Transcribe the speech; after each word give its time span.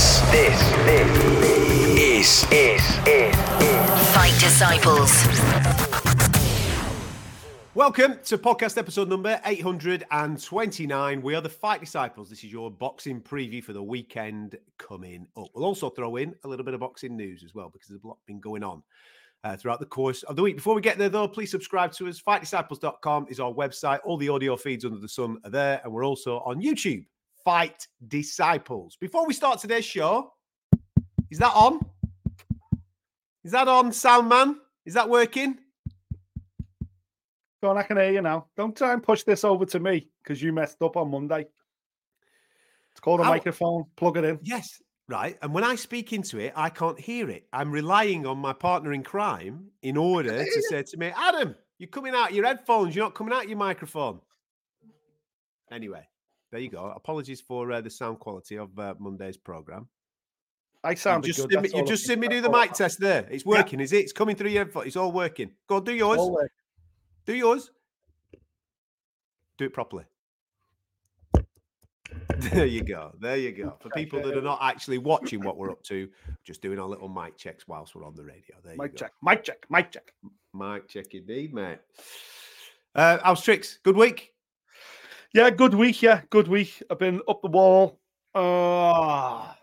This, 0.00 0.20
this, 0.30 0.60
this 0.86 1.18
is, 1.94 2.44
is, 2.50 2.80
is, 3.06 3.06
is 3.06 3.36
Fight 4.14 4.34
Disciples. 4.40 5.12
Welcome 7.74 8.18
to 8.24 8.38
podcast 8.38 8.78
episode 8.78 9.10
number 9.10 9.38
829. 9.44 11.20
We 11.20 11.34
are 11.34 11.42
the 11.42 11.50
Fight 11.50 11.80
Disciples. 11.80 12.30
This 12.30 12.42
is 12.44 12.50
your 12.50 12.70
boxing 12.70 13.20
preview 13.20 13.62
for 13.62 13.74
the 13.74 13.82
weekend 13.82 14.56
coming 14.78 15.26
up. 15.36 15.48
We'll 15.54 15.66
also 15.66 15.90
throw 15.90 16.16
in 16.16 16.34
a 16.44 16.48
little 16.48 16.64
bit 16.64 16.72
of 16.72 16.80
boxing 16.80 17.14
news 17.14 17.44
as 17.44 17.54
well 17.54 17.68
because 17.68 17.88
there's 17.88 18.02
a 18.02 18.06
lot 18.06 18.16
been 18.24 18.40
going 18.40 18.64
on 18.64 18.82
uh, 19.44 19.58
throughout 19.58 19.80
the 19.80 19.86
course 19.86 20.22
of 20.22 20.34
the 20.34 20.42
week. 20.42 20.56
Before 20.56 20.74
we 20.74 20.80
get 20.80 20.96
there, 20.96 21.10
though, 21.10 21.28
please 21.28 21.50
subscribe 21.50 21.92
to 21.92 22.08
us. 22.08 22.22
FightDisciples.com 22.22 23.26
is 23.28 23.38
our 23.38 23.52
website. 23.52 23.98
All 24.04 24.16
the 24.16 24.30
audio 24.30 24.56
feeds 24.56 24.86
under 24.86 24.98
the 24.98 25.10
sun 25.10 25.36
are 25.44 25.50
there. 25.50 25.82
And 25.84 25.92
we're 25.92 26.06
also 26.06 26.38
on 26.38 26.62
YouTube, 26.62 27.04
Fight 27.44 27.86
Disciples. 28.08 28.96
Before 28.96 29.26
we 29.26 29.34
start 29.34 29.60
today's 29.60 29.84
show, 29.84 30.32
is 31.30 31.38
that 31.38 31.52
on? 31.54 31.80
Is 33.44 33.52
that 33.52 33.68
on, 33.68 33.92
sound 33.92 34.28
man? 34.28 34.60
Is 34.84 34.94
that 34.94 35.08
working? 35.08 35.58
Go 37.62 37.70
on, 37.70 37.78
I 37.78 37.82
can 37.82 37.96
hear 37.98 38.10
you 38.12 38.22
now. 38.22 38.46
Don't 38.56 38.76
try 38.76 38.92
and 38.92 39.02
push 39.02 39.22
this 39.22 39.44
over 39.44 39.66
to 39.66 39.80
me 39.80 40.08
because 40.22 40.42
you 40.42 40.52
messed 40.52 40.80
up 40.82 40.96
on 40.96 41.10
Monday. 41.10 41.46
It's 42.90 43.00
called 43.00 43.20
a 43.20 43.24
How- 43.24 43.30
microphone. 43.30 43.84
Plug 43.96 44.16
it 44.16 44.24
in. 44.24 44.38
Yes, 44.42 44.82
right. 45.08 45.38
And 45.42 45.52
when 45.52 45.64
I 45.64 45.74
speak 45.74 46.12
into 46.12 46.38
it, 46.38 46.52
I 46.56 46.70
can't 46.70 46.98
hear 46.98 47.28
it. 47.30 47.46
I'm 47.52 47.70
relying 47.70 48.26
on 48.26 48.38
my 48.38 48.52
partner 48.52 48.92
in 48.92 49.02
crime 49.02 49.66
in 49.82 49.96
order 49.96 50.44
to 50.44 50.62
say 50.68 50.82
to 50.82 50.96
me, 50.96 51.12
Adam, 51.16 51.54
you're 51.78 51.88
coming 51.88 52.14
out 52.14 52.32
your 52.34 52.46
headphones. 52.46 52.96
You're 52.96 53.04
not 53.04 53.14
coming 53.14 53.32
out 53.34 53.48
your 53.48 53.58
microphone. 53.58 54.20
Anyway, 55.70 56.06
there 56.50 56.60
you 56.60 56.70
go. 56.70 56.92
Apologies 56.94 57.40
for 57.40 57.70
uh, 57.72 57.80
the 57.80 57.90
sound 57.90 58.18
quality 58.18 58.56
of 58.58 58.76
uh, 58.78 58.94
Monday's 58.98 59.36
program. 59.36 59.88
I 60.82 60.90
You've 60.90 61.22
just, 61.22 61.48
good. 61.48 61.62
me, 61.62 61.70
you've 61.74 61.86
just 61.86 62.06
seen 62.06 62.20
me 62.20 62.28
do 62.28 62.40
the 62.40 62.48
mic 62.48 62.72
test 62.72 62.98
there. 63.00 63.26
It's 63.30 63.44
working, 63.44 63.80
is 63.80 63.92
it? 63.92 63.98
It's 63.98 64.14
coming 64.14 64.34
through 64.34 64.50
your. 64.50 64.66
It's 64.76 64.96
all 64.96 65.12
working. 65.12 65.50
Go 65.66 65.76
on, 65.76 65.84
do 65.84 65.92
yours. 65.92 66.20
Do 67.26 67.34
yours. 67.34 67.70
Do 69.58 69.66
it 69.66 69.72
properly. 69.72 70.04
There 72.38 72.64
you 72.64 72.82
go. 72.82 73.12
There 73.20 73.36
you 73.36 73.52
go. 73.52 73.76
For 73.80 73.90
people 73.90 74.22
that 74.22 74.34
are 74.34 74.40
not 74.40 74.60
actually 74.62 74.96
watching 74.96 75.44
what 75.44 75.58
we're 75.58 75.70
up 75.70 75.82
to, 75.84 76.08
just 76.42 76.62
doing 76.62 76.78
our 76.78 76.86
little 76.86 77.08
mic 77.08 77.36
checks 77.36 77.68
whilst 77.68 77.94
we're 77.94 78.04
on 78.04 78.14
the 78.14 78.24
radio. 78.24 78.56
There 78.64 78.72
you 78.72 78.78
go. 78.78 78.82
Mic 78.82 78.96
check. 78.96 79.12
Mic 79.22 79.44
check. 79.44 79.66
Mic 79.68 79.92
check. 79.92 80.14
Mic 80.54 80.88
check 80.88 81.14
indeed, 81.14 81.52
mate. 81.52 81.78
Uh, 82.94 83.18
how's 83.22 83.42
tricks? 83.42 83.78
Good 83.82 83.96
week. 83.96 84.32
Yeah, 85.32 85.50
good 85.50 85.74
week. 85.74 86.02
Yeah, 86.02 86.22
good 86.30 86.48
week. 86.48 86.82
I've 86.90 86.98
been 86.98 87.20
up 87.28 87.40
the 87.40 87.48
wall. 87.48 88.00
Uh, 88.34 89.52
I 89.52 89.54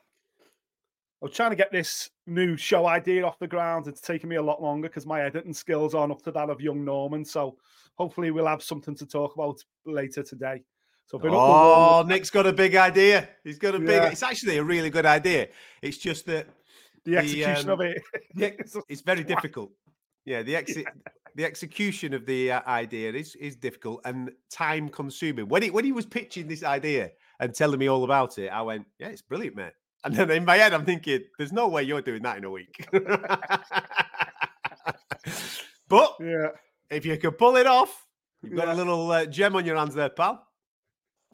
was 1.22 1.34
trying 1.34 1.50
to 1.50 1.58
get 1.58 1.74
this 1.74 2.10
new 2.26 2.56
show 2.56 2.86
idea 2.88 3.26
off 3.26 3.38
the 3.38 3.48
ground. 3.48 3.88
It's 3.88 4.00
taken 4.00 4.30
me 4.30 4.38
a 4.38 4.42
lot 4.42 4.62
longer 4.62 4.88
because 4.88 5.06
my 5.06 5.22
editing 5.22 5.54
skills 5.54 5.94
aren't 5.94 6.14
up 6.14 6.22
to 6.24 6.32
that 6.32 6.50
of 6.50 6.62
young 6.62 6.86
Norman. 6.86 7.26
So 7.26 7.58
hopefully 7.96 8.32
we'll 8.32 8.48
have 8.48 8.64
something 8.64 8.96
to 8.96 9.06
talk 9.06 9.36
about 9.36 9.62
later 9.86 10.24
today. 10.24 10.64
So 11.08 11.18
I've 11.18 11.24
been 11.24 11.32
up 11.32 11.34
the 11.34 11.38
wall. 11.38 12.04
Oh, 12.04 12.08
Nick's 12.08 12.30
got 12.30 12.48
a 12.48 12.54
big 12.54 12.76
idea. 12.76 13.28
He's 13.44 13.58
got 13.58 13.76
a 13.76 13.80
big. 13.80 14.04
It's 14.04 14.24
actually 14.24 14.58
a 14.58 14.64
really 14.64 14.90
good 14.90 15.06
idea. 15.06 15.50
It's 15.82 15.98
just 15.98 16.26
that 16.28 16.48
The 17.04 17.12
the, 17.12 17.18
execution 17.18 17.70
um, 17.70 17.80
of 17.80 17.82
it. 17.82 18.02
the 18.36 18.84
it's 18.88 19.02
very 19.02 19.26
difficult. 19.26 19.72
Yeah, 20.24 20.44
the 20.44 20.56
ex- 20.56 20.76
the 21.38 21.46
execution 21.46 22.14
of 22.16 22.26
the 22.26 22.52
uh, 22.52 22.62
idea 22.68 23.14
is 23.14 23.36
is 23.36 23.56
difficult 23.56 24.02
and 24.06 24.32
time 24.50 24.90
consuming. 24.90 25.48
When 25.48 25.62
he 25.62 25.70
when 25.70 25.86
he 25.86 25.92
was 25.92 26.06
pitching 26.06 26.48
this 26.48 26.64
idea 26.64 27.12
and 27.40 27.54
telling 27.54 27.80
me 27.80 27.88
all 27.88 28.04
about 28.04 28.40
it, 28.40 28.48
I 28.48 28.64
went, 28.64 28.88
"Yeah, 28.98 29.10
it's 29.10 29.22
brilliant, 29.22 29.56
mate." 29.56 29.74
And 30.04 30.16
then 30.16 30.32
in 30.32 30.44
my 30.46 30.58
head, 30.58 30.74
I'm 30.74 30.84
thinking, 30.84 31.22
"There's 31.38 31.54
no 31.54 31.68
way 31.68 31.84
you're 31.84 32.02
doing 32.02 32.24
that 32.24 32.38
in 32.40 32.44
a 32.44 32.50
week." 32.50 32.88
but 35.88 36.16
yeah. 36.20 36.50
if 36.90 37.06
you 37.06 37.16
can 37.18 37.32
pull 37.32 37.56
it 37.56 37.68
off, 37.68 38.08
you've 38.42 38.56
got 38.56 38.68
Yeah. 38.68 38.74
a 38.74 38.78
little 38.78 39.12
uh, 39.12 39.28
gem 39.28 39.56
on 39.56 39.64
your 39.64 39.78
hands 39.78 39.94
there, 39.94 40.10
pal. 40.10 40.44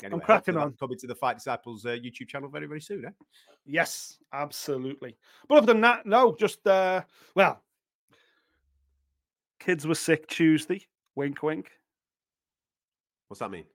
Anyway, 0.03 0.19
I'm 0.19 0.25
cracking 0.25 0.57
on. 0.57 0.73
Coming 0.73 0.97
to 0.97 1.07
the 1.07 1.15
Fight 1.15 1.37
Disciples 1.37 1.85
uh, 1.85 1.91
YouTube 1.91 2.27
channel 2.27 2.49
very 2.49 2.67
very 2.67 2.81
soon. 2.81 3.05
Eh? 3.05 3.09
Yes, 3.65 4.17
absolutely. 4.33 5.15
But 5.47 5.59
other 5.59 5.67
than 5.67 5.79
that, 5.79 6.05
no, 6.05 6.35
just 6.37 6.67
uh 6.67 7.03
well, 7.35 7.63
kids 9.63 9.87
were 9.87 9.95
sick 9.95 10.27
Tuesday. 10.27 10.85
Wink, 11.15 11.41
wink. 11.43 11.69
What's 13.27 13.39
that 13.39 13.51
mean? 13.51 13.65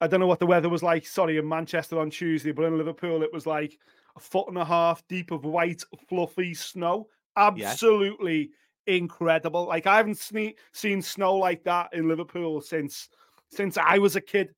I 0.00 0.06
don't 0.06 0.20
know 0.20 0.26
what 0.26 0.40
the 0.40 0.46
weather 0.46 0.68
was 0.68 0.82
like. 0.82 1.06
Sorry, 1.06 1.38
in 1.38 1.48
Manchester 1.48 1.98
on 1.98 2.10
Tuesday, 2.10 2.52
but 2.52 2.64
in 2.64 2.76
Liverpool 2.76 3.22
it 3.22 3.32
was 3.32 3.46
like 3.46 3.78
a 4.16 4.20
foot 4.20 4.48
and 4.48 4.58
a 4.58 4.64
half 4.64 5.06
deep 5.08 5.30
of 5.30 5.44
white, 5.44 5.82
fluffy 6.08 6.52
snow. 6.54 7.08
Absolutely 7.36 8.50
incredible. 8.86 9.66
Like 9.66 9.86
I 9.86 9.96
haven't 9.96 10.18
sne- 10.18 10.54
seen 10.72 11.00
snow 11.00 11.34
like 11.36 11.64
that 11.64 11.90
in 11.92 12.08
Liverpool 12.08 12.60
since 12.60 13.08
since 13.50 13.78
I 13.78 13.98
was 13.98 14.16
a 14.16 14.20
kid. 14.20 14.54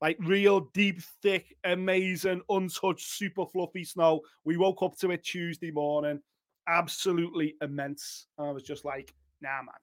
Like 0.00 0.16
real 0.20 0.60
deep, 0.72 1.00
thick, 1.22 1.56
amazing, 1.64 2.40
untouched, 2.48 3.08
super 3.08 3.44
fluffy 3.46 3.84
snow. 3.84 4.20
We 4.44 4.56
woke 4.56 4.82
up 4.82 4.96
to 4.98 5.10
it 5.10 5.24
Tuesday 5.24 5.72
morning. 5.72 6.20
Absolutely 6.68 7.56
immense. 7.60 8.26
I 8.38 8.50
was 8.52 8.62
just 8.62 8.84
like, 8.84 9.12
nah, 9.40 9.62
man. 9.62 9.74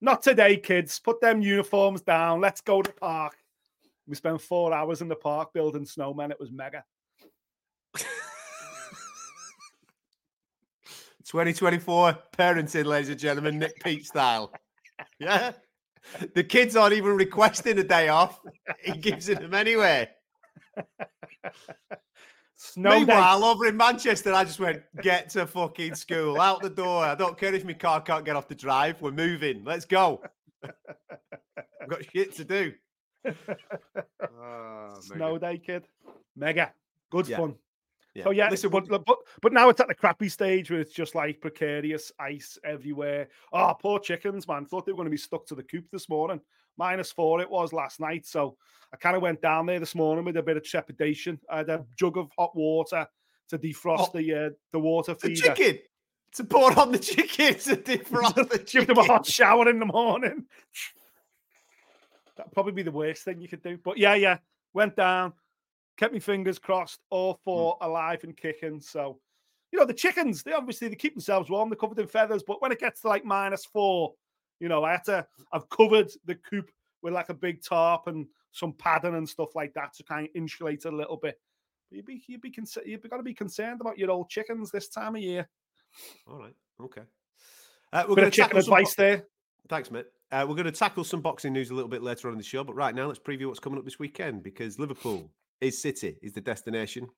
Not 0.00 0.22
today, 0.22 0.56
kids. 0.56 0.98
Put 0.98 1.20
them 1.20 1.42
uniforms 1.42 2.02
down. 2.02 2.40
Let's 2.40 2.60
go 2.60 2.82
to 2.82 2.90
the 2.90 2.96
park. 2.96 3.36
We 4.06 4.14
spent 4.14 4.40
four 4.40 4.72
hours 4.72 5.02
in 5.02 5.08
the 5.08 5.16
park 5.16 5.52
building 5.52 5.84
snowmen. 5.84 6.30
It 6.30 6.40
was 6.40 6.50
mega. 6.50 6.84
2024 11.26 12.18
parenting, 12.38 12.86
ladies 12.86 13.10
and 13.10 13.18
gentlemen, 13.18 13.58
Nick 13.58 13.82
Peet 13.84 14.06
style. 14.06 14.52
Yeah. 15.18 15.52
The 16.34 16.42
kids 16.42 16.74
aren't 16.74 16.94
even 16.94 17.16
requesting 17.16 17.78
a 17.78 17.84
day 17.84 18.08
off. 18.08 18.40
He 18.82 18.92
gives 18.92 19.28
it 19.28 19.40
them 19.40 19.52
anyway. 19.52 20.08
Snow 22.60 22.90
day. 22.90 22.98
Meanwhile, 22.98 23.44
over 23.44 23.66
in 23.66 23.76
Manchester, 23.76 24.32
I 24.34 24.42
just 24.42 24.58
went, 24.58 24.82
get 25.00 25.30
to 25.30 25.46
fucking 25.46 25.94
school, 25.94 26.40
out 26.40 26.60
the 26.60 26.68
door. 26.68 27.04
I 27.04 27.14
don't 27.14 27.38
care 27.38 27.54
if 27.54 27.64
my 27.64 27.72
car 27.72 28.00
can't 28.00 28.24
get 28.24 28.34
off 28.34 28.48
the 28.48 28.54
drive. 28.56 29.00
We're 29.00 29.12
moving. 29.12 29.62
Let's 29.64 29.84
go. 29.84 30.20
I've 30.64 31.88
got 31.88 32.04
shit 32.12 32.34
to 32.34 32.44
do. 32.44 32.72
Oh, 33.24 34.94
Snow 35.00 35.34
mega. 35.34 35.38
day, 35.38 35.58
kid. 35.58 35.84
Mega. 36.34 36.72
Good 37.10 37.28
Yeah. 37.28 37.36
fun. 37.36 37.54
Yeah. 38.14 38.24
So 38.24 38.30
yeah, 38.30 38.48
Listen, 38.50 38.70
but, 38.70 38.88
but 38.88 39.04
but 39.40 39.52
now 39.52 39.68
it's 39.68 39.80
at 39.80 39.86
the 39.86 39.94
crappy 39.94 40.28
stage 40.28 40.70
where 40.70 40.80
it's 40.80 40.92
just 40.92 41.14
like 41.14 41.40
precarious 41.40 42.10
ice 42.18 42.58
everywhere. 42.64 43.28
Oh, 43.52 43.72
poor 43.80 44.00
chickens, 44.00 44.48
man. 44.48 44.66
Thought 44.66 44.86
they 44.86 44.92
were 44.92 44.96
going 44.96 45.06
to 45.06 45.10
be 45.10 45.16
stuck 45.16 45.46
to 45.46 45.54
the 45.54 45.62
coop 45.62 45.84
this 45.92 46.08
morning. 46.08 46.40
Minus 46.78 47.10
four 47.12 47.40
it 47.40 47.50
was 47.50 47.72
last 47.72 47.98
night. 48.00 48.24
So 48.26 48.56
I 48.92 48.96
kind 48.96 49.16
of 49.16 49.22
went 49.22 49.42
down 49.42 49.66
there 49.66 49.80
this 49.80 49.94
morning 49.94 50.24
with 50.24 50.36
a 50.36 50.42
bit 50.42 50.56
of 50.56 50.62
trepidation. 50.64 51.38
I 51.50 51.58
had 51.58 51.68
a 51.68 51.84
jug 51.98 52.16
of 52.16 52.30
hot 52.38 52.54
water 52.56 53.06
to 53.50 53.58
defrost 53.58 54.10
Oh, 54.14 54.18
the 54.18 54.34
uh, 54.34 54.50
the 54.72 54.78
water 54.78 55.14
the 55.14 55.28
feeder. 55.28 55.54
chicken. 55.54 55.78
To 56.34 56.44
pour 56.44 56.78
on 56.78 56.92
the 56.92 56.98
chicken 56.98 57.54
to 57.58 57.76
defrost 57.76 58.34
the 58.34 58.44
Give 58.58 58.66
chicken. 58.66 58.94
them 58.94 58.98
a 59.04 59.06
hot 59.06 59.26
shower 59.26 59.68
in 59.68 59.78
the 59.78 59.86
morning. 59.86 60.44
That'd 62.36 62.52
probably 62.52 62.72
be 62.72 62.82
the 62.82 62.90
worst 62.92 63.24
thing 63.24 63.40
you 63.40 63.48
could 63.48 63.62
do. 63.62 63.78
But 63.82 63.98
yeah, 63.98 64.14
yeah. 64.14 64.38
Went 64.74 64.94
down, 64.96 65.32
kept 65.96 66.12
my 66.12 66.18
fingers 66.20 66.58
crossed, 66.58 67.00
all 67.10 67.40
four 67.44 67.76
alive 67.80 68.22
and 68.22 68.36
kicking. 68.36 68.80
So, 68.80 69.18
you 69.72 69.78
know, 69.78 69.86
the 69.86 69.94
chickens, 69.94 70.42
they 70.42 70.52
obviously 70.52 70.88
they 70.88 70.94
keep 70.94 71.14
themselves 71.14 71.50
warm, 71.50 71.70
they're 71.70 71.76
covered 71.76 71.98
in 71.98 72.06
feathers, 72.06 72.42
but 72.46 72.60
when 72.62 72.70
it 72.70 72.78
gets 72.78 73.00
to 73.00 73.08
like 73.08 73.24
minus 73.24 73.64
four, 73.64 74.12
you 74.60 74.68
know, 74.68 74.84
I 74.84 74.92
had 74.92 75.04
to 75.04 75.26
I've 75.52 75.68
covered 75.68 76.10
the 76.24 76.34
coop 76.34 76.70
with 77.02 77.14
like 77.14 77.28
a 77.28 77.34
big 77.34 77.62
tarp 77.62 78.06
and 78.06 78.26
some 78.52 78.72
padding 78.72 79.14
and 79.14 79.28
stuff 79.28 79.54
like 79.54 79.74
that 79.74 79.94
to 79.94 80.02
kind 80.02 80.26
of 80.26 80.30
insulate 80.34 80.84
it 80.84 80.92
a 80.92 80.96
little 80.96 81.16
bit. 81.16 81.38
But 81.90 81.96
you'd 81.96 82.06
be 82.06 82.22
you'd 82.26 82.40
be 82.40 82.50
conce- 82.50 82.86
you've 82.86 83.08
got 83.08 83.18
to 83.18 83.22
be 83.22 83.34
concerned 83.34 83.80
about 83.80 83.98
your 83.98 84.10
old 84.10 84.28
chickens 84.28 84.70
this 84.70 84.88
time 84.88 85.16
of 85.16 85.22
year. 85.22 85.48
All 86.26 86.38
right. 86.38 86.54
Okay. 86.82 87.02
Uh, 87.92 88.04
we're 88.08 88.16
going 88.16 88.30
to 88.30 88.36
chicken 88.36 88.60
some 88.62 88.74
advice 88.74 88.94
bo- 88.94 89.02
there. 89.02 89.26
Thanks, 89.68 89.90
mate. 89.90 90.06
Uh, 90.30 90.44
we're 90.46 90.54
going 90.54 90.66
to 90.66 90.72
tackle 90.72 91.04
some 91.04 91.22
boxing 91.22 91.54
news 91.54 91.70
a 91.70 91.74
little 91.74 91.88
bit 91.88 92.02
later 92.02 92.28
on 92.28 92.32
in 92.32 92.38
the 92.38 92.44
show, 92.44 92.62
but 92.62 92.74
right 92.74 92.94
now 92.94 93.06
let's 93.06 93.18
preview 93.18 93.46
what's 93.46 93.60
coming 93.60 93.78
up 93.78 93.84
this 93.84 93.98
weekend 93.98 94.42
because 94.42 94.78
Liverpool 94.78 95.30
is 95.62 95.80
City 95.80 96.16
is 96.22 96.34
the 96.34 96.40
destination 96.40 97.08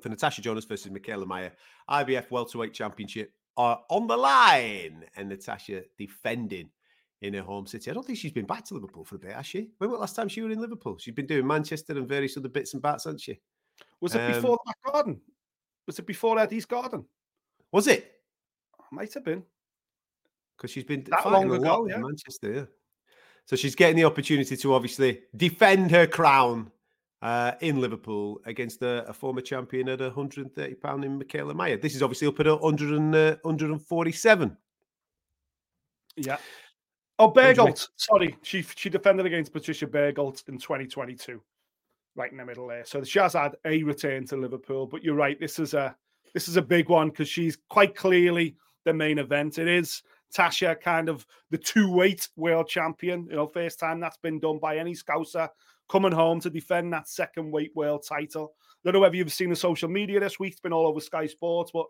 for 0.00 0.08
Natasha 0.08 0.42
Jonas 0.42 0.64
versus 0.64 0.90
Mikaela 0.90 1.26
Mayer. 1.26 1.52
IBF 1.88 2.30
Welterweight 2.30 2.74
Championship 2.74 3.32
are 3.56 3.80
on 3.88 4.06
the 4.06 4.16
line, 4.16 5.04
and 5.16 5.28
Natasha 5.28 5.82
defending 5.98 6.70
in 7.22 7.34
her 7.34 7.42
home 7.42 7.66
city. 7.66 7.90
I 7.90 7.94
don't 7.94 8.04
think 8.06 8.18
she's 8.18 8.32
been 8.32 8.46
back 8.46 8.64
to 8.66 8.74
Liverpool 8.74 9.04
for 9.04 9.16
a 9.16 9.18
bit, 9.18 9.32
has 9.32 9.46
she? 9.46 9.70
When 9.78 9.90
was 9.90 9.96
the 9.96 10.00
last 10.00 10.16
time 10.16 10.28
she 10.28 10.42
was 10.42 10.52
in 10.52 10.60
Liverpool? 10.60 10.98
She's 10.98 11.14
been 11.14 11.26
doing 11.26 11.46
Manchester 11.46 11.96
and 11.96 12.08
various 12.08 12.36
other 12.36 12.48
bits 12.48 12.74
and 12.74 12.82
bats, 12.82 13.04
hasn't 13.04 13.20
she? 13.22 13.40
Was 14.00 14.14
it 14.14 14.20
Um, 14.20 14.32
before 14.32 14.58
that 14.66 14.92
garden? 14.92 15.20
Was 15.86 15.98
it 15.98 16.06
before 16.06 16.38
Eddie's 16.38 16.66
garden? 16.66 17.04
Was 17.72 17.86
it? 17.86 18.10
Might 18.90 19.12
have 19.14 19.24
been. 19.24 19.42
because 20.56 20.70
she's 20.70 20.84
been 20.84 21.02
That 21.04 21.24
long 21.30 21.50
ago, 21.52 21.86
in. 21.86 22.00
Manchester. 22.00 22.52
Yeah. 22.52 22.64
So 23.46 23.56
she's 23.56 23.74
getting 23.74 23.96
the 23.96 24.04
opportunity 24.04 24.56
to 24.56 24.72
obviously 24.74 25.22
defend 25.36 25.90
her 25.90 26.06
crown 26.06 26.70
uh, 27.24 27.52
in 27.62 27.80
Liverpool 27.80 28.38
against 28.44 28.82
a, 28.82 29.02
a, 29.08 29.12
former 29.12 29.40
champion 29.40 29.88
at 29.88 29.98
130 29.98 30.74
pound 30.74 31.06
in 31.06 31.18
Mikaela 31.18 31.56
Mayer. 31.56 31.78
This 31.78 31.94
is 31.94 32.02
obviously 32.02 32.28
up 32.28 32.38
at 32.38 32.46
100 32.46 32.92
and, 32.92 33.14
uh, 33.14 33.36
147. 33.40 34.54
Yeah. 36.16 36.36
Oh, 37.18 37.32
Berghult. 37.32 37.88
Sorry, 37.96 38.36
she 38.42 38.60
she 38.60 38.90
defended 38.90 39.24
against 39.24 39.54
Patricia 39.54 39.86
Berghult 39.86 40.46
in 40.48 40.58
2022, 40.58 41.40
right 42.14 42.30
in 42.30 42.36
the 42.36 42.44
middle 42.44 42.66
there. 42.66 42.84
So 42.84 43.02
she 43.02 43.18
has 43.20 43.32
had 43.32 43.56
a 43.64 43.82
return 43.84 44.26
to 44.26 44.36
Liverpool, 44.36 44.86
but 44.86 45.02
you're 45.02 45.14
right. 45.14 45.40
This 45.40 45.58
is 45.58 45.72
a 45.72 45.96
this 46.34 46.46
is 46.46 46.58
a 46.58 46.62
big 46.62 46.90
one 46.90 47.08
because 47.08 47.28
she's 47.28 47.56
quite 47.70 47.94
clearly 47.96 48.56
the 48.84 48.92
main 48.92 49.18
event. 49.18 49.58
It 49.58 49.68
is 49.68 50.02
Tasha, 50.36 50.78
kind 50.78 51.08
of 51.08 51.24
the 51.50 51.58
two 51.58 51.90
weight 51.90 52.28
world 52.36 52.68
champion. 52.68 53.28
You 53.30 53.36
know, 53.36 53.46
first 53.46 53.78
time 53.78 53.98
that's 53.98 54.18
been 54.18 54.40
done 54.40 54.58
by 54.58 54.76
any 54.76 54.92
Scouser 54.92 55.48
coming 55.88 56.12
home 56.12 56.40
to 56.40 56.50
defend 56.50 56.92
that 56.92 57.08
second 57.08 57.50
weight 57.50 57.72
world 57.74 58.04
title. 58.06 58.54
I 58.60 58.78
don't 58.84 58.94
know 58.94 59.00
whether 59.00 59.16
you've 59.16 59.32
seen 59.32 59.50
the 59.50 59.56
social 59.56 59.88
media 59.88 60.20
this 60.20 60.38
week. 60.38 60.52
It's 60.52 60.60
been 60.60 60.72
all 60.72 60.86
over 60.86 61.00
Sky 61.00 61.26
Sports, 61.26 61.70
but 61.72 61.86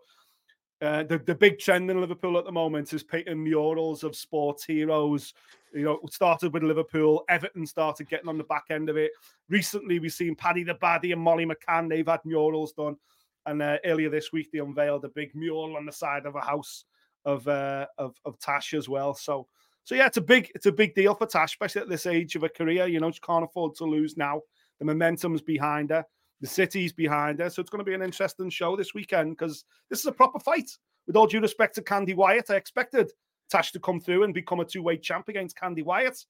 uh, 0.81 1.03
the, 1.03 1.17
the 1.19 1.35
big 1.35 1.57
trend 1.57 1.89
in 1.89 2.01
Liverpool 2.01 2.37
at 2.37 2.45
the 2.45 2.51
moment 2.51 2.93
is 2.93 3.03
painting 3.03 3.43
murals 3.43 4.03
of 4.03 4.15
sports 4.15 4.65
heroes. 4.65 5.33
You 5.73 5.83
know, 5.83 5.99
it 6.03 6.13
started 6.13 6.53
with 6.53 6.63
Liverpool. 6.63 7.23
Everton 7.29 7.65
started 7.65 8.09
getting 8.09 8.27
on 8.29 8.37
the 8.37 8.43
back 8.43 8.65
end 8.69 8.89
of 8.89 8.97
it. 8.97 9.11
Recently, 9.49 9.99
we've 9.99 10.13
seen 10.13 10.35
Paddy 10.35 10.63
the 10.63 10.75
Baddy 10.75 11.13
and 11.13 11.21
Molly 11.21 11.45
McCann. 11.45 11.89
They've 11.89 12.07
had 12.07 12.19
murals 12.25 12.73
done. 12.73 12.97
And 13.45 13.61
uh, 13.61 13.77
earlier 13.85 14.09
this 14.09 14.31
week, 14.31 14.51
they 14.51 14.59
unveiled 14.59 15.05
a 15.05 15.09
big 15.09 15.33
mural 15.35 15.77
on 15.77 15.85
the 15.85 15.91
side 15.91 16.25
of 16.25 16.35
a 16.35 16.41
house 16.41 16.85
of 17.25 17.47
uh, 17.47 17.87
of, 17.97 18.15
of 18.25 18.39
Tash 18.39 18.73
as 18.73 18.89
well. 18.89 19.13
So, 19.13 19.47
so 19.85 19.93
yeah, 19.93 20.07
it's 20.07 20.17
a 20.17 20.21
big 20.21 20.51
it's 20.55 20.65
a 20.65 20.71
big 20.71 20.95
deal 20.95 21.13
for 21.13 21.27
Tash, 21.27 21.53
especially 21.53 21.83
at 21.83 21.89
this 21.89 22.07
age 22.07 22.35
of 22.35 22.41
her 22.41 22.49
career. 22.49 22.87
You 22.87 22.99
know, 22.99 23.11
she 23.11 23.19
can't 23.19 23.45
afford 23.45 23.75
to 23.75 23.85
lose 23.85 24.17
now. 24.17 24.41
The 24.79 24.85
momentum's 24.85 25.43
behind 25.43 25.91
her. 25.91 26.03
The 26.41 26.47
city's 26.47 26.91
behind 26.91 27.39
her. 27.39 27.49
So 27.51 27.61
it's 27.61 27.69
going 27.69 27.79
to 27.79 27.89
be 27.89 27.93
an 27.93 28.01
interesting 28.01 28.49
show 28.49 28.75
this 28.75 28.93
weekend 28.95 29.37
because 29.37 29.63
this 29.89 29.99
is 29.99 30.05
a 30.07 30.11
proper 30.11 30.39
fight. 30.39 30.69
With 31.05 31.15
all 31.15 31.27
due 31.27 31.39
respect 31.39 31.75
to 31.75 31.83
Kandi 31.83 32.15
Wyatt, 32.15 32.49
I 32.49 32.55
expected 32.55 33.11
Tash 33.49 33.71
to 33.73 33.79
come 33.79 33.99
through 33.99 34.23
and 34.23 34.33
become 34.33 34.59
a 34.59 34.65
two-weight 34.65 35.03
champ 35.03 35.29
against 35.29 35.55
Kandi 35.57 35.85
Wyatt. 35.85 36.25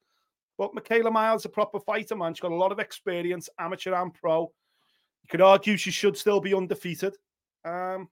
But 0.58 0.76
Mikaela 0.76 1.12
Mayer's, 1.12 1.46
a 1.46 1.50
proper 1.50 1.80
fighter, 1.80 2.16
man. 2.16 2.34
She's 2.34 2.42
got 2.42 2.52
a 2.52 2.56
lot 2.56 2.74
of 2.74 2.80
experience, 2.80 3.50
amateur 3.58 3.94
and 3.96 4.14
pro. 4.14 4.52
You 5.24 5.30
could 5.30 5.42
argue 5.42 5.78
she 5.78 5.92
should 5.92 6.18
still 6.18 6.42
be 6.42 6.54
undefeated. 6.54 7.16
Um, 7.64 8.10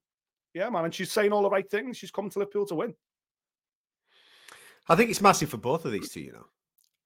yeah, 0.54 0.69
man, 0.69 0.86
and 0.86 0.94
she's 0.96 1.12
saying 1.12 1.34
all 1.34 1.44
the 1.44 1.50
right 1.50 1.69
things. 1.69 1.98
She's 1.98 2.12
come 2.12 2.30
to 2.30 2.39
Liverpool 2.39 2.66
to 2.68 2.75
win. 2.75 2.96
I 4.88 4.96
think 4.96 5.10
it's 5.10 5.22
massive 5.22 5.50
for 5.50 5.58
both 5.58 5.86
of 5.86 5.92
these 5.92 6.10
two, 6.10 6.22
you 6.22 6.34
know. 6.34 6.46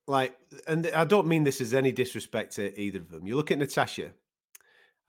Like, 0.08 0.38
and 0.68 0.88
I 0.88 1.04
don't 1.04 1.28
mean 1.28 1.44
this 1.44 1.60
as 1.60 1.74
any 1.74 1.92
disrespect 1.92 2.56
to 2.56 2.80
either 2.80 3.00
of 3.00 3.10
them. 3.10 3.28
You 3.28 3.36
look 3.36 3.52
at 3.52 3.58
Natasha, 3.58 4.12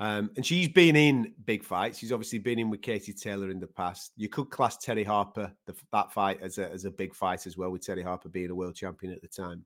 um, 0.01 0.31
and 0.37 0.45
she's 0.45 0.69
been 0.69 0.97
in 0.97 1.35
big 1.45 1.65
fights. 1.65 1.99
She's 1.99 2.13
obviously 2.13 2.39
been 2.39 2.59
in 2.59 2.71
with 2.71 2.83
Katie 2.83 3.13
Taylor 3.13 3.51
in 3.51 3.61
the 3.61 3.67
past. 3.67 4.13
You 4.17 4.29
could 4.29 4.51
class 4.51 4.77
Terri 4.77 5.07
Harper 5.07 5.53
the, 5.67 5.75
that 5.93 6.13
fight 6.13 6.41
as 6.43 6.59
a 6.59 6.71
as 6.71 6.85
a 6.85 6.91
big 6.91 7.15
fight 7.15 7.47
as 7.47 7.57
well, 7.57 7.71
with 7.71 7.87
Terri 7.87 8.05
Harper 8.05 8.29
being 8.29 8.51
a 8.51 8.55
world 8.55 8.75
champion 8.75 9.13
at 9.13 9.23
the 9.23 9.29
time. 9.29 9.65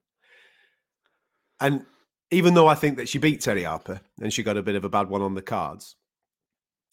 And 1.60 1.86
even 2.30 2.54
though 2.54 2.66
I 2.66 2.74
think 2.74 2.96
that 2.96 3.08
she 3.08 3.18
beat 3.18 3.40
Terri 3.40 3.66
Harper 3.66 4.00
and 4.20 4.32
she 4.32 4.42
got 4.42 4.56
a 4.56 4.62
bit 4.62 4.74
of 4.74 4.84
a 4.84 4.88
bad 4.88 5.08
one 5.08 5.22
on 5.22 5.34
the 5.34 5.42
cards, 5.42 5.96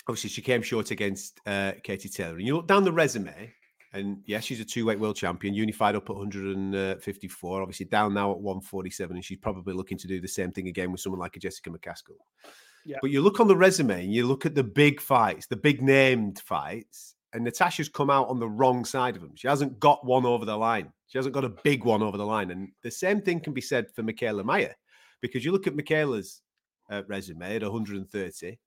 obviously 0.08 0.30
she 0.30 0.42
came 0.42 0.62
short 0.62 0.92
against 0.92 1.40
uh, 1.46 1.72
Katie 1.82 2.10
Taylor. 2.10 2.36
And 2.36 2.46
you 2.46 2.56
look 2.56 2.68
down 2.68 2.84
the 2.84 2.92
resume, 2.92 3.54
and 3.91 4.21
yes, 4.25 4.44
she's 4.44 4.59
a 4.59 4.65
two-weight 4.65 5.00
world 5.00 5.15
champion, 5.15 5.53
unified 5.53 5.95
up 5.95 6.09
at 6.09 6.15
154, 6.15 7.62
obviously 7.62 7.86
down 7.88 8.13
now 8.13 8.31
at 8.31 8.39
147, 8.39 9.15
and 9.15 9.25
she's 9.25 9.39
probably 9.39 9.74
looking 9.74 9.97
to 9.97 10.07
do 10.07 10.21
the 10.21 10.27
same 10.27 10.51
thing 10.51 10.68
again 10.68 10.91
with 10.91 11.01
someone 11.01 11.19
like 11.19 11.36
a 11.36 11.39
Jessica 11.39 11.71
McCaskill. 11.71 12.18
Yeah. 12.86 12.97
But 13.01 13.12
you 13.12 13.21
look 13.21 13.39
on 13.39 13.47
the 13.47 13.57
resume 13.57 14.03
and 14.03 14.13
you 14.13 14.27
look 14.27 14.45
at 14.45 14.56
the 14.56 14.63
big 14.63 15.01
fights, 15.01 15.47
the 15.47 15.56
big 15.56 15.81
named 15.81 16.39
fights, 16.39 17.15
and 17.33 17.44
Natasha's 17.44 17.89
come 17.89 18.09
out 18.09 18.27
on 18.30 18.39
the 18.39 18.50
wrong 18.50 18.86
side 18.86 19.15
of 19.15 19.21
them. 19.21 19.33
She 19.36 19.47
hasn't 19.47 19.80
got 19.80 20.06
one 20.06 20.25
over 20.25 20.45
the 20.45 20.57
line. 20.57 20.91
She 21.07 21.18
hasn't 21.18 21.33
got 21.33 21.45
a 21.45 21.50
big 21.63 21.83
one 21.83 22.01
over 22.01 22.18
the 22.18 22.25
line. 22.25 22.51
And 22.51 22.69
the 22.81 22.91
same 22.91 23.21
thing 23.21 23.39
can 23.39 23.53
be 23.53 23.62
said 23.62 23.91
for 23.91 24.03
Mikaela 24.03 24.45
Mayer 24.45 24.75
because 25.21 25.44
you 25.44 25.51
look 25.51 25.68
at 25.68 25.75
Mikaela's 25.75 26.41
uh, 26.89 27.03
resume 27.07 27.56
at 27.56 27.62
130 27.62 28.57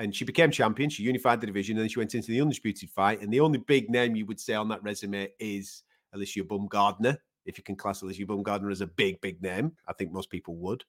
and 0.00 0.16
she 0.16 0.24
became 0.24 0.50
champion. 0.50 0.88
She 0.88 1.02
unified 1.02 1.42
the 1.42 1.46
division 1.46 1.76
and 1.76 1.82
then 1.82 1.90
she 1.90 1.98
went 1.98 2.14
into 2.14 2.30
the 2.30 2.40
undisputed 2.40 2.88
fight. 2.88 3.20
And 3.20 3.30
the 3.30 3.40
only 3.40 3.58
big 3.58 3.90
name 3.90 4.16
you 4.16 4.24
would 4.26 4.40
say 4.40 4.54
on 4.54 4.68
that 4.70 4.82
resume 4.82 5.28
is 5.38 5.82
Alicia 6.14 6.42
Baumgardner, 6.42 7.18
if 7.44 7.58
you 7.58 7.64
can 7.64 7.76
class 7.76 8.00
Alicia 8.00 8.24
Baumgardner 8.24 8.72
as 8.72 8.80
a 8.80 8.86
big, 8.86 9.20
big 9.20 9.42
name. 9.42 9.72
I 9.86 9.92
think 9.92 10.10
most 10.10 10.30
people 10.30 10.56
would. 10.56 10.84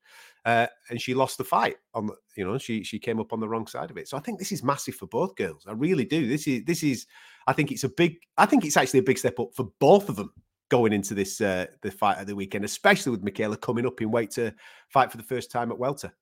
Uh, 0.45 0.67
and 0.89 1.01
she 1.01 1.13
lost 1.13 1.37
the 1.37 1.43
fight 1.43 1.75
on 1.93 2.07
the, 2.07 2.15
you 2.37 2.45
know, 2.45 2.57
she 2.57 2.83
she 2.83 2.99
came 2.99 3.19
up 3.19 3.33
on 3.33 3.41
the 3.41 3.49
wrong 3.49 3.67
side 3.67 3.91
of 3.91 3.97
it. 3.97 4.07
So 4.07 4.15
I 4.15 4.21
think 4.21 4.39
this 4.39 4.53
is 4.53 4.63
massive 4.63 4.95
for 4.95 5.07
both 5.07 5.35
girls. 5.35 5.65
I 5.67 5.73
really 5.73 6.05
do. 6.05 6.25
This 6.25 6.47
is 6.47 6.63
this 6.63 6.81
is 6.81 7.05
I 7.47 7.53
think 7.53 7.73
it's 7.73 7.83
a 7.83 7.89
big 7.89 8.15
I 8.37 8.45
think 8.45 8.63
it's 8.63 8.77
actually 8.77 9.01
a 9.01 9.03
big 9.03 9.17
step 9.17 9.39
up 9.41 9.53
for 9.53 9.71
both 9.79 10.07
of 10.07 10.15
them 10.15 10.31
going 10.69 10.93
into 10.93 11.13
this 11.13 11.41
uh, 11.41 11.65
the 11.81 11.91
fight 11.91 12.17
of 12.17 12.27
the 12.27 12.35
weekend, 12.35 12.63
especially 12.63 13.11
with 13.11 13.25
Mikaela 13.25 13.59
coming 13.59 13.85
up 13.85 13.99
in 14.01 14.09
weight 14.09 14.31
to 14.31 14.53
fight 14.87 15.11
for 15.11 15.17
the 15.17 15.23
first 15.23 15.51
time 15.51 15.69
at 15.69 15.77
welter. 15.77 16.13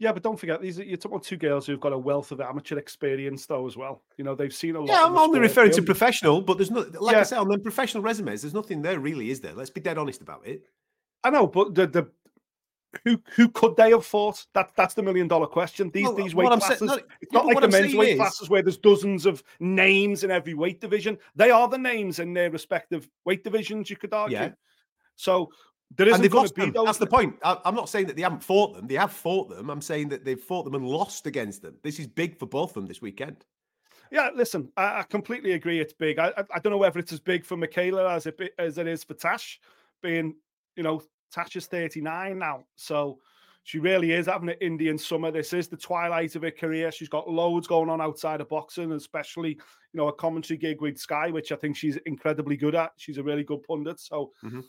Yeah, 0.00 0.12
but 0.12 0.22
don't 0.22 0.38
forget 0.38 0.60
these. 0.60 0.80
Are, 0.80 0.84
you're 0.84 0.96
talking 0.96 1.16
about 1.16 1.24
two 1.24 1.36
girls 1.36 1.66
who've 1.66 1.80
got 1.80 1.92
a 1.92 1.98
wealth 1.98 2.32
of 2.32 2.40
amateur 2.40 2.78
experience, 2.78 3.46
though, 3.46 3.66
as 3.66 3.76
well. 3.76 4.02
You 4.16 4.24
know, 4.24 4.34
they've 4.34 4.52
seen 4.52 4.74
a 4.74 4.80
lot. 4.80 4.88
Yeah, 4.88 5.04
I'm 5.04 5.16
only 5.16 5.38
referring 5.38 5.70
to 5.72 5.82
professional, 5.82 6.40
but 6.40 6.58
there's 6.58 6.70
no, 6.70 6.84
like 7.00 7.14
yeah. 7.14 7.20
I 7.20 7.22
said, 7.22 7.38
on 7.38 7.48
the 7.48 7.58
professional 7.58 8.02
resumes, 8.02 8.42
there's 8.42 8.54
nothing 8.54 8.82
there 8.82 8.98
really, 8.98 9.30
is 9.30 9.40
there? 9.40 9.52
Let's 9.54 9.70
be 9.70 9.80
dead 9.80 9.96
honest 9.96 10.20
about 10.20 10.46
it. 10.46 10.64
I 11.22 11.30
know, 11.30 11.46
but 11.46 11.74
the 11.74 11.86
the 11.86 12.10
who 13.04 13.20
who 13.34 13.48
could 13.48 13.76
they 13.76 13.90
have 13.90 14.04
fought? 14.04 14.44
That 14.52 14.72
that's 14.76 14.94
the 14.94 15.02
million 15.02 15.28
dollar 15.28 15.46
question. 15.46 15.90
These 15.90 16.04
well, 16.04 16.12
uh, 16.12 16.16
these 16.16 16.34
weight 16.34 16.48
classes, 16.48 16.78
saying, 16.78 16.90
no, 16.90 16.98
it's 17.20 17.32
not 17.32 17.46
like 17.46 17.60
the 17.60 17.64
I'm 17.64 17.70
men's 17.70 17.94
weight 17.94 18.10
is... 18.10 18.16
classes 18.16 18.50
where 18.50 18.62
there's 18.62 18.76
dozens 18.76 19.26
of 19.26 19.42
names 19.60 20.24
in 20.24 20.30
every 20.30 20.54
weight 20.54 20.80
division. 20.80 21.18
They 21.36 21.50
are 21.50 21.68
the 21.68 21.78
names 21.78 22.18
in 22.18 22.34
their 22.34 22.50
respective 22.50 23.08
weight 23.24 23.44
divisions. 23.44 23.90
You 23.90 23.96
could 23.96 24.12
argue. 24.12 24.38
Yeah. 24.38 24.50
So 25.16 25.50
there 25.96 26.08
isn't 26.08 26.28
going 26.30 26.48
to 26.48 26.54
be 26.54 26.70
those. 26.70 26.86
That's 26.86 26.98
the 26.98 27.06
point. 27.06 27.36
I, 27.42 27.58
am 27.64 27.74
not 27.74 27.88
saying 27.88 28.06
that 28.06 28.16
they 28.16 28.22
haven't 28.22 28.42
fought 28.42 28.74
them. 28.74 28.86
They 28.86 28.94
have 28.94 29.12
fought 29.12 29.48
them. 29.48 29.70
I'm 29.70 29.82
saying 29.82 30.08
that 30.10 30.24
they've 30.24 30.40
fought 30.40 30.64
them 30.64 30.74
and 30.74 30.86
lost 30.86 31.26
against 31.26 31.62
them. 31.62 31.76
This 31.82 31.98
is 31.98 32.06
big 32.06 32.38
for 32.38 32.46
both 32.46 32.70
of 32.70 32.74
them 32.74 32.86
this 32.86 33.00
weekend. 33.00 33.44
Yeah, 34.10 34.30
listen, 34.34 34.70
I, 34.76 35.00
I 35.00 35.02
completely 35.02 35.52
agree. 35.52 35.80
It's 35.80 35.92
big. 35.92 36.18
I, 36.18 36.28
I, 36.36 36.44
I 36.54 36.58
don't 36.58 36.72
know 36.72 36.78
whether 36.78 36.98
it's 36.98 37.12
as 37.12 37.20
big 37.20 37.44
for 37.44 37.56
Mikaela 37.56 38.14
as 38.14 38.26
it 38.26 38.40
as 38.58 38.78
it 38.78 38.86
is 38.86 39.04
for 39.04 39.14
Tash, 39.14 39.60
being 40.02 40.34
you 40.76 40.82
know 40.82 41.02
Tash 41.32 41.56
is 41.56 41.66
39 41.66 42.38
now, 42.38 42.64
so 42.76 43.18
she 43.64 43.78
really 43.78 44.12
is 44.12 44.26
having 44.26 44.50
an 44.50 44.56
Indian 44.60 44.98
summer. 44.98 45.30
This 45.30 45.52
is 45.52 45.68
the 45.68 45.76
twilight 45.76 46.36
of 46.36 46.42
her 46.42 46.50
career. 46.50 46.92
She's 46.92 47.08
got 47.08 47.30
loads 47.30 47.66
going 47.66 47.88
on 47.88 48.00
outside 48.00 48.40
of 48.40 48.48
boxing, 48.48 48.92
especially 48.92 49.50
you 49.50 49.94
know 49.94 50.08
a 50.08 50.12
commentary 50.12 50.58
gig 50.58 50.80
with 50.80 50.98
Sky, 50.98 51.30
which 51.30 51.50
I 51.50 51.56
think 51.56 51.76
she's 51.76 51.96
incredibly 52.04 52.56
good 52.56 52.74
at. 52.74 52.92
She's 52.96 53.18
a 53.18 53.22
really 53.22 53.44
good 53.44 53.62
pundit. 53.62 54.00
So. 54.00 54.32
Mm-hmm 54.44 54.60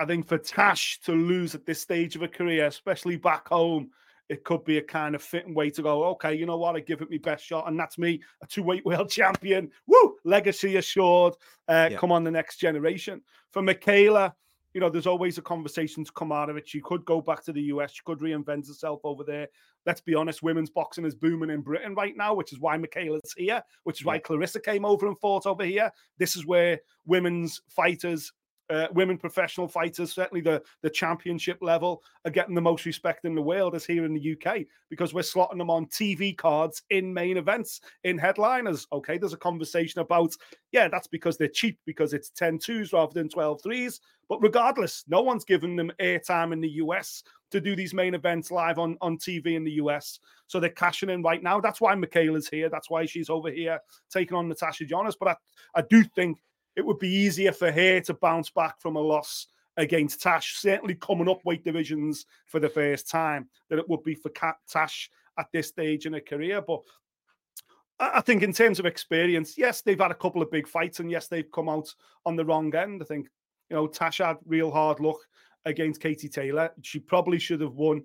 I 0.00 0.06
think 0.06 0.26
for 0.26 0.38
Tash 0.38 0.98
to 1.02 1.12
lose 1.12 1.54
at 1.54 1.66
this 1.66 1.82
stage 1.82 2.16
of 2.16 2.22
a 2.22 2.28
career, 2.28 2.64
especially 2.64 3.16
back 3.16 3.48
home, 3.48 3.90
it 4.30 4.44
could 4.44 4.64
be 4.64 4.78
a 4.78 4.82
kind 4.82 5.14
of 5.14 5.22
fitting 5.22 5.54
way 5.54 5.68
to 5.68 5.82
go. 5.82 6.04
Okay, 6.12 6.34
you 6.34 6.46
know 6.46 6.56
what? 6.56 6.74
I 6.74 6.80
give 6.80 7.02
it 7.02 7.10
my 7.10 7.18
best 7.18 7.44
shot, 7.44 7.68
and 7.68 7.78
that's 7.78 7.98
me, 7.98 8.22
a 8.42 8.46
two-weight 8.46 8.86
world 8.86 9.10
champion. 9.10 9.70
Woo! 9.86 10.16
Legacy 10.24 10.76
assured. 10.76 11.34
Uh, 11.68 11.88
yeah. 11.90 11.98
Come 11.98 12.12
on, 12.12 12.24
the 12.24 12.30
next 12.30 12.56
generation. 12.56 13.20
For 13.50 13.60
Mikaela, 13.60 14.32
you 14.72 14.80
know, 14.80 14.88
there's 14.88 15.06
always 15.06 15.36
a 15.36 15.42
conversation 15.42 16.02
to 16.02 16.12
come 16.12 16.32
out 16.32 16.48
of 16.48 16.56
it. 16.56 16.66
She 16.66 16.80
could 16.80 17.04
go 17.04 17.20
back 17.20 17.44
to 17.44 17.52
the 17.52 17.62
US. 17.62 17.92
She 17.92 18.02
could 18.04 18.20
reinvent 18.20 18.68
herself 18.68 19.00
over 19.04 19.22
there. 19.22 19.48
Let's 19.84 20.00
be 20.00 20.14
honest, 20.14 20.42
women's 20.42 20.70
boxing 20.70 21.04
is 21.04 21.14
booming 21.14 21.50
in 21.50 21.60
Britain 21.60 21.94
right 21.94 22.16
now, 22.16 22.32
which 22.32 22.52
is 22.52 22.60
why 22.60 22.78
Mikaela's 22.78 23.34
here, 23.36 23.62
which 23.82 24.00
is 24.00 24.06
why 24.06 24.18
Claressa 24.18 24.62
came 24.62 24.86
over 24.86 25.08
and 25.08 25.18
fought 25.18 25.44
over 25.44 25.64
here. 25.64 25.90
This 26.18 26.36
is 26.36 26.46
where 26.46 26.80
women's 27.04 27.60
fighters 27.68 28.32
uh, 28.70 28.86
women 28.92 29.18
professional 29.18 29.68
fighters, 29.68 30.12
certainly 30.12 30.40
the, 30.40 30.62
the 30.82 30.90
championship 30.90 31.58
level, 31.60 32.02
are 32.24 32.30
getting 32.30 32.54
the 32.54 32.60
most 32.60 32.84
respect 32.86 33.24
in 33.24 33.34
the 33.34 33.42
world 33.42 33.74
as 33.74 33.84
here 33.84 34.04
in 34.04 34.14
the 34.14 34.36
UK 34.36 34.60
because 34.88 35.12
we're 35.12 35.20
slotting 35.20 35.58
them 35.58 35.70
on 35.70 35.86
TV 35.86 36.36
cards 36.36 36.82
in 36.90 37.12
main 37.12 37.36
events, 37.36 37.80
in 38.04 38.16
headliners. 38.16 38.86
Okay, 38.92 39.18
there's 39.18 39.32
a 39.32 39.38
conversation 39.38 40.00
about, 40.00 40.34
yeah, 40.72 40.88
that's 40.88 41.08
because 41.08 41.36
they're 41.36 41.48
cheap 41.48 41.78
because 41.84 42.14
it's 42.14 42.30
10 42.30 42.58
twos 42.58 42.92
rather 42.92 43.12
than 43.12 43.28
12 43.28 43.60
threes. 43.62 44.00
But 44.28 44.40
regardless, 44.40 45.04
no 45.08 45.22
one's 45.22 45.44
given 45.44 45.74
them 45.74 45.90
airtime 46.00 46.52
in 46.52 46.60
the 46.60 46.68
US 46.68 47.24
to 47.50 47.60
do 47.60 47.74
these 47.74 47.92
main 47.92 48.14
events 48.14 48.52
live 48.52 48.78
on, 48.78 48.96
on 49.00 49.18
TV 49.18 49.56
in 49.56 49.64
the 49.64 49.72
US. 49.72 50.20
So 50.46 50.60
they're 50.60 50.70
cashing 50.70 51.10
in 51.10 51.22
right 51.22 51.42
now. 51.42 51.60
That's 51.60 51.80
why 51.80 51.94
Mikaela's 51.94 52.48
here. 52.48 52.68
That's 52.68 52.88
why 52.88 53.06
she's 53.06 53.28
over 53.28 53.50
here 53.50 53.80
taking 54.08 54.36
on 54.36 54.48
Natasha 54.48 54.84
Jonas. 54.84 55.16
But 55.18 55.30
I, 55.30 55.36
I 55.80 55.82
do 55.82 56.04
think 56.04 56.38
it 56.76 56.84
would 56.84 56.98
be 56.98 57.08
easier 57.08 57.52
for 57.52 57.70
her 57.70 58.00
to 58.00 58.14
bounce 58.14 58.50
back 58.50 58.80
from 58.80 58.96
a 58.96 59.00
loss 59.00 59.46
against 59.76 60.22
Tash, 60.22 60.56
certainly 60.56 60.94
coming 60.94 61.28
up 61.28 61.44
weight 61.44 61.64
divisions 61.64 62.26
for 62.46 62.60
the 62.60 62.68
first 62.68 63.08
time, 63.08 63.48
than 63.68 63.78
it 63.78 63.88
would 63.88 64.02
be 64.02 64.14
for 64.14 64.28
Kat, 64.30 64.56
Tash 64.68 65.10
at 65.38 65.46
this 65.52 65.68
stage 65.68 66.06
in 66.06 66.12
her 66.12 66.20
career. 66.20 66.60
But 66.60 66.80
I 67.98 68.20
think 68.20 68.42
in 68.42 68.52
terms 68.52 68.78
of 68.78 68.86
experience, 68.86 69.56
yes, 69.56 69.82
they've 69.82 69.98
had 70.00 70.10
a 70.10 70.14
couple 70.14 70.42
of 70.42 70.50
big 70.50 70.66
fights, 70.66 71.00
and 71.00 71.10
yes, 71.10 71.28
they've 71.28 71.50
come 71.52 71.68
out 71.68 71.92
on 72.26 72.36
the 72.36 72.44
wrong 72.44 72.74
end. 72.74 73.02
I 73.02 73.06
think 73.06 73.28
you 73.68 73.76
know 73.76 73.86
Tash 73.86 74.18
had 74.18 74.38
real 74.44 74.70
hard 74.70 75.00
luck 75.00 75.18
against 75.64 76.00
Katie 76.00 76.28
Taylor. 76.28 76.70
She 76.82 76.98
probably 76.98 77.38
should 77.38 77.60
have 77.60 77.74
won 77.74 78.02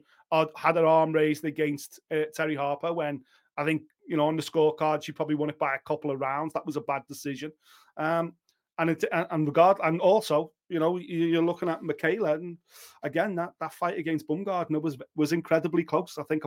had 0.55 0.75
her 0.75 0.85
arm 0.85 1.13
raised 1.13 1.45
against 1.45 1.99
uh, 2.11 2.25
Terri 2.37 2.57
Harper 2.57 2.91
when 2.91 3.21
I 3.57 3.63
think, 3.63 3.83
you 4.07 4.17
know, 4.17 4.27
on 4.27 4.35
the 4.35 4.43
scorecard, 4.43 5.03
she 5.03 5.11
probably 5.11 5.35
won 5.35 5.49
it 5.49 5.59
by 5.59 5.75
a 5.75 5.79
couple 5.87 6.11
of 6.11 6.19
rounds. 6.19 6.53
That 6.53 6.65
was 6.65 6.75
a 6.75 6.81
bad 6.81 7.03
decision. 7.07 7.51
Um, 7.97 8.33
and 8.77 8.89
it, 8.89 9.03
and 9.11 9.47
regard 9.47 9.77
and 9.83 10.01
also 10.01 10.51
you 10.69 10.79
know 10.79 10.97
you're 10.97 11.43
looking 11.43 11.69
at 11.69 11.81
Mikaela 11.81 12.35
and 12.35 12.57
again 13.03 13.35
that 13.35 13.53
that 13.59 13.73
fight 13.73 13.97
against 13.97 14.27
Baumgardner 14.27 14.81
was 14.81 14.97
was 15.15 15.33
incredibly 15.33 15.83
close. 15.83 16.17
I 16.17 16.23
think 16.23 16.43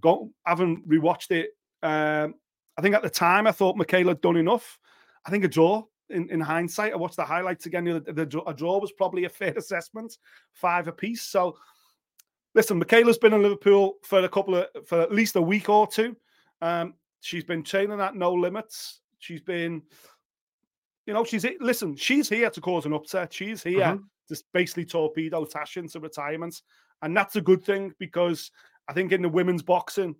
go 0.00 0.30
having 0.44 0.82
rewatched 0.82 1.30
it. 1.30 1.50
Um, 1.82 2.34
I 2.76 2.82
think 2.82 2.94
at 2.94 3.02
the 3.02 3.10
time 3.10 3.46
I 3.46 3.52
thought 3.52 3.76
Mikaela 3.76 4.08
had 4.08 4.20
done 4.20 4.36
enough. 4.36 4.78
I 5.26 5.30
think 5.30 5.44
a 5.44 5.48
draw 5.48 5.84
in, 6.10 6.28
in 6.30 6.40
hindsight. 6.40 6.92
I 6.92 6.96
watched 6.96 7.16
the 7.16 7.24
highlights 7.24 7.66
again. 7.66 7.84
The, 7.84 8.00
the, 8.00 8.42
a 8.46 8.52
draw 8.52 8.78
was 8.78 8.92
probably 8.92 9.24
a 9.24 9.28
fair 9.28 9.54
assessment, 9.56 10.18
five 10.52 10.88
apiece. 10.88 11.22
So 11.22 11.56
listen, 12.54 12.82
Mikaela's 12.82 13.18
been 13.18 13.32
in 13.32 13.42
Liverpool 13.42 13.94
for 14.02 14.20
a 14.20 14.28
couple 14.28 14.56
of 14.56 14.66
for 14.86 15.00
at 15.00 15.12
least 15.12 15.36
a 15.36 15.42
week 15.42 15.68
or 15.68 15.86
two. 15.86 16.16
Um, 16.60 16.94
she's 17.20 17.44
been 17.44 17.62
training 17.62 18.00
at 18.00 18.16
no 18.16 18.32
limits. 18.32 19.00
She's 19.18 19.40
been, 19.40 19.82
you 21.06 21.12
know, 21.12 21.24
she's 21.24 21.46
listen. 21.60 21.96
She's 21.96 22.28
here 22.28 22.50
to 22.50 22.60
cause 22.60 22.86
an 22.86 22.92
upset. 22.92 23.32
She's 23.32 23.62
here 23.62 23.80
mm-hmm. 23.80 24.34
to 24.34 24.42
basically 24.52 24.86
torpedo 24.86 25.44
Tasha 25.44 25.78
into 25.78 26.00
retirement, 26.00 26.62
and 27.02 27.16
that's 27.16 27.36
a 27.36 27.40
good 27.40 27.64
thing 27.64 27.94
because 27.98 28.50
I 28.88 28.92
think 28.92 29.12
in 29.12 29.22
the 29.22 29.28
women's 29.28 29.62
boxing, 29.62 30.14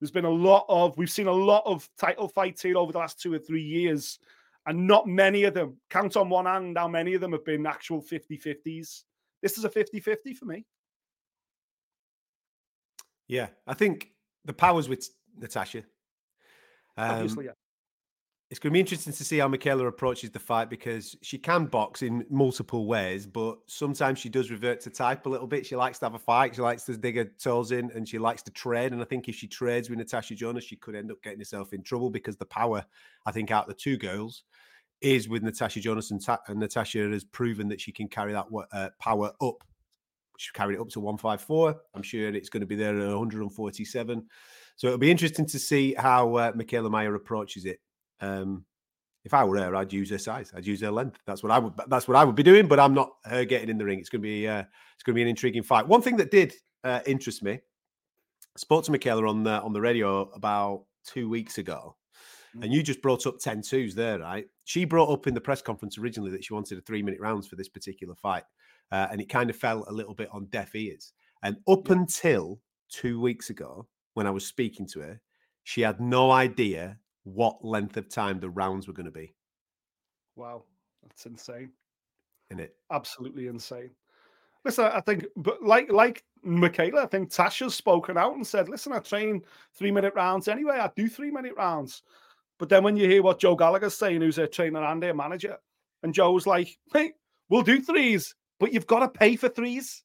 there's 0.00 0.10
been 0.10 0.24
a 0.24 0.30
lot 0.30 0.66
of 0.68 0.96
we've 0.98 1.10
seen 1.10 1.26
a 1.26 1.32
lot 1.32 1.62
of 1.64 1.88
title 1.98 2.28
fights 2.28 2.62
here 2.62 2.76
over 2.76 2.92
the 2.92 2.98
last 2.98 3.20
two 3.20 3.32
or 3.32 3.38
three 3.38 3.62
years, 3.62 4.18
and 4.66 4.86
not 4.86 5.06
many 5.06 5.44
of 5.44 5.54
them 5.54 5.76
count 5.90 6.16
on 6.16 6.28
one 6.28 6.46
hand 6.46 6.76
how 6.76 6.88
many 6.88 7.14
of 7.14 7.20
them 7.20 7.32
have 7.32 7.44
been 7.44 7.66
actual 7.66 8.02
50-50s. 8.02 9.04
This 9.42 9.58
is 9.58 9.64
a 9.64 9.68
50-50 9.70 10.36
for 10.36 10.44
me. 10.44 10.66
Yeah, 13.28 13.48
I 13.66 13.74
think 13.74 14.10
the 14.44 14.52
powers 14.52 14.88
with 14.88 15.08
Natasha. 15.36 15.78
Um, 16.96 17.10
Obviously, 17.10 17.46
yeah. 17.46 17.52
It's 18.48 18.60
going 18.60 18.70
to 18.70 18.74
be 18.74 18.80
interesting 18.80 19.12
to 19.12 19.24
see 19.24 19.38
how 19.38 19.48
Mikaela 19.48 19.88
approaches 19.88 20.30
the 20.30 20.38
fight 20.38 20.70
because 20.70 21.16
she 21.20 21.36
can 21.36 21.66
box 21.66 22.02
in 22.02 22.24
multiple 22.30 22.86
ways, 22.86 23.26
but 23.26 23.58
sometimes 23.66 24.20
she 24.20 24.28
does 24.28 24.52
revert 24.52 24.80
to 24.82 24.90
type 24.90 25.26
a 25.26 25.28
little 25.28 25.48
bit. 25.48 25.66
She 25.66 25.74
likes 25.74 25.98
to 25.98 26.04
have 26.04 26.14
a 26.14 26.18
fight. 26.18 26.54
She 26.54 26.62
likes 26.62 26.84
to 26.84 26.96
dig 26.96 27.16
her 27.16 27.24
toes 27.24 27.72
in 27.72 27.90
and 27.90 28.08
she 28.08 28.18
likes 28.18 28.42
to 28.42 28.52
trade. 28.52 28.92
And 28.92 29.02
I 29.02 29.04
think 29.04 29.28
if 29.28 29.34
she 29.34 29.48
trades 29.48 29.90
with 29.90 29.98
Natasha 29.98 30.36
Jonas, 30.36 30.62
she 30.62 30.76
could 30.76 30.94
end 30.94 31.10
up 31.10 31.20
getting 31.24 31.40
herself 31.40 31.72
in 31.72 31.82
trouble 31.82 32.08
because 32.08 32.36
the 32.36 32.46
power, 32.46 32.84
I 33.26 33.32
think, 33.32 33.50
out 33.50 33.64
of 33.64 33.68
the 33.68 33.74
two 33.74 33.96
girls 33.96 34.44
is 35.00 35.28
with 35.28 35.42
Natasha 35.42 35.80
Jonas 35.80 36.12
and, 36.12 36.24
Ta- 36.24 36.40
and 36.46 36.60
Natasha 36.60 37.00
has 37.10 37.24
proven 37.24 37.66
that 37.68 37.80
she 37.80 37.90
can 37.90 38.06
carry 38.06 38.32
that 38.32 38.46
uh, 38.72 38.90
power 39.00 39.32
up 39.40 39.64
she 40.38 40.52
carried 40.52 40.74
it 40.74 40.80
up 40.80 40.88
to 40.90 41.00
154. 41.00 41.80
I'm 41.94 42.02
sure 42.02 42.28
it's 42.28 42.48
going 42.48 42.60
to 42.60 42.66
be 42.66 42.76
there 42.76 42.98
at 42.98 43.08
147. 43.08 44.26
So 44.76 44.86
it'll 44.86 44.98
be 44.98 45.10
interesting 45.10 45.46
to 45.46 45.58
see 45.58 45.94
how 45.94 46.34
uh, 46.34 46.52
Mikaela 46.52 46.90
Mayer 46.90 47.14
approaches 47.14 47.64
it. 47.64 47.80
Um, 48.20 48.64
if 49.24 49.34
I 49.34 49.42
were 49.44 49.58
her, 49.58 49.74
I'd 49.74 49.92
use 49.92 50.10
her 50.10 50.18
size. 50.18 50.52
I'd 50.54 50.66
use 50.66 50.80
her 50.82 50.90
length. 50.90 51.20
That's 51.26 51.42
what 51.42 51.50
I 51.50 51.58
would. 51.58 51.72
That's 51.88 52.06
what 52.06 52.16
I 52.16 52.24
would 52.24 52.36
be 52.36 52.42
doing. 52.42 52.68
But 52.68 52.78
I'm 52.78 52.94
not 52.94 53.10
her 53.24 53.44
getting 53.44 53.68
in 53.68 53.78
the 53.78 53.84
ring. 53.84 53.98
It's 53.98 54.08
going 54.08 54.22
to 54.22 54.28
be. 54.28 54.46
Uh, 54.46 54.62
it's 54.94 55.02
going 55.02 55.14
to 55.14 55.16
be 55.16 55.22
an 55.22 55.28
intriguing 55.28 55.62
fight. 55.62 55.86
One 55.86 56.02
thing 56.02 56.16
that 56.18 56.30
did 56.30 56.54
uh, 56.84 57.00
interest 57.06 57.42
me. 57.42 57.52
I 57.52 58.58
spoke 58.58 58.84
to 58.84 58.92
Mikaela 58.92 59.28
on 59.28 59.42
the 59.42 59.60
on 59.62 59.72
the 59.72 59.80
radio 59.80 60.30
about 60.30 60.84
two 61.04 61.28
weeks 61.28 61.58
ago, 61.58 61.96
and 62.54 62.64
mm. 62.64 62.72
you 62.72 62.82
just 62.82 63.02
brought 63.02 63.26
up 63.26 63.38
10 63.38 63.62
twos 63.62 63.94
there, 63.94 64.20
right? 64.20 64.46
She 64.64 64.84
brought 64.84 65.10
up 65.10 65.26
in 65.26 65.34
the 65.34 65.40
press 65.40 65.60
conference 65.60 65.98
originally 65.98 66.30
that 66.30 66.44
she 66.44 66.54
wanted 66.54 66.78
a 66.78 66.80
three 66.80 67.02
minute 67.02 67.20
rounds 67.20 67.46
for 67.46 67.56
this 67.56 67.68
particular 67.68 68.14
fight 68.14 68.44
uh, 68.92 69.08
and 69.10 69.20
it 69.20 69.28
kind 69.28 69.50
of 69.50 69.56
fell 69.56 69.84
a 69.88 69.92
little 69.92 70.14
bit 70.14 70.28
on 70.32 70.46
deaf 70.46 70.74
ears. 70.74 71.12
And 71.42 71.56
up 71.68 71.88
yeah. 71.88 71.96
until 71.96 72.60
two 72.88 73.20
weeks 73.20 73.50
ago, 73.50 73.86
when 74.14 74.26
I 74.26 74.30
was 74.30 74.46
speaking 74.46 74.86
to 74.88 75.00
her, 75.00 75.20
she 75.64 75.80
had 75.80 76.00
no 76.00 76.30
idea 76.30 76.98
what 77.26 77.64
length 77.64 77.96
of 77.96 78.08
time 78.08 78.40
the 78.40 78.50
rounds 78.50 78.86
were 78.86 78.94
going 78.94 79.06
to 79.06 79.12
be. 79.12 79.34
Wow, 80.36 80.64
that's 81.02 81.26
insane. 81.26 81.70
In 82.50 82.60
it, 82.60 82.76
absolutely 82.90 83.48
insane. 83.48 83.90
Listen, 84.64 84.86
I 84.86 85.00
think, 85.00 85.26
but 85.36 85.62
like 85.62 85.90
like 85.90 86.24
Mikaela, 86.44 86.98
I 86.98 87.06
think 87.06 87.30
Tasha's 87.30 87.74
spoken 87.74 88.16
out 88.16 88.34
and 88.34 88.46
said, 88.46 88.68
"Listen, 88.68 88.92
I 88.92 88.98
train 89.00 89.42
three 89.74 89.90
minute 89.90 90.14
rounds 90.14 90.48
anyway. 90.48 90.78
I 90.78 90.90
do 90.96 91.08
three 91.08 91.30
minute 91.30 91.54
rounds." 91.56 92.02
But 92.58 92.68
then 92.68 92.82
when 92.84 92.96
you 92.96 93.08
hear 93.08 93.22
what 93.22 93.38
Joe 93.38 93.54
Gallagher's 93.54 93.96
saying, 93.96 94.22
who's 94.22 94.38
a 94.38 94.46
trainer 94.46 94.82
and 94.82 95.02
a 95.04 95.12
manager, 95.12 95.58
and 96.02 96.14
Joe's 96.14 96.46
like, 96.46 96.76
"Hey, 96.92 97.12
we'll 97.48 97.62
do 97.62 97.80
threes 97.80 98.34
but 98.58 98.72
you've 98.72 98.86
got 98.86 99.00
to 99.00 99.08
pay 99.08 99.36
for 99.36 99.48
threes. 99.48 100.02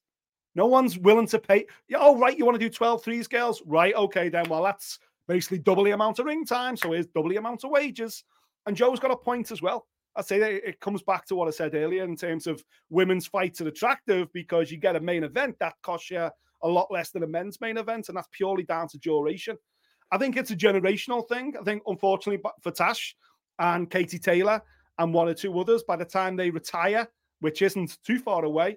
No 0.54 0.66
one's 0.66 0.98
willing 0.98 1.26
to 1.28 1.38
pay. 1.38 1.66
Oh, 1.94 2.18
right, 2.18 2.36
you 2.36 2.44
want 2.44 2.60
to 2.60 2.66
do 2.66 2.70
12 2.70 3.02
threes, 3.02 3.28
girls? 3.28 3.62
Right, 3.66 3.94
okay, 3.94 4.28
then. 4.28 4.48
Well, 4.48 4.62
that's 4.62 4.98
basically 5.28 5.58
double 5.58 5.84
the 5.84 5.92
amount 5.92 6.18
of 6.18 6.26
ring 6.26 6.44
time. 6.44 6.76
So 6.76 6.92
here's 6.92 7.06
double 7.06 7.30
the 7.30 7.36
amount 7.36 7.64
of 7.64 7.70
wages. 7.70 8.24
And 8.66 8.76
Joe's 8.76 9.00
got 9.00 9.10
a 9.10 9.16
point 9.16 9.50
as 9.50 9.62
well. 9.62 9.86
I'd 10.14 10.26
say 10.26 10.38
that 10.38 10.68
it 10.68 10.80
comes 10.80 11.02
back 11.02 11.24
to 11.26 11.34
what 11.34 11.48
I 11.48 11.52
said 11.52 11.74
earlier 11.74 12.04
in 12.04 12.16
terms 12.16 12.46
of 12.46 12.62
women's 12.90 13.26
fights 13.26 13.60
are 13.60 13.68
attractive 13.68 14.28
because 14.32 14.70
you 14.70 14.76
get 14.76 14.96
a 14.96 15.00
main 15.00 15.24
event 15.24 15.56
that 15.60 15.74
costs 15.82 16.10
you 16.10 16.28
a 16.62 16.68
lot 16.68 16.90
less 16.90 17.10
than 17.10 17.22
a 17.22 17.26
men's 17.26 17.60
main 17.60 17.76
event, 17.76 18.08
and 18.08 18.16
that's 18.16 18.28
purely 18.30 18.62
down 18.62 18.88
to 18.88 18.98
duration. 18.98 19.56
I 20.12 20.18
think 20.18 20.36
it's 20.36 20.50
a 20.50 20.56
generational 20.56 21.26
thing. 21.28 21.54
I 21.58 21.64
think, 21.64 21.82
unfortunately, 21.86 22.42
for 22.62 22.70
Tash 22.70 23.16
and 23.58 23.90
Katie 23.90 24.18
Taylor 24.18 24.62
and 24.98 25.14
one 25.14 25.28
or 25.28 25.34
two 25.34 25.58
others, 25.58 25.82
by 25.82 25.96
the 25.96 26.04
time 26.04 26.36
they 26.36 26.50
retire, 26.50 27.08
which 27.40 27.62
isn't 27.62 27.98
too 28.04 28.18
far 28.18 28.44
away. 28.44 28.76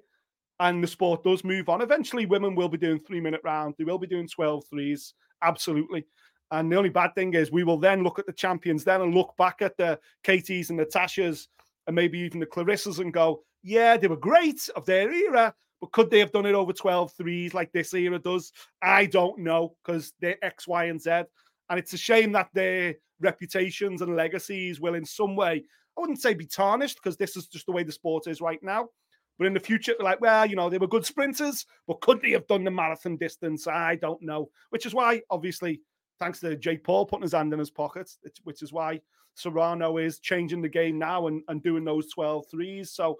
And 0.61 0.81
the 0.81 0.87
sport 0.87 1.21
does 1.23 1.43
move 1.43 1.67
on. 1.67 1.81
Eventually, 1.81 2.25
women 2.25 2.55
will 2.55 2.69
be 2.69 2.77
doing 2.77 3.01
three 3.01 3.19
minute 3.19 3.41
rounds. 3.43 3.75
They 3.77 3.83
will 3.83 3.97
be 3.97 4.07
doing 4.07 4.27
12 4.27 4.63
threes. 4.69 5.13
Absolutely. 5.41 6.05
And 6.51 6.71
the 6.71 6.77
only 6.77 6.89
bad 6.89 7.15
thing 7.15 7.33
is 7.33 7.51
we 7.51 7.63
will 7.63 7.79
then 7.79 8.03
look 8.03 8.19
at 8.19 8.25
the 8.25 8.33
champions 8.33 8.83
then 8.83 9.01
and 9.01 9.13
look 9.13 9.33
back 9.37 9.61
at 9.61 9.77
the 9.77 9.99
Katies 10.23 10.69
and 10.69 10.79
Natashas 10.79 11.47
and 11.87 11.95
maybe 11.95 12.19
even 12.19 12.39
the 12.39 12.45
Claressas 12.45 12.99
and 12.99 13.13
go, 13.13 13.43
yeah, 13.63 13.97
they 13.97 14.07
were 14.07 14.15
great 14.15 14.69
of 14.75 14.85
their 14.85 15.11
era, 15.11 15.53
but 15.81 15.91
could 15.91 16.09
they 16.09 16.19
have 16.19 16.31
done 16.31 16.45
it 16.45 16.53
over 16.53 16.71
12 16.71 17.13
threes 17.13 17.53
like 17.53 17.71
this 17.71 17.93
era 17.93 18.19
does? 18.19 18.51
I 18.81 19.07
don't 19.07 19.39
know 19.39 19.75
because 19.83 20.13
they're 20.21 20.43
X, 20.43 20.67
Y, 20.67 20.85
and 20.85 21.01
Z. 21.01 21.23
And 21.69 21.79
it's 21.79 21.93
a 21.93 21.97
shame 21.97 22.31
that 22.33 22.49
their 22.53 22.95
reputations 23.19 24.01
and 24.01 24.15
legacies 24.15 24.79
will, 24.79 24.95
in 24.95 25.05
some 25.05 25.35
way, 25.35 25.63
I 25.97 26.01
wouldn't 26.01 26.21
say 26.21 26.33
be 26.33 26.45
tarnished 26.45 26.99
because 27.01 27.17
this 27.17 27.35
is 27.35 27.47
just 27.47 27.65
the 27.65 27.71
way 27.71 27.83
the 27.83 27.91
sport 27.91 28.27
is 28.27 28.41
right 28.41 28.61
now. 28.61 28.89
But 29.37 29.47
in 29.47 29.53
the 29.53 29.59
future, 29.59 29.95
like, 29.99 30.21
well, 30.21 30.45
you 30.45 30.55
know, 30.55 30.69
they 30.69 30.77
were 30.77 30.87
good 30.87 31.05
sprinters, 31.05 31.65
but 31.87 31.99
could 32.01 32.21
they 32.21 32.31
have 32.31 32.47
done 32.47 32.63
the 32.63 32.71
marathon 32.71 33.17
distance? 33.17 33.67
I 33.67 33.95
don't 33.95 34.21
know. 34.21 34.49
Which 34.69 34.85
is 34.85 34.93
why, 34.93 35.21
obviously, 35.29 35.81
thanks 36.19 36.39
to 36.41 36.55
Jake 36.55 36.83
Paul 36.83 37.05
putting 37.05 37.23
his 37.23 37.33
hand 37.33 37.53
in 37.53 37.59
his 37.59 37.69
pocket, 37.69 38.11
which 38.43 38.61
is 38.61 38.71
why 38.71 39.01
Serrano 39.33 39.97
is 39.97 40.19
changing 40.19 40.61
the 40.61 40.69
game 40.69 40.97
now 40.97 41.27
and, 41.27 41.43
and 41.47 41.61
doing 41.61 41.83
those 41.83 42.09
12 42.11 42.45
threes. 42.49 42.91
So 42.91 43.17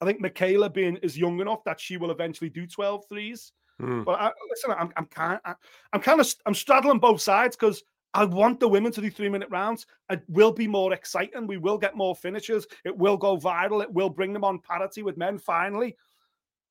I 0.00 0.04
think 0.04 0.22
Mikaela 0.22 0.72
being 0.72 0.96
is 0.96 1.16
young 1.16 1.40
enough 1.40 1.64
that 1.64 1.80
she 1.80 1.96
will 1.96 2.10
eventually 2.10 2.50
do 2.50 2.66
12 2.66 3.04
threes. 3.08 3.52
Mm. 3.80 4.04
But 4.04 4.20
I, 4.20 4.30
listen, 4.50 4.72
I'm, 4.76 4.92
I'm 4.96 5.06
kind, 5.06 5.40
I'm 5.92 6.00
kind 6.00 6.20
of, 6.20 6.34
I'm 6.46 6.54
straddling 6.54 6.98
both 6.98 7.20
sides 7.20 7.56
because 7.56 7.82
I 8.12 8.24
want 8.24 8.60
the 8.60 8.68
women 8.68 8.92
to 8.92 9.00
do 9.00 9.10
three 9.10 9.28
minute 9.28 9.48
rounds. 9.50 9.86
It 10.10 10.22
will 10.28 10.52
be 10.52 10.68
more 10.68 10.92
exciting. 10.92 11.46
We 11.46 11.56
will 11.56 11.78
get 11.78 11.96
more 11.96 12.14
finishes. 12.14 12.66
It 12.84 12.96
will 12.96 13.16
go 13.16 13.36
viral. 13.36 13.82
It 13.82 13.92
will 13.92 14.10
bring 14.10 14.32
them 14.32 14.44
on 14.44 14.60
parity 14.60 15.02
with 15.02 15.16
men 15.16 15.38
finally. 15.38 15.96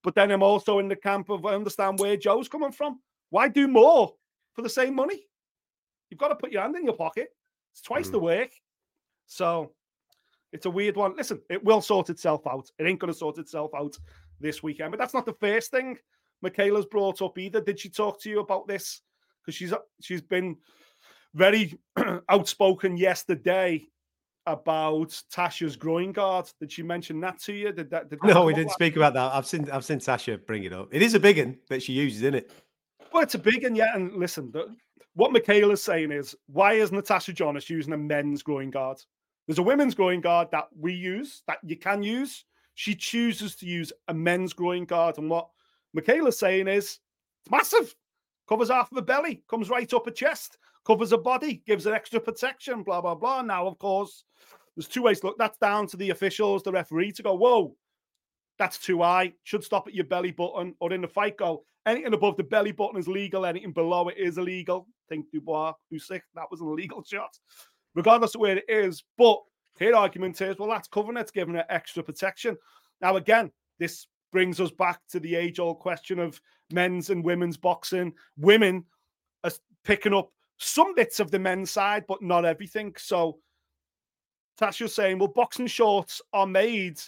But 0.03 0.15
then 0.15 0.31
I'm 0.31 0.43
also 0.43 0.79
in 0.79 0.87
the 0.87 0.95
camp 0.95 1.29
of 1.29 1.45
I 1.45 1.55
understand 1.55 1.99
where 1.99 2.17
Joe's 2.17 2.47
coming 2.47 2.71
from. 2.71 2.99
Why 3.29 3.47
do 3.49 3.67
more 3.67 4.13
for 4.53 4.61
the 4.61 4.69
same 4.69 4.95
money? 4.95 5.25
You've 6.09 6.19
got 6.19 6.29
to 6.29 6.35
put 6.35 6.51
your 6.51 6.61
hand 6.61 6.75
in 6.75 6.85
your 6.85 6.95
pocket. 6.95 7.29
It's 7.71 7.81
twice 7.81 8.09
mm. 8.09 8.13
the 8.13 8.19
work. 8.19 8.51
So 9.25 9.71
it's 10.51 10.65
a 10.65 10.69
weird 10.69 10.95
one. 10.95 11.15
Listen, 11.15 11.41
it 11.49 11.63
will 11.63 11.81
sort 11.81 12.09
itself 12.09 12.45
out. 12.45 12.69
It 12.77 12.85
ain't 12.85 12.99
going 12.99 13.11
to 13.11 13.17
sort 13.17 13.39
itself 13.39 13.71
out 13.75 13.97
this 14.39 14.61
weekend. 14.61 14.91
But 14.91 14.99
that's 14.99 15.13
not 15.13 15.25
the 15.25 15.33
first 15.33 15.71
thing 15.71 15.97
Mikaela's 16.43 16.85
brought 16.85 17.21
up 17.21 17.37
either. 17.37 17.61
Did 17.61 17.79
she 17.79 17.89
talk 17.89 18.21
to 18.21 18.29
you 18.29 18.39
about 18.39 18.67
this? 18.67 19.01
Because 19.41 19.55
she's 19.55 19.73
she's 20.01 20.21
been 20.21 20.57
very 21.33 21.77
outspoken 22.29 22.97
yesterday 22.97 23.83
about 24.45 25.09
Tasha's 25.33 25.75
groin 25.75 26.11
guard. 26.11 26.49
Did 26.59 26.71
she 26.71 26.83
mention 26.83 27.19
that 27.21 27.39
to 27.43 27.53
you? 27.53 27.71
Did 27.71 27.89
that? 27.89 28.09
Did 28.09 28.19
that 28.21 28.27
no, 28.27 28.45
we 28.45 28.53
didn't 28.53 28.71
speak 28.71 28.95
about 28.95 29.13
that. 29.13 29.33
I've 29.33 29.47
seen 29.47 29.69
I've 29.71 29.85
seen 29.85 29.99
Tasha 29.99 30.45
bring 30.45 30.63
it 30.63 30.73
up. 30.73 30.89
It 30.91 31.01
is 31.01 31.13
a 31.13 31.19
big 31.19 31.39
one 31.39 31.57
that 31.69 31.81
she 31.81 31.93
uses, 31.93 32.21
isn't 32.21 32.35
it? 32.35 32.51
Well, 33.13 33.23
it's 33.23 33.35
a 33.35 33.39
big 33.39 33.63
one, 33.63 33.75
yeah. 33.75 33.95
And 33.95 34.13
listen, 34.13 34.51
the, 34.51 34.75
what 35.13 35.31
Mikaela's 35.31 35.83
saying 35.83 36.11
is, 36.11 36.35
why 36.47 36.73
is 36.73 36.91
Natasha 36.91 37.33
Jonas 37.33 37.69
using 37.69 37.93
a 37.93 37.97
men's 37.97 38.43
groin 38.43 38.71
guard? 38.71 38.97
There's 39.47 39.59
a 39.59 39.63
women's 39.63 39.93
groin 39.93 40.19
guard 40.19 40.49
that 40.51 40.67
we 40.77 40.93
use, 40.93 41.43
that 41.47 41.59
you 41.63 41.77
can 41.77 42.01
use. 42.01 42.45
She 42.75 42.95
chooses 42.95 43.55
to 43.57 43.67
use 43.67 43.93
a 44.07 44.13
men's 44.13 44.53
groin 44.53 44.85
guard. 44.85 45.17
And 45.17 45.29
what 45.29 45.49
Mikaela's 45.95 46.39
saying 46.39 46.67
is, 46.67 46.99
it's 47.41 47.51
massive. 47.51 47.95
Covers 48.49 48.69
half 48.69 48.91
of 48.91 48.95
the 48.95 49.01
belly, 49.01 49.43
comes 49.47 49.69
right 49.69 49.93
up 49.93 50.07
a 50.07 50.11
chest 50.11 50.57
covers 50.85 51.11
a 51.11 51.17
body, 51.17 51.63
gives 51.65 51.85
it 51.85 51.93
extra 51.93 52.19
protection, 52.19 52.83
blah, 52.83 53.01
blah, 53.01 53.15
blah. 53.15 53.41
Now, 53.41 53.67
of 53.67 53.77
course, 53.79 54.23
there's 54.75 54.87
two 54.87 55.03
ways. 55.03 55.23
Look, 55.23 55.37
that's 55.37 55.57
down 55.57 55.87
to 55.87 55.97
the 55.97 56.09
officials, 56.09 56.63
the 56.63 56.71
referee 56.71 57.11
to 57.13 57.23
go, 57.23 57.33
whoa, 57.35 57.75
That's 58.59 58.77
too 58.77 59.01
high. 59.01 59.33
Should 59.43 59.63
stop 59.63 59.87
at 59.87 59.95
your 59.95 60.05
belly 60.05 60.31
button 60.31 60.75
or 60.79 60.93
in 60.93 61.01
the 61.01 61.07
fight 61.07 61.37
go. 61.37 61.63
Anything 61.85 62.13
above 62.13 62.37
the 62.37 62.43
belly 62.43 62.71
button 62.71 62.99
is 62.99 63.07
legal. 63.07 63.45
Anything 63.45 63.73
below 63.73 64.07
it 64.07 64.17
is 64.17 64.37
illegal. 64.37 64.87
Think 65.09 65.29
Dubois, 65.31 65.73
Usyk, 65.91 66.21
that 66.35 66.49
was 66.49 66.61
an 66.61 66.67
illegal 66.67 67.03
shot, 67.11 67.37
regardless 67.95 68.35
of 68.35 68.41
where 68.41 68.57
it 68.57 68.65
is. 68.69 69.03
But 69.17 69.39
his 69.77 69.93
argument 69.93 70.39
is, 70.41 70.57
well, 70.57 70.69
that's 70.69 70.87
covering 70.87 71.17
it's 71.17 71.31
giving 71.31 71.55
it 71.55 71.65
extra 71.69 72.03
protection. 72.03 72.57
Now, 73.01 73.17
again, 73.17 73.51
this 73.79 74.07
brings 74.31 74.59
us 74.59 74.71
back 74.71 74.99
to 75.09 75.19
the 75.19 75.35
age-old 75.35 75.79
question 75.79 76.19
of 76.19 76.39
men's 76.71 77.09
and 77.09 77.23
women's 77.23 77.57
boxing. 77.57 78.13
Women 78.37 78.85
are 79.43 79.51
picking 79.83 80.13
up 80.13 80.29
some 80.57 80.95
bits 80.95 81.19
of 81.19 81.31
the 81.31 81.39
men's 81.39 81.71
side, 81.71 82.05
but 82.07 82.21
not 82.21 82.45
everything. 82.45 82.93
So 82.97 83.39
Tasha's 84.59 84.95
saying, 84.95 85.19
well, 85.19 85.27
boxing 85.27 85.67
shorts 85.67 86.21
are 86.31 86.47
made 86.47 86.99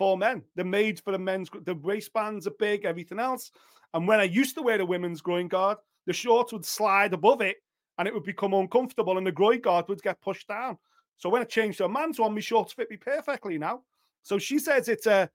for 0.00 0.16
men. 0.16 0.42
They're 0.56 0.64
made 0.64 0.98
for 0.98 1.12
the 1.12 1.18
men's. 1.18 1.50
The 1.66 1.74
waistbands 1.74 2.46
are 2.46 2.52
big, 2.58 2.86
everything 2.86 3.18
else. 3.18 3.52
And 3.92 4.08
when 4.08 4.18
I 4.18 4.22
used 4.22 4.54
to 4.54 4.62
wear 4.62 4.78
the 4.78 4.86
women's 4.86 5.20
groin 5.20 5.46
guard, 5.46 5.76
the 6.06 6.14
shorts 6.14 6.54
would 6.54 6.64
slide 6.64 7.12
above 7.12 7.42
it 7.42 7.58
and 7.98 8.08
it 8.08 8.14
would 8.14 8.24
become 8.24 8.54
uncomfortable 8.54 9.18
and 9.18 9.26
the 9.26 9.32
groin 9.32 9.60
guard 9.60 9.86
would 9.88 10.00
get 10.00 10.18
pushed 10.22 10.48
down. 10.48 10.78
So 11.18 11.28
when 11.28 11.42
I 11.42 11.44
changed 11.44 11.76
to 11.78 11.84
a 11.84 11.88
man's 11.88 12.18
one, 12.18 12.32
my 12.32 12.40
shorts 12.40 12.72
fit 12.72 12.88
me 12.88 12.96
perfectly 12.96 13.58
now. 13.58 13.82
So 14.22 14.38
she 14.38 14.58
says 14.58 14.88
it's 14.88 15.06
a 15.06 15.28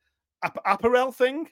apparel 0.66 1.12
thing. 1.12 1.48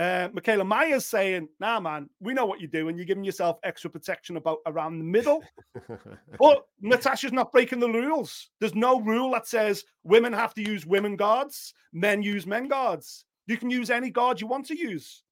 Uh, 0.00 0.30
Mikaela 0.30 0.66
Mayer's 0.66 1.04
saying, 1.04 1.46
"Nah, 1.58 1.78
man, 1.78 2.08
we 2.20 2.32
know 2.32 2.46
what 2.46 2.58
you're 2.58 2.70
doing. 2.70 2.96
You're 2.96 3.04
giving 3.04 3.22
yourself 3.22 3.58
extra 3.64 3.90
protection 3.90 4.38
about 4.38 4.60
around 4.64 4.98
the 4.98 5.04
middle." 5.04 5.44
but 6.38 6.66
Natasha's 6.80 7.34
not 7.34 7.52
breaking 7.52 7.80
the 7.80 7.90
rules. 7.90 8.48
There's 8.60 8.74
no 8.74 9.02
rule 9.02 9.32
that 9.32 9.46
says 9.46 9.84
women 10.02 10.32
have 10.32 10.54
to 10.54 10.62
use 10.62 10.86
women 10.86 11.16
guards, 11.16 11.74
men 11.92 12.22
use 12.22 12.46
men 12.46 12.66
guards. 12.66 13.26
You 13.46 13.58
can 13.58 13.68
use 13.68 13.90
any 13.90 14.08
guard 14.08 14.40
you 14.40 14.46
want 14.46 14.64
to 14.68 14.78
use, 14.78 15.22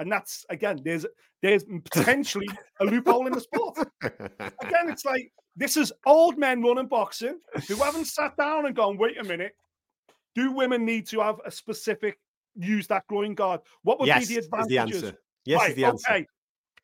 and 0.00 0.10
that's 0.10 0.44
again, 0.50 0.80
there's 0.84 1.06
there's 1.40 1.64
potentially 1.92 2.48
a 2.80 2.84
loophole 2.84 3.28
in 3.28 3.32
the 3.32 3.40
sport. 3.40 3.78
Again, 4.02 4.88
it's 4.88 5.04
like 5.04 5.30
this 5.54 5.76
is 5.76 5.92
old 6.04 6.36
men 6.36 6.64
running 6.64 6.88
boxing 6.88 7.38
who 7.68 7.76
haven't 7.76 8.06
sat 8.06 8.36
down 8.36 8.66
and 8.66 8.74
gone, 8.74 8.98
"Wait 8.98 9.20
a 9.20 9.22
minute, 9.22 9.52
do 10.34 10.50
women 10.50 10.84
need 10.84 11.06
to 11.08 11.20
have 11.20 11.36
a 11.46 11.50
specific 11.52 12.18
use 12.56 12.86
that 12.88 13.06
groin 13.08 13.34
guard? 13.34 13.60
What 13.82 13.98
would 14.00 14.06
yes, 14.06 14.28
be 14.28 14.34
the 14.34 14.40
advantages? 14.40 14.68
the 14.68 14.78
answer. 14.78 15.18
Yes, 15.44 15.60
right, 15.60 15.70
is 15.70 15.76
the 15.76 15.84
answer. 15.84 16.12
Okay. 16.12 16.26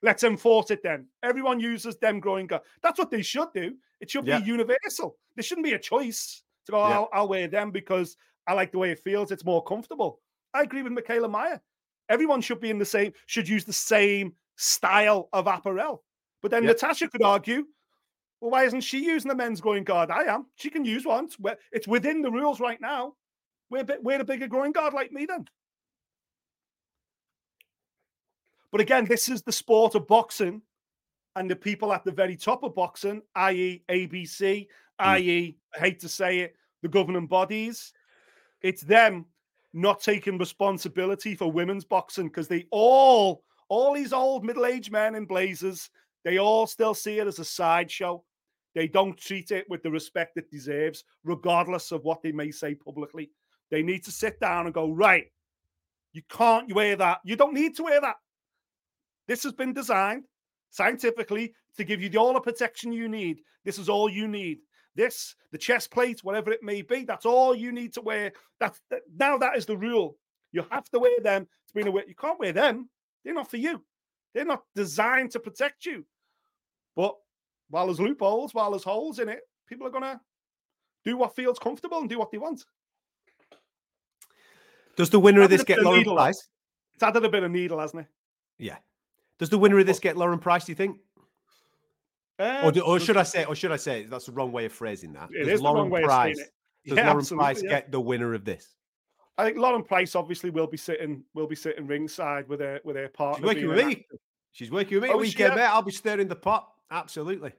Let's 0.02 0.24
enforce 0.24 0.70
it 0.70 0.82
then. 0.82 1.06
Everyone 1.22 1.60
uses 1.60 1.96
them 1.96 2.18
groin 2.18 2.46
guard. 2.46 2.62
That's 2.82 2.98
what 2.98 3.10
they 3.10 3.22
should 3.22 3.48
do. 3.54 3.74
It 4.00 4.10
should 4.10 4.24
be 4.24 4.36
universal. 4.44 5.16
There 5.36 5.44
shouldn't 5.44 5.64
be 5.64 5.74
a 5.74 5.78
choice 5.78 6.42
to 6.66 6.72
go, 6.72 6.80
I'll, 6.80 7.08
I'll 7.12 7.28
wear 7.28 7.46
them 7.46 7.70
because 7.70 8.16
I 8.46 8.54
like 8.54 8.72
the 8.72 8.78
way 8.78 8.90
it 8.90 8.98
feels. 8.98 9.30
It's 9.30 9.44
more 9.44 9.62
comfortable. 9.62 10.20
I 10.54 10.62
agree 10.62 10.82
with 10.82 10.92
Mikaela 10.92 11.30
Mayer. 11.30 11.60
Everyone 12.08 12.40
should 12.40 12.60
be 12.60 12.70
in 12.70 12.78
the 12.78 12.84
same, 12.84 13.12
should 13.26 13.48
use 13.48 13.64
the 13.64 13.72
same 13.72 14.34
style 14.56 15.28
of 15.32 15.46
apparel. 15.46 16.02
But 16.42 16.50
then 16.50 16.66
Natasha 16.66 17.08
could 17.08 17.22
argue, 17.22 17.64
well, 18.40 18.50
why 18.50 18.64
isn't 18.64 18.80
she 18.80 19.04
using 19.04 19.28
the 19.28 19.36
men's 19.36 19.60
groin 19.60 19.84
guard? 19.84 20.10
I 20.10 20.24
am. 20.24 20.46
She 20.56 20.68
can 20.68 20.84
use 20.84 21.06
one. 21.06 21.28
It's 21.70 21.86
within 21.86 22.22
the 22.22 22.30
rules 22.30 22.58
right 22.58 22.80
now. 22.80 23.14
We're, 23.70 23.86
we're 24.02 24.20
a 24.20 24.24
bigger 24.24 24.48
groin 24.48 24.72
guard 24.72 24.92
like 24.92 25.12
me 25.12 25.26
then. 25.26 25.46
But 28.72 28.80
again, 28.80 29.04
this 29.04 29.28
is 29.28 29.42
the 29.42 29.52
sport 29.52 29.94
of 29.94 30.08
boxing, 30.08 30.62
and 31.36 31.50
the 31.50 31.56
people 31.56 31.92
at 31.92 32.04
the 32.04 32.12
very 32.12 32.36
top 32.36 32.62
of 32.62 32.74
boxing, 32.74 33.22
i.e., 33.36 33.82
ABC, 33.88 34.40
mm. 34.40 34.66
i.e., 34.98 35.56
I 35.74 35.78
hate 35.78 36.00
to 36.00 36.08
say 36.08 36.40
it, 36.40 36.56
the 36.82 36.88
governing 36.88 37.26
bodies, 37.26 37.92
it's 38.60 38.82
them 38.82 39.26
not 39.72 40.02
taking 40.02 40.38
responsibility 40.38 41.34
for 41.34 41.50
women's 41.50 41.84
boxing 41.84 42.26
because 42.26 42.48
they 42.48 42.66
all, 42.70 43.44
all 43.68 43.94
these 43.94 44.12
old 44.12 44.44
middle 44.44 44.66
aged 44.66 44.92
men 44.92 45.14
in 45.14 45.24
blazers, 45.24 45.88
they 46.24 46.38
all 46.38 46.66
still 46.66 46.94
see 46.94 47.18
it 47.18 47.26
as 47.26 47.38
a 47.38 47.44
sideshow. 47.44 48.22
They 48.74 48.88
don't 48.88 49.18
treat 49.18 49.50
it 49.50 49.68
with 49.68 49.82
the 49.82 49.90
respect 49.90 50.36
it 50.36 50.50
deserves, 50.50 51.04
regardless 51.24 51.92
of 51.92 52.04
what 52.04 52.22
they 52.22 52.32
may 52.32 52.50
say 52.50 52.74
publicly. 52.74 53.30
They 53.70 53.82
need 53.82 54.04
to 54.04 54.10
sit 54.10 54.40
down 54.40 54.66
and 54.66 54.74
go, 54.74 54.90
right, 54.90 55.26
you 56.12 56.22
can't 56.30 56.72
wear 56.74 56.96
that. 56.96 57.20
You 57.24 57.36
don't 57.36 57.54
need 57.54 57.76
to 57.76 57.84
wear 57.84 58.00
that. 58.00 58.16
This 59.32 59.44
has 59.44 59.54
been 59.54 59.72
designed 59.72 60.24
scientifically 60.68 61.54
to 61.78 61.84
give 61.84 62.02
you 62.02 62.10
the, 62.10 62.18
all 62.18 62.34
the 62.34 62.40
protection 62.40 62.92
you 62.92 63.08
need. 63.08 63.40
This 63.64 63.78
is 63.78 63.88
all 63.88 64.10
you 64.10 64.28
need. 64.28 64.58
This, 64.94 65.34
the 65.52 65.56
chest 65.56 65.90
plate, 65.90 66.22
whatever 66.22 66.52
it 66.52 66.62
may 66.62 66.82
be, 66.82 67.04
that's 67.04 67.24
all 67.24 67.54
you 67.54 67.72
need 67.72 67.94
to 67.94 68.02
wear. 68.02 68.32
That's 68.60 68.78
that, 68.90 69.00
now 69.16 69.38
that 69.38 69.56
is 69.56 69.64
the 69.64 69.74
rule. 69.78 70.18
You 70.52 70.66
have 70.70 70.84
to 70.90 70.98
wear 70.98 71.18
them 71.22 71.46
to 71.46 71.74
be 71.74 71.80
in 71.80 71.88
a 71.88 71.90
way. 71.90 72.02
You 72.06 72.14
can't 72.14 72.38
wear 72.38 72.52
them. 72.52 72.90
They're 73.24 73.32
not 73.32 73.50
for 73.50 73.56
you. 73.56 73.82
They're 74.34 74.44
not 74.44 74.64
designed 74.74 75.30
to 75.30 75.40
protect 75.40 75.86
you. 75.86 76.04
But 76.94 77.16
while 77.70 77.86
there's 77.86 78.00
loopholes, 78.00 78.52
while 78.52 78.72
there's 78.72 78.84
holes 78.84 79.18
in 79.18 79.30
it, 79.30 79.40
people 79.66 79.86
are 79.86 79.90
gonna 79.90 80.20
do 81.06 81.16
what 81.16 81.34
feels 81.34 81.58
comfortable 81.58 82.00
and 82.00 82.08
do 82.10 82.18
what 82.18 82.30
they 82.30 82.36
want. 82.36 82.66
Does 84.98 85.08
the 85.08 85.20
winner 85.20 85.40
of 85.40 85.48
this 85.48 85.64
get 85.64 85.82
Lauren 85.82 86.04
Price? 86.04 86.50
It's 86.92 87.02
added 87.02 87.24
a 87.24 87.30
bit 87.30 87.44
of 87.44 87.50
needle, 87.50 87.78
hasn't 87.78 88.02
it? 88.02 88.08
Yeah. 88.58 88.76
Does 89.42 89.50
the 89.50 89.58
winner 89.58 89.76
of 89.80 89.86
this 89.86 89.98
get 89.98 90.16
Lauren 90.16 90.38
Price? 90.38 90.66
Do 90.66 90.70
you 90.70 90.76
think? 90.76 90.98
or, 92.38 92.46
um, 92.46 92.72
do, 92.72 92.80
or, 92.82 93.00
should 93.00 93.16
I 93.16 93.24
say? 93.24 93.44
Or 93.44 93.56
should 93.56 93.72
I 93.72 93.76
say? 93.76 94.04
That's 94.04 94.26
the 94.26 94.30
wrong 94.30 94.52
way 94.52 94.66
of 94.66 94.72
phrasing 94.72 95.12
that. 95.14 95.30
It 95.32 95.46
does 95.46 95.60
Lauren 95.60 95.90
Price? 95.90 96.38
Does 96.86 96.96
yeah, 96.96 97.10
Lauren 97.10 97.26
Price 97.26 97.60
yeah. 97.60 97.70
get 97.70 97.90
the 97.90 98.00
winner 98.00 98.34
of 98.34 98.44
this? 98.44 98.76
I 99.36 99.44
think 99.44 99.58
Lauren 99.58 99.82
Price 99.82 100.14
obviously 100.14 100.50
will 100.50 100.68
be 100.68 100.76
sitting 100.76 101.24
will 101.34 101.48
be 101.48 101.56
sitting 101.56 101.88
ringside 101.88 102.48
with 102.48 102.60
her 102.60 102.80
with 102.84 102.94
her 102.94 103.08
partner. 103.08 103.48
She's 103.48 103.56
working 103.56 103.68
with 103.68 103.86
me. 103.86 104.06
She's 104.52 104.70
working 104.70 105.00
with 105.00 105.02
me. 105.02 105.10
Oh, 105.12 105.18
weekend, 105.18 105.56
mate. 105.56 105.62
I'll 105.62 105.82
be 105.82 105.90
stirring 105.90 106.28
the 106.28 106.36
pot. 106.36 106.68
Absolutely. 106.92 107.50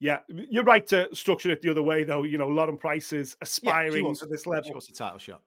Yeah, 0.00 0.18
you're 0.28 0.64
right 0.64 0.86
to 0.88 1.08
structure 1.14 1.50
it 1.50 1.62
the 1.62 1.70
other 1.70 1.82
way, 1.82 2.04
though. 2.04 2.24
You 2.24 2.36
know, 2.36 2.48
Lauren 2.48 2.76
Price 2.76 3.14
is 3.14 3.38
aspiring 3.40 4.04
yeah, 4.04 4.12
to 4.12 4.26
this 4.26 4.46
level. 4.46 4.64
She 4.64 4.72
wants 4.72 4.90
a 4.90 4.92
title 4.92 5.18
shot 5.18 5.40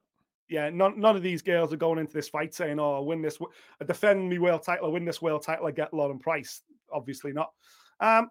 yeah, 0.50 0.70
none, 0.70 1.00
none 1.00 1.16
of 1.16 1.24
these 1.24 1.42
girls 1.42 1.74
are 1.74 1.78
going 1.78 2.00
into 2.00 2.14
this 2.14 2.30
fight 2.30 2.54
saying, 2.54 2.80
"Oh, 2.80 2.98
I 2.98 3.00
win 3.00 3.22
this, 3.22 3.38
I 3.82 3.86
defend 3.86 4.30
me 4.30 4.40
world 4.40 4.64
title, 4.64 4.88
I 4.88 4.90
win 4.90 5.06
this 5.06 5.22
world 5.22 5.44
title, 5.44 5.68
I 5.68 5.72
get 5.72 5.94
Lauren 5.94 6.20
Price." 6.20 6.62
Obviously 6.92 7.34
not. 7.34 7.52
Um, 8.00 8.30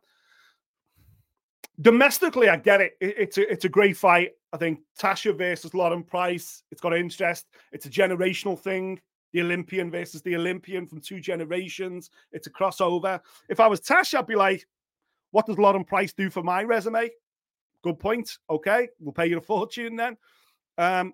domestically, 1.81 2.49
I 2.49 2.57
get 2.57 2.81
it. 2.81 2.97
it. 3.01 3.15
It's 3.19 3.39
a 3.39 3.53
it's 3.53 3.65
a 3.65 3.69
great 3.71 3.97
fight. 3.97 4.33
I 4.53 4.57
think 4.57 4.81
Tasha 4.99 5.37
versus 5.37 5.75
Lauren 5.75 6.03
Price. 6.03 6.63
It's 6.71 6.81
got 6.81 6.97
interest. 6.97 7.47
It's 7.73 7.87
a 7.87 7.91
generational 7.91 8.59
thing. 8.59 9.01
The 9.33 9.43
Olympian 9.43 9.91
versus 9.91 10.23
the 10.23 10.37
Olympian 10.37 10.87
from 10.87 11.01
two 11.01 11.21
generations. 11.21 12.11
It's 12.33 12.47
a 12.47 12.51
crossover. 12.51 13.21
If 13.51 13.61
I 13.61 13.67
was 13.67 13.81
Tasha, 13.81 14.19
I'd 14.19 14.27
be 14.27 14.37
like, 14.37 14.67
"What 15.33 15.47
does 15.47 15.59
Lauren 15.59 15.85
Price 15.85 16.15
do 16.15 16.31
for 16.31 16.43
my 16.43 16.63
resume?" 16.63 17.11
Good 17.83 17.99
point. 17.99 18.39
Okay, 18.49 18.89
we'll 19.01 19.13
pay 19.13 19.27
you 19.27 19.37
a 19.39 19.43
fortune 19.43 19.97
then. 19.97 20.17
Um, 20.79 21.13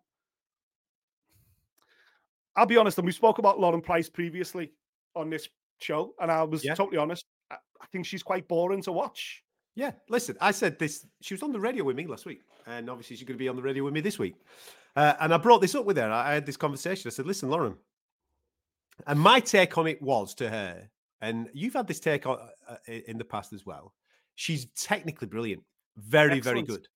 I'll 2.56 2.66
be 2.66 2.76
honest, 2.76 2.98
and 2.98 3.06
we 3.06 3.12
spoke 3.12 3.38
about 3.38 3.58
Lauren 3.58 3.80
Price 3.80 4.08
previously 4.08 4.72
on 5.14 5.30
this 5.30 5.48
show, 5.80 6.14
and 6.20 6.30
I 6.30 6.42
was 6.42 6.64
yeah. 6.64 6.74
totally 6.74 6.98
honest. 6.98 7.24
I, 7.50 7.56
I 7.80 7.86
think 7.86 8.06
she's 8.06 8.22
quite 8.22 8.46
boring 8.48 8.82
to 8.82 8.92
watch. 8.92 9.42
Yeah, 9.74 9.92
listen, 10.08 10.36
I 10.40 10.50
said 10.50 10.78
this. 10.78 11.06
She 11.22 11.34
was 11.34 11.42
on 11.42 11.52
the 11.52 11.60
radio 11.60 11.84
with 11.84 11.96
me 11.96 12.06
last 12.06 12.26
week, 12.26 12.42
and 12.66 12.90
obviously 12.90 13.16
she's 13.16 13.26
going 13.26 13.38
to 13.38 13.42
be 13.42 13.48
on 13.48 13.56
the 13.56 13.62
radio 13.62 13.84
with 13.84 13.94
me 13.94 14.00
this 14.00 14.18
week. 14.18 14.34
Uh, 14.94 15.14
and 15.20 15.32
I 15.32 15.38
brought 15.38 15.62
this 15.62 15.74
up 15.74 15.86
with 15.86 15.96
her. 15.96 16.10
I 16.10 16.34
had 16.34 16.44
this 16.44 16.58
conversation. 16.58 17.08
I 17.08 17.10
said, 17.10 17.26
"Listen, 17.26 17.48
Lauren," 17.48 17.76
and 19.06 19.18
my 19.18 19.40
take 19.40 19.78
on 19.78 19.86
it 19.86 20.02
was 20.02 20.34
to 20.34 20.50
her, 20.50 20.90
and 21.22 21.48
you've 21.54 21.72
had 21.72 21.86
this 21.86 22.00
take 22.00 22.26
on 22.26 22.38
uh, 22.68 22.76
in 22.86 23.16
the 23.16 23.24
past 23.24 23.54
as 23.54 23.64
well. 23.64 23.94
She's 24.34 24.66
technically 24.76 25.26
brilliant, 25.26 25.62
very, 25.96 26.36
Excellent. 26.36 26.44
very 26.44 26.62
good. 26.62 26.88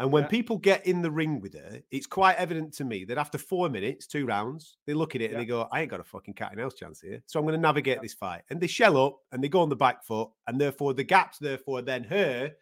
And 0.00 0.12
when 0.12 0.24
yeah. 0.24 0.28
people 0.28 0.58
get 0.58 0.86
in 0.86 1.02
the 1.02 1.10
ring 1.10 1.40
with 1.40 1.54
her, 1.54 1.80
it's 1.90 2.06
quite 2.06 2.36
evident 2.36 2.72
to 2.74 2.84
me 2.84 3.04
that 3.06 3.18
after 3.18 3.36
four 3.36 3.68
minutes, 3.68 4.06
two 4.06 4.26
rounds, 4.26 4.76
they 4.86 4.94
look 4.94 5.16
at 5.16 5.20
it 5.20 5.30
yeah. 5.30 5.30
and 5.30 5.40
they 5.40 5.46
go, 5.46 5.68
I 5.72 5.80
ain't 5.80 5.90
got 5.90 5.98
a 5.98 6.04
fucking 6.04 6.34
cat 6.34 6.52
and 6.52 6.60
mouse 6.60 6.74
chance 6.74 7.00
here. 7.00 7.20
So 7.26 7.40
I'm 7.40 7.44
going 7.44 7.56
to 7.56 7.60
navigate 7.60 7.96
yeah. 7.96 8.02
this 8.02 8.14
fight. 8.14 8.42
And 8.50 8.60
they 8.60 8.68
shell 8.68 8.96
up 8.96 9.18
and 9.32 9.42
they 9.42 9.48
go 9.48 9.60
on 9.60 9.68
the 9.68 9.76
back 9.76 10.04
foot. 10.04 10.28
And 10.46 10.60
therefore, 10.60 10.94
the 10.94 11.02
gaps, 11.02 11.38
therefore, 11.38 11.82
then 11.82 12.04
her 12.04 12.52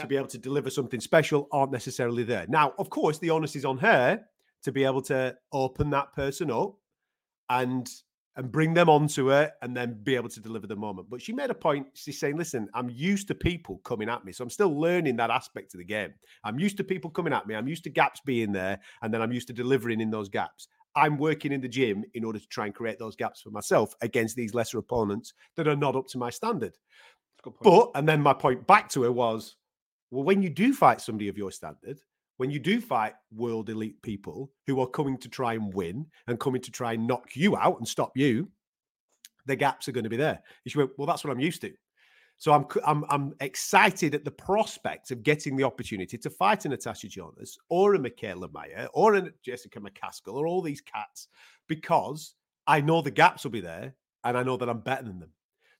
to 0.00 0.06
be 0.08 0.16
able 0.16 0.26
to 0.26 0.38
deliver 0.38 0.70
something 0.70 1.00
special 1.00 1.46
aren't 1.52 1.70
necessarily 1.70 2.24
there. 2.24 2.46
Now, 2.48 2.74
of 2.78 2.90
course, 2.90 3.18
the 3.18 3.30
onus 3.30 3.54
is 3.54 3.64
on 3.64 3.78
her 3.78 4.20
to 4.64 4.72
be 4.72 4.82
able 4.84 5.02
to 5.02 5.36
open 5.52 5.90
that 5.90 6.12
person 6.14 6.50
up 6.50 6.74
and 7.48 7.88
and 8.36 8.50
bring 8.50 8.74
them 8.74 8.88
onto 8.88 9.28
her 9.28 9.52
and 9.62 9.76
then 9.76 9.98
be 10.02 10.16
able 10.16 10.28
to 10.28 10.40
deliver 10.40 10.66
the 10.66 10.76
moment. 10.76 11.08
But 11.08 11.22
she 11.22 11.32
made 11.32 11.50
a 11.50 11.54
point. 11.54 11.86
She's 11.94 12.18
saying, 12.18 12.36
listen, 12.36 12.68
I'm 12.74 12.90
used 12.90 13.28
to 13.28 13.34
people 13.34 13.80
coming 13.84 14.08
at 14.08 14.24
me. 14.24 14.32
So 14.32 14.42
I'm 14.42 14.50
still 14.50 14.78
learning 14.78 15.16
that 15.16 15.30
aspect 15.30 15.74
of 15.74 15.78
the 15.78 15.84
game. 15.84 16.12
I'm 16.42 16.58
used 16.58 16.76
to 16.78 16.84
people 16.84 17.10
coming 17.10 17.32
at 17.32 17.46
me. 17.46 17.54
I'm 17.54 17.68
used 17.68 17.84
to 17.84 17.90
gaps 17.90 18.20
being 18.24 18.52
there. 18.52 18.80
And 19.02 19.14
then 19.14 19.22
I'm 19.22 19.32
used 19.32 19.46
to 19.48 19.52
delivering 19.52 20.00
in 20.00 20.10
those 20.10 20.28
gaps. 20.28 20.68
I'm 20.96 21.18
working 21.18 21.52
in 21.52 21.60
the 21.60 21.68
gym 21.68 22.04
in 22.14 22.24
order 22.24 22.38
to 22.38 22.46
try 22.48 22.66
and 22.66 22.74
create 22.74 22.98
those 22.98 23.16
gaps 23.16 23.40
for 23.40 23.50
myself 23.50 23.94
against 24.00 24.36
these 24.36 24.54
lesser 24.54 24.78
opponents 24.78 25.32
that 25.56 25.68
are 25.68 25.76
not 25.76 25.96
up 25.96 26.06
to 26.08 26.18
my 26.18 26.30
standard. 26.30 26.76
But, 27.62 27.90
and 27.94 28.08
then 28.08 28.20
my 28.22 28.32
point 28.32 28.66
back 28.66 28.88
to 28.90 29.02
her 29.02 29.12
was, 29.12 29.56
well, 30.10 30.24
when 30.24 30.42
you 30.42 30.50
do 30.50 30.72
fight 30.72 31.00
somebody 31.00 31.28
of 31.28 31.36
your 31.36 31.50
standard, 31.50 32.00
when 32.36 32.50
you 32.50 32.58
do 32.58 32.80
fight 32.80 33.14
world 33.32 33.70
elite 33.70 34.00
people 34.02 34.50
who 34.66 34.80
are 34.80 34.86
coming 34.86 35.18
to 35.18 35.28
try 35.28 35.54
and 35.54 35.72
win 35.72 36.06
and 36.26 36.40
coming 36.40 36.60
to 36.62 36.70
try 36.70 36.94
and 36.94 37.06
knock 37.06 37.36
you 37.36 37.56
out 37.56 37.78
and 37.78 37.86
stop 37.86 38.12
you, 38.16 38.48
the 39.46 39.56
gaps 39.56 39.88
are 39.88 39.92
going 39.92 40.04
to 40.04 40.10
be 40.10 40.16
there. 40.16 40.40
And 40.64 40.72
she 40.72 40.78
went, 40.78 40.90
Well, 40.96 41.06
that's 41.06 41.24
what 41.24 41.30
I'm 41.30 41.40
used 41.40 41.60
to. 41.62 41.72
So 42.38 42.52
I'm 42.52 42.66
I'm 42.84 43.04
I'm 43.08 43.34
excited 43.40 44.14
at 44.14 44.24
the 44.24 44.30
prospect 44.30 45.10
of 45.10 45.22
getting 45.22 45.56
the 45.56 45.64
opportunity 45.64 46.18
to 46.18 46.30
fight 46.30 46.64
a 46.64 46.68
Natasha 46.68 47.08
Jonas 47.08 47.56
or 47.68 47.94
a 47.94 47.98
Mikaela 47.98 48.50
Mayer 48.52 48.88
or 48.92 49.14
a 49.14 49.30
Jessica 49.44 49.80
McCaskill 49.80 50.34
or 50.34 50.46
all 50.46 50.60
these 50.60 50.80
cats 50.80 51.28
because 51.68 52.34
I 52.66 52.80
know 52.80 53.02
the 53.02 53.10
gaps 53.10 53.44
will 53.44 53.52
be 53.52 53.60
there 53.60 53.94
and 54.24 54.36
I 54.36 54.42
know 54.42 54.56
that 54.56 54.68
I'm 54.68 54.80
better 54.80 55.04
than 55.04 55.20
them. 55.20 55.30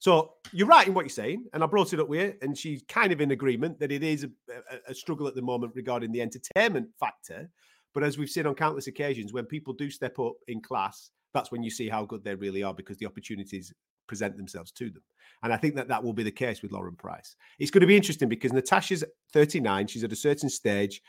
So 0.04 0.34
you're 0.52 0.66
right 0.66 0.86
in 0.86 0.92
what 0.92 1.06
you're 1.06 1.08
saying, 1.08 1.46
and 1.54 1.64
I 1.64 1.66
brought 1.66 1.94
it 1.94 1.98
up 1.98 2.08
with 2.08 2.20
her, 2.20 2.34
and 2.42 2.58
she's 2.58 2.82
kind 2.90 3.10
of 3.10 3.22
in 3.22 3.30
agreement 3.30 3.80
that 3.80 3.90
it 3.90 4.02
is 4.02 4.24
a, 4.24 4.28
a, 4.52 4.90
a, 4.90 4.94
struggle 4.94 5.26
at 5.26 5.34
the 5.34 5.40
moment 5.40 5.72
regarding 5.74 6.12
the 6.12 6.20
entertainment 6.20 6.88
factor. 7.00 7.48
But 7.94 8.04
as 8.04 8.18
we've 8.18 8.28
seen 8.28 8.46
on 8.46 8.54
countless 8.54 8.86
occasions, 8.86 9.32
when 9.32 9.46
people 9.46 9.72
do 9.72 9.88
step 9.88 10.18
up 10.18 10.34
in 10.46 10.60
class, 10.60 11.10
that's 11.32 11.50
when 11.50 11.62
you 11.62 11.70
see 11.70 11.88
how 11.88 12.04
good 12.04 12.22
they 12.22 12.34
really 12.34 12.62
are 12.62 12.74
because 12.74 12.98
the 12.98 13.06
opportunities 13.06 13.72
present 14.06 14.36
themselves 14.36 14.72
to 14.72 14.90
them. 14.90 15.02
And 15.42 15.54
I 15.54 15.56
think 15.56 15.74
that 15.76 15.88
that 15.88 16.04
will 16.04 16.12
be 16.12 16.22
the 16.22 16.30
case 16.30 16.60
with 16.60 16.72
Lauren 16.72 16.96
Price. 16.96 17.34
It's 17.58 17.70
going 17.70 17.80
to 17.80 17.86
be 17.86 17.96
interesting 17.96 18.28
because 18.28 18.52
Natasha's 18.52 19.04
39, 19.32 19.86
she's 19.86 20.04
at 20.04 20.12
a 20.12 20.16
certain 20.16 20.50
stage. 20.50 21.00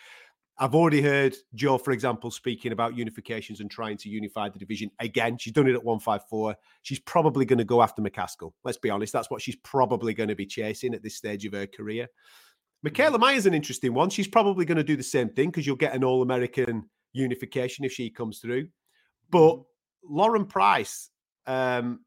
I've 0.58 0.74
already 0.74 1.02
heard 1.02 1.36
Joe, 1.54 1.78
for 1.78 1.92
example, 1.92 2.32
speaking 2.32 2.72
about 2.72 2.96
unifications 2.96 3.60
and 3.60 3.70
trying 3.70 3.98
to 3.98 4.10
unify 4.10 4.48
the 4.48 4.58
division 4.58 4.90
again. 5.00 5.38
She's 5.38 5.52
done 5.52 5.68
it 5.68 5.74
at 5.74 5.84
154. 5.84 6.56
She's 6.82 7.00
probably 7.00 7.44
going 7.44 7.58
to 7.58 7.66
go 7.66 7.82
after 7.82 8.02
McCaskill. 8.02 8.54
Let's 8.64 8.78
be 8.78 8.90
honest. 8.90 9.12
That's 9.12 9.30
what 9.30 9.42
she's 9.42 9.58
probably 9.58 10.14
going 10.14 10.30
to 10.30 10.36
be 10.36 10.46
chasing 10.46 10.94
at 10.94 11.04
this 11.04 11.16
stage 11.16 11.46
of 11.46 11.52
her 11.52 11.68
career. 11.68 12.08
Mikaela 12.86 13.20
Mayer's 13.20 13.46
an 13.46 13.54
interesting 13.54 13.94
one. 13.94 14.10
She's 14.10 14.28
probably 14.28 14.64
going 14.64 14.78
to 14.78 14.84
do 14.84 14.96
the 14.96 15.04
same 15.04 15.30
thing 15.30 15.50
because 15.50 15.68
you'll 15.68 15.76
get 15.76 15.94
an 15.94 16.06
All 16.06 16.22
American 16.22 16.90
unification 17.12 17.84
if 17.84 17.92
she 17.92 18.10
comes 18.10 18.40
through. 18.40 18.68
But 19.32 19.60
Lauren 20.08 20.46
Price, 20.46 21.10
um, 21.48 22.02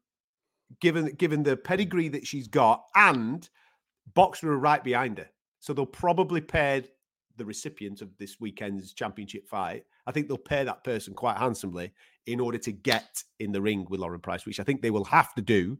given 0.79 1.13
given 1.15 1.43
the 1.43 1.57
pedigree 1.57 2.07
that 2.09 2.25
she's 2.25 2.47
got, 2.47 2.83
and 2.95 3.47
Boxxer 4.15 4.45
are 4.45 4.57
right 4.57 4.83
behind 4.83 5.19
her, 5.19 5.29
so 5.59 5.73
they'll 5.73 5.85
probably 5.85 6.41
pair 6.41 6.83
the 7.39 7.45
recipient 7.45 8.01
of 8.01 8.15
this 8.17 8.39
weekend's 8.39 8.93
championship 8.93 9.47
fight, 9.47 9.83
I 10.05 10.11
think 10.11 10.27
they'll 10.27 10.37
pay 10.37 10.63
that 10.63 10.83
person 10.83 11.13
quite 11.15 11.37
handsomely 11.37 11.91
in 12.27 12.39
order 12.39 12.59
to 12.59 12.71
get 12.71 13.23
in 13.39 13.51
the 13.51 13.61
ring 13.61 13.87
with 13.89 13.99
Lauren 13.99 14.19
Price, 14.19 14.45
which 14.45 14.59
I 14.59 14.63
think 14.63 14.81
they 14.81 14.91
will 14.91 15.05
have 15.05 15.33
to 15.33 15.41
do. 15.41 15.79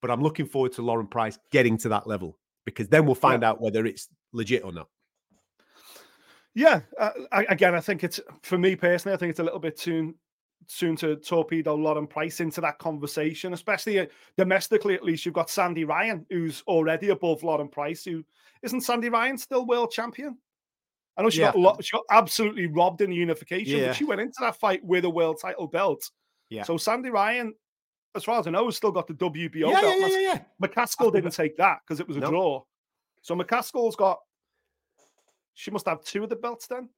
But 0.00 0.12
I'm 0.12 0.22
looking 0.22 0.46
forward 0.46 0.72
to 0.74 0.82
Lauren 0.82 1.08
Price 1.08 1.38
getting 1.50 1.76
to 1.78 1.88
that 1.88 2.06
level 2.06 2.38
because 2.64 2.88
then 2.88 3.04
we'll 3.04 3.16
find 3.16 3.42
yeah. 3.42 3.50
out 3.50 3.60
whether 3.60 3.84
it's 3.84 4.08
legit 4.32 4.62
or 4.62 4.72
not. 4.72 4.88
Yeah, 6.54 6.80
uh, 6.98 7.10
again, 7.32 7.74
I 7.74 7.80
think 7.80 8.04
it's 8.04 8.20
for 8.42 8.58
me 8.58 8.76
personally. 8.76 9.14
I 9.14 9.18
think 9.18 9.30
it's 9.30 9.40
a 9.40 9.44
little 9.44 9.58
bit 9.58 9.78
soon 9.78 10.14
soon 10.66 10.96
to 10.96 11.16
torpedo 11.16 11.74
Lauren 11.74 12.06
Price 12.06 12.40
into 12.40 12.60
that 12.60 12.78
conversation, 12.78 13.52
especially 13.52 14.00
uh, 14.00 14.06
domestically. 14.36 14.94
At 14.94 15.04
least 15.04 15.24
you've 15.24 15.34
got 15.34 15.50
Sandy 15.50 15.84
Ryan, 15.84 16.26
who's 16.30 16.62
already 16.66 17.08
above 17.08 17.42
Lauren 17.42 17.68
Price. 17.68 18.04
Who 18.04 18.24
isn't 18.62 18.82
Sandy 18.82 19.08
Ryan 19.08 19.38
still 19.38 19.66
world 19.66 19.90
champion? 19.90 20.36
I 21.18 21.22
know 21.22 21.30
she 21.30 21.40
yeah. 21.40 21.52
got 21.52 21.58
lo- 21.58 21.76
she 21.80 21.96
got 21.96 22.04
absolutely 22.10 22.66
robbed 22.66 23.00
in 23.00 23.10
the 23.10 23.16
unification, 23.16 23.80
yeah. 23.80 23.86
but 23.88 23.96
she 23.96 24.04
went 24.04 24.20
into 24.20 24.36
that 24.40 24.56
fight 24.56 24.84
with 24.84 25.04
a 25.04 25.10
world 25.10 25.38
title 25.42 25.66
belt. 25.66 26.08
Yeah. 26.48 26.62
So 26.62 26.76
Sandy 26.76 27.10
Ryan, 27.10 27.52
as 28.14 28.22
far 28.22 28.38
as 28.38 28.46
I 28.46 28.50
know, 28.50 28.66
has 28.66 28.76
still 28.76 28.92
got 28.92 29.08
the 29.08 29.14
WBO 29.14 29.52
yeah, 29.54 29.80
belt. 29.80 29.96
Yeah, 29.98 30.06
yeah, 30.06 30.18
yeah, 30.18 30.40
McCaskill 30.62 31.12
didn't 31.12 31.32
take 31.32 31.56
that 31.56 31.78
because 31.84 31.98
it 31.98 32.06
was 32.06 32.16
a 32.16 32.20
nope. 32.20 32.30
draw. 32.30 32.62
So 33.22 33.34
McCaskill's 33.34 33.96
got. 33.96 34.18
She 35.54 35.72
must 35.72 35.88
have 35.88 36.04
two 36.04 36.22
of 36.22 36.30
the 36.30 36.36
belts 36.36 36.68
then. 36.68 36.88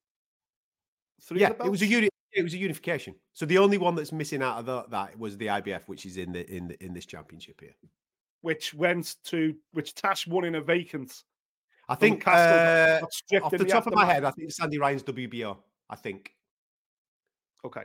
Three 1.23 1.41
yeah, 1.41 1.53
it 1.65 1.71
was 1.71 1.81
a 1.81 1.87
uni- 1.87 2.11
it 2.33 2.43
was 2.43 2.53
a 2.53 2.59
unification. 2.59 3.15
So 3.33 3.47
the 3.47 3.57
only 3.57 3.79
one 3.79 3.95
that's 3.95 4.13
missing 4.13 4.43
out 4.43 4.59
of 4.59 4.67
the, 4.67 4.85
that 4.91 5.19
was 5.19 5.39
the 5.39 5.47
IBF, 5.47 5.83
which 5.87 6.05
is 6.05 6.19
in 6.19 6.33
the 6.33 6.49
in 6.55 6.69
the 6.69 6.85
in 6.85 6.93
this 6.93 7.07
championship 7.07 7.59
here. 7.59 7.75
Which 8.43 8.75
went 8.75 9.17
to 9.25 9.55
which 9.73 9.95
Tash 9.95 10.27
won 10.27 10.45
in 10.45 10.57
a 10.57 10.61
vacant 10.61 11.25
I 11.91 11.97
think 11.97 12.27
uh, 12.27 13.01
off 13.43 13.51
the 13.51 13.65
top 13.65 13.89
of 13.89 13.95
my 13.95 14.05
head, 14.05 14.23
I 14.25 14.31
think 14.31 14.53
Sandy 14.53 14.79
Ryan's 14.79 15.03
WBO. 15.03 15.57
I 15.91 15.97
think. 15.97 16.33
Okay. 17.65 17.83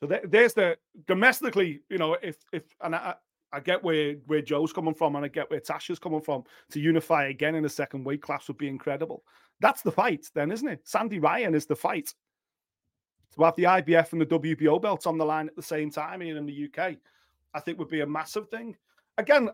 So 0.00 0.06
there's 0.24 0.54
the 0.54 0.78
domestically, 1.06 1.80
you 1.90 1.98
know, 1.98 2.16
if 2.22 2.36
if 2.52 2.62
and 2.80 2.94
I, 2.94 3.14
I 3.52 3.60
get 3.60 3.84
where 3.84 4.14
where 4.26 4.40
Joe's 4.40 4.72
coming 4.72 4.94
from, 4.94 5.16
and 5.16 5.24
I 5.24 5.28
get 5.28 5.50
where 5.50 5.60
Tasha's 5.60 5.98
coming 5.98 6.22
from. 6.22 6.44
To 6.70 6.80
unify 6.80 7.26
again 7.26 7.54
in 7.56 7.66
a 7.66 7.68
second 7.68 8.04
weight 8.04 8.22
class 8.22 8.48
would 8.48 8.58
be 8.58 8.68
incredible. 8.68 9.22
That's 9.60 9.82
the 9.82 9.92
fight, 9.92 10.30
then, 10.34 10.50
isn't 10.50 10.68
it? 10.68 10.80
Sandy 10.84 11.18
Ryan 11.18 11.54
is 11.54 11.66
the 11.66 11.76
fight. 11.76 12.14
To 13.34 13.44
have 13.44 13.56
the 13.56 13.64
IBF 13.64 14.12
and 14.12 14.20
the 14.20 14.26
WBO 14.26 14.80
belts 14.80 15.06
on 15.06 15.18
the 15.18 15.24
line 15.24 15.46
at 15.46 15.56
the 15.56 15.62
same 15.62 15.90
time 15.90 16.22
here 16.22 16.38
in 16.38 16.46
the 16.46 16.70
UK, 16.70 16.96
I 17.52 17.60
think 17.60 17.78
would 17.78 17.88
be 17.88 18.00
a 18.00 18.06
massive 18.06 18.48
thing. 18.48 18.76
Again, 19.18 19.50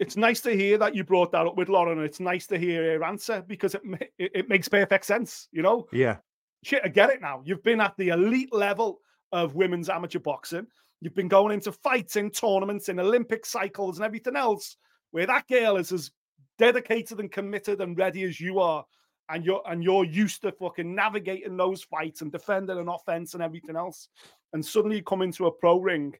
it's 0.00 0.16
nice 0.16 0.40
to 0.40 0.56
hear 0.56 0.78
that 0.78 0.94
you 0.94 1.04
brought 1.04 1.30
that 1.32 1.46
up 1.46 1.56
with 1.56 1.68
Lauren. 1.68 2.02
It's 2.02 2.20
nice 2.20 2.46
to 2.48 2.58
hear 2.58 2.98
her 2.98 3.04
answer 3.04 3.44
because 3.46 3.74
it, 3.74 3.82
it, 4.18 4.30
it 4.34 4.48
makes 4.48 4.66
perfect 4.66 5.04
sense. 5.04 5.46
You 5.52 5.62
know? 5.62 5.86
Yeah. 5.92 6.16
Shit, 6.64 6.82
I 6.84 6.88
get 6.88 7.10
it 7.10 7.20
now. 7.20 7.42
You've 7.44 7.62
been 7.62 7.80
at 7.80 7.94
the 7.98 8.08
elite 8.08 8.52
level 8.52 9.00
of 9.30 9.54
women's 9.54 9.90
amateur 9.90 10.18
boxing. 10.18 10.66
You've 11.02 11.14
been 11.14 11.28
going 11.28 11.52
into 11.52 11.70
fights 11.70 12.16
in 12.16 12.30
tournaments, 12.30 12.88
in 12.88 12.98
Olympic 12.98 13.44
cycles, 13.44 13.98
and 13.98 14.04
everything 14.04 14.36
else. 14.36 14.76
Where 15.12 15.26
that 15.26 15.46
girl 15.48 15.76
is 15.76 15.92
as 15.92 16.10
dedicated 16.58 17.20
and 17.20 17.30
committed 17.30 17.80
and 17.80 17.96
ready 17.96 18.24
as 18.24 18.40
you 18.40 18.58
are, 18.58 18.84
and 19.28 19.44
you're 19.44 19.62
and 19.66 19.82
you're 19.84 20.04
used 20.04 20.42
to 20.42 20.52
fucking 20.52 20.94
navigating 20.94 21.56
those 21.56 21.82
fights 21.82 22.22
and 22.22 22.32
defending 22.32 22.78
an 22.78 22.88
offense 22.88 23.34
and 23.34 23.42
everything 23.42 23.76
else. 23.76 24.08
And 24.52 24.64
suddenly 24.64 24.96
you 24.96 25.02
come 25.02 25.22
into 25.22 25.46
a 25.46 25.52
pro 25.52 25.78
ring, 25.78 26.14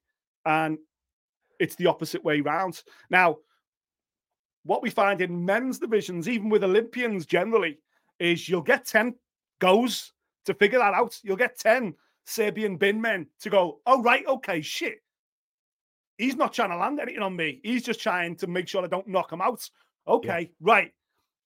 and 0.45 0.79
it's 1.59 1.77
the 1.77 1.87
opposite 1.87 2.25
way 2.25 2.41
round. 2.41 2.83
Now, 3.11 3.37
what 4.65 4.83
we 4.83 4.91
find 4.91 5.21
in 5.21 5.45
men's 5.45 5.79
divisions, 5.79 6.29
even 6.29 6.49
with 6.49 6.65
Olympians 6.65 7.27
generally, 7.27 7.79
is 8.19 8.49
you'll 8.49 8.61
get 8.61 8.85
10 8.85 9.15
goes 9.59 10.13
to 10.45 10.55
figure 10.55 10.79
that 10.79 10.95
out. 10.95 11.19
You'll 11.23 11.37
get 11.37 11.59
10 11.59 11.95
Serbian 12.25 12.77
bin 12.77 13.01
men 13.01 13.27
to 13.41 13.51
go, 13.51 13.81
oh, 13.87 14.03
right, 14.03 14.27
okay, 14.27 14.61
shit. 14.61 15.03
He's 16.19 16.37
not 16.37 16.53
trying 16.53 16.71
to 16.71 16.77
land 16.77 17.01
anything 17.01 17.23
on 17.23 17.35
me. 17.35 17.61
He's 17.63 17.83
just 17.83 18.01
trying 18.01 18.37
to 18.37 18.47
make 18.47 18.69
sure 18.69 18.85
I 18.85 18.89
don't 18.89 19.09
knock 19.09 19.33
him 19.33 19.41
out. 19.41 19.69
Okay, 20.07 20.41
yeah. 20.41 20.57
right. 20.61 20.93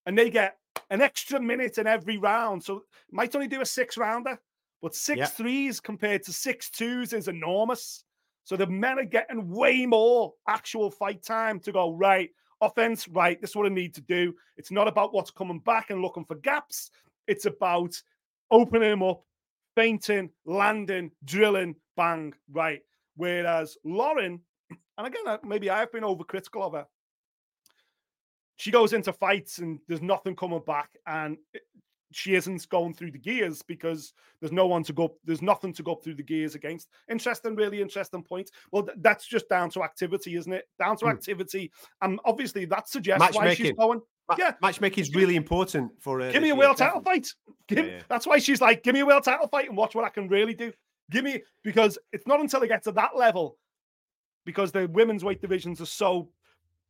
And 0.07 0.19
they 0.19 0.31
get 0.31 0.57
an 0.91 1.01
extra 1.01 1.41
minute 1.41 1.79
in 1.79 1.87
every 1.87 2.19
round. 2.19 2.63
So 2.63 2.83
might 3.11 3.35
only 3.35 3.49
do 3.49 3.61
a 3.61 3.67
six 3.67 3.97
rounder, 3.97 4.39
but 4.83 4.95
six 4.95 5.19
yeah. 5.19 5.27
threes 5.27 5.81
compared 5.81 6.25
to 6.25 6.33
six 6.33 6.71
twos 6.71 7.13
is 7.13 7.29
enormous. 7.29 8.05
So 8.45 8.57
the 8.57 8.67
men 8.67 8.99
are 8.99 9.05
getting 9.05 9.49
way 9.49 9.87
more 9.87 10.35
actual 10.49 10.91
fight 10.91 11.23
time 11.23 11.61
to 11.61 11.73
go, 11.73 11.93
right, 11.93 12.31
offense, 12.61 13.09
right, 13.09 13.41
this 13.41 13.51
is 13.51 13.57
what 13.57 13.67
I 13.67 13.71
need 13.71 13.95
to 13.95 14.01
do. 14.01 14.35
It's 14.57 14.71
not 14.71 14.89
about 14.89 15.13
what's 15.13 15.31
coming 15.31 15.61
back 15.61 15.91
and 15.91 16.03
looking 16.03 16.25
for 16.25 16.37
gaps. 16.37 16.91
It's 17.27 17.47
about 17.47 18.01
opening 18.51 18.93
him 18.93 19.03
up, 19.03 19.23
feinting, 19.75 20.31
landing, 20.45 21.11
drilling, 21.25 21.77
bang, 21.97 22.35
right. 22.51 22.83
Whereas 23.17 23.77
Lauren, 23.85 24.41
and 24.99 25.07
again, 25.07 25.39
maybe 25.45 25.71
I've 25.71 25.93
been 25.93 26.05
overcritical 26.05 26.63
of 26.63 26.73
her. 26.73 26.87
She 28.57 28.71
goes 28.71 28.93
into 28.93 29.13
fights 29.13 29.59
and 29.59 29.81
there's 29.89 30.03
nothing 30.03 30.37
coming 30.37 30.63
back, 30.65 30.91
and 31.07 31.37
she 32.15 32.35
isn't 32.35 32.69
going 32.69 32.95
through 32.95 33.11
the 33.11 33.19
gears 33.19 33.63
because 33.63 34.15
there's 34.41 34.53
no 34.53 34.67
one 34.67 34.83
to 34.85 34.93
go, 34.93 35.17
there's 35.25 35.43
nothing 35.43 35.73
to 35.75 35.83
go 35.83 35.97
through 35.97 36.15
the 36.15 36.23
gears 36.23 36.55
against. 36.55 36.89
Interesting, 37.11 37.55
really 37.57 37.81
interesting 37.81 38.23
point. 38.23 38.51
Well, 38.71 38.85
th- 38.85 38.99
that's 39.01 39.27
just 39.27 39.49
down 39.49 39.71
to 39.71 39.83
activity, 39.83 40.37
isn't 40.37 40.53
it? 40.53 40.69
Down 40.79 40.97
to 40.99 41.07
mm. 41.07 41.11
activity. 41.11 41.73
And 42.03 42.21
obviously 42.25 42.65
that 42.67 42.89
suggests 42.89 43.37
why 43.37 43.55
she's 43.55 43.73
going. 43.73 44.01
Ma- 44.29 44.37
yeah, 44.39 44.53
matchmaking 44.63 45.03
is 45.03 45.15
really 45.15 45.37
important 45.37 45.93
for 46.01 46.21
her. 46.21 46.33
Give 46.33 46.43
me 46.43 46.51
a 46.51 46.55
world 46.55 46.79
title 46.79 47.03
fight. 47.03 47.29
Give, 47.69 47.79
yeah, 47.79 47.93
yeah. 47.93 48.03
That's 48.09 48.27
why 48.27 48.39
she's 48.39 48.61
like, 48.61 48.83
give 48.83 48.95
me 48.95 49.01
a 49.01 49.07
world 49.07 49.25
title 49.25 49.49
fight 49.49 49.69
and 49.69 49.77
watch 49.77 49.95
what 49.95 50.05
I 50.05 50.09
can 50.09 50.29
really 50.29 50.55
do. 50.55 50.73
Give 51.11 51.25
me 51.25 51.43
because 51.63 51.99
it's 52.13 52.27
not 52.27 52.41
until 52.41 52.63
I 52.63 52.67
get 52.67 52.85
to 52.85 52.93
that 52.93 53.17
level, 53.17 53.59
because 54.47 54.73
the 54.73 54.89
women's 54.89 55.25
weight 55.25 55.41
divisions 55.41 55.81
are 55.81 55.87
so 55.87 56.31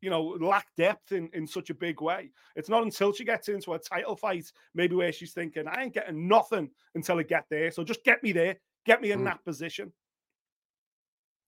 you 0.05 0.11
know, 0.11 0.37
lack 0.39 0.67
depth 0.77 1.13
in, 1.13 1.31
in 1.33 1.47
such 1.47 1.71
a 1.71 1.75
big 1.75 2.03
way. 2.03 2.31
It's 2.57 2.69
not 2.69 2.83
until 2.83 3.13
she 3.13 3.25
gets 3.25 3.49
into 3.49 3.73
a 3.73 3.79
title 3.79 4.17
fight, 4.17 4.53
maybe 4.75 4.95
where 4.95 5.13
she's 5.13 5.33
thinking, 5.33 5.67
I 5.67 5.83
ain't 5.83 5.95
getting 5.95 6.29
nothing 6.29 6.71
until 6.95 7.19
I 7.19 7.23
get 7.23 7.47
there. 7.51 7.71
So 7.71 7.83
just 7.83 8.05
get 8.05 8.23
me 8.23 8.33
there, 8.33 8.57
get 8.85 9.01
me 9.01 9.13
in 9.13 9.21
mm. 9.21 9.25
that 9.25 9.43
position. 9.45 9.93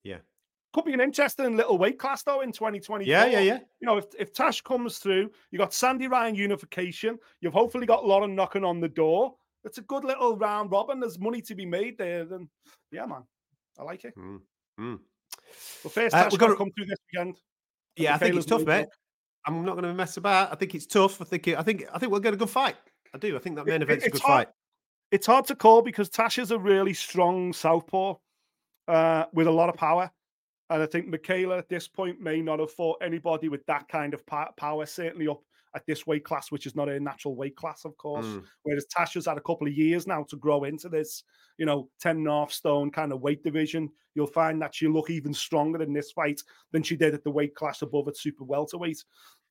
Yeah. 0.02 0.18
Could 0.72 0.86
be 0.86 0.94
an 0.94 1.00
interesting 1.00 1.56
little 1.56 1.76
weight 1.76 1.98
class 1.98 2.22
though 2.22 2.40
in 2.40 2.50
2020. 2.50 3.04
Yeah, 3.04 3.26
yeah, 3.26 3.40
yeah. 3.40 3.58
You 3.80 3.86
know, 3.86 3.98
if, 3.98 4.06
if 4.18 4.32
Tash 4.32 4.62
comes 4.62 4.98
through, 4.98 5.30
you 5.50 5.58
got 5.58 5.74
Sandy 5.74 6.08
Ryan 6.08 6.34
unification, 6.34 7.18
you've 7.40 7.52
hopefully 7.52 7.86
got 7.86 8.06
Lauren 8.06 8.34
knocking 8.34 8.64
on 8.64 8.80
the 8.80 8.88
door. 8.88 9.34
It's 9.64 9.78
a 9.78 9.82
good 9.82 10.04
little 10.04 10.36
round 10.36 10.70
robin. 10.70 11.00
There's 11.00 11.18
money 11.18 11.42
to 11.42 11.54
be 11.54 11.66
made 11.66 11.98
there. 11.98 12.24
Then 12.24 12.48
yeah, 12.90 13.04
man. 13.04 13.24
I 13.78 13.82
like 13.82 14.04
it. 14.04 14.16
Mm. 14.16 14.40
Mm. 14.80 14.98
Well, 15.84 15.90
first 15.90 16.14
uh, 16.14 16.24
Tash 16.24 16.36
got 16.36 16.48
to 16.48 16.56
come 16.56 16.70
through 16.72 16.86
this 16.86 16.98
weekend. 17.12 17.36
Yeah, 17.96 18.14
I 18.14 18.18
think 18.18 18.36
it's 18.36 18.46
tough, 18.46 18.64
mate. 18.64 18.86
I'm 19.46 19.64
not 19.64 19.72
going 19.72 19.84
to 19.84 19.94
mess 19.94 20.16
about. 20.16 20.52
I 20.52 20.56
think 20.56 20.74
it's 20.74 20.86
tough. 20.86 21.20
I 21.20 21.24
think 21.24 21.48
I 21.48 21.62
think 21.62 21.84
I 21.92 21.98
think 21.98 22.10
we'll 22.10 22.20
get 22.20 22.34
a 22.34 22.36
good 22.36 22.50
fight. 22.50 22.76
I 23.14 23.18
do. 23.18 23.36
I 23.36 23.38
think 23.38 23.56
that 23.56 23.66
main 23.66 23.82
event's 23.82 24.04
it, 24.04 24.08
a 24.08 24.10
good 24.10 24.22
hard, 24.22 24.46
fight. 24.46 24.54
It's 25.12 25.26
hard 25.26 25.46
to 25.46 25.54
call 25.54 25.82
because 25.82 26.10
Tasha's 26.10 26.50
a 26.50 26.58
really 26.58 26.92
strong 26.92 27.52
southpaw 27.52 28.14
uh, 28.88 29.24
with 29.32 29.46
a 29.46 29.50
lot 29.50 29.68
of 29.68 29.76
power. 29.76 30.10
And 30.68 30.82
I 30.82 30.86
think 30.86 31.08
Mikaela 31.08 31.58
at 31.58 31.68
this 31.68 31.86
point 31.86 32.20
may 32.20 32.42
not 32.42 32.58
have 32.58 32.72
fought 32.72 32.98
anybody 33.00 33.48
with 33.48 33.64
that 33.66 33.88
kind 33.88 34.14
of 34.14 34.26
power, 34.26 34.84
certainly 34.84 35.28
up 35.28 35.40
at 35.76 35.86
this 35.86 36.06
weight 36.06 36.24
class, 36.24 36.50
which 36.50 36.66
is 36.66 36.74
not 36.74 36.88
a 36.88 36.98
natural 36.98 37.36
weight 37.36 37.54
class, 37.54 37.84
of 37.84 37.96
course. 37.98 38.24
Mm. 38.24 38.44
Whereas 38.62 38.86
Tasha's 38.86 39.26
had 39.26 39.36
a 39.36 39.42
couple 39.42 39.66
of 39.66 39.74
years 39.74 40.06
now 40.06 40.24
to 40.30 40.36
grow 40.36 40.64
into 40.64 40.88
this, 40.88 41.22
you 41.58 41.66
know, 41.66 41.90
10 42.00 42.16
and 42.16 42.26
a 42.26 42.30
half 42.30 42.50
stone 42.50 42.90
kind 42.90 43.12
of 43.12 43.20
weight 43.20 43.44
division. 43.44 43.90
You'll 44.14 44.26
find 44.26 44.60
that 44.62 44.74
she'll 44.74 44.90
look 44.90 45.10
even 45.10 45.34
stronger 45.34 45.82
in 45.82 45.92
this 45.92 46.12
fight 46.12 46.42
than 46.72 46.82
she 46.82 46.96
did 46.96 47.12
at 47.12 47.22
the 47.22 47.30
weight 47.30 47.54
class 47.54 47.82
above 47.82 48.08
at 48.08 48.16
super 48.16 48.44
welterweight. 48.44 49.04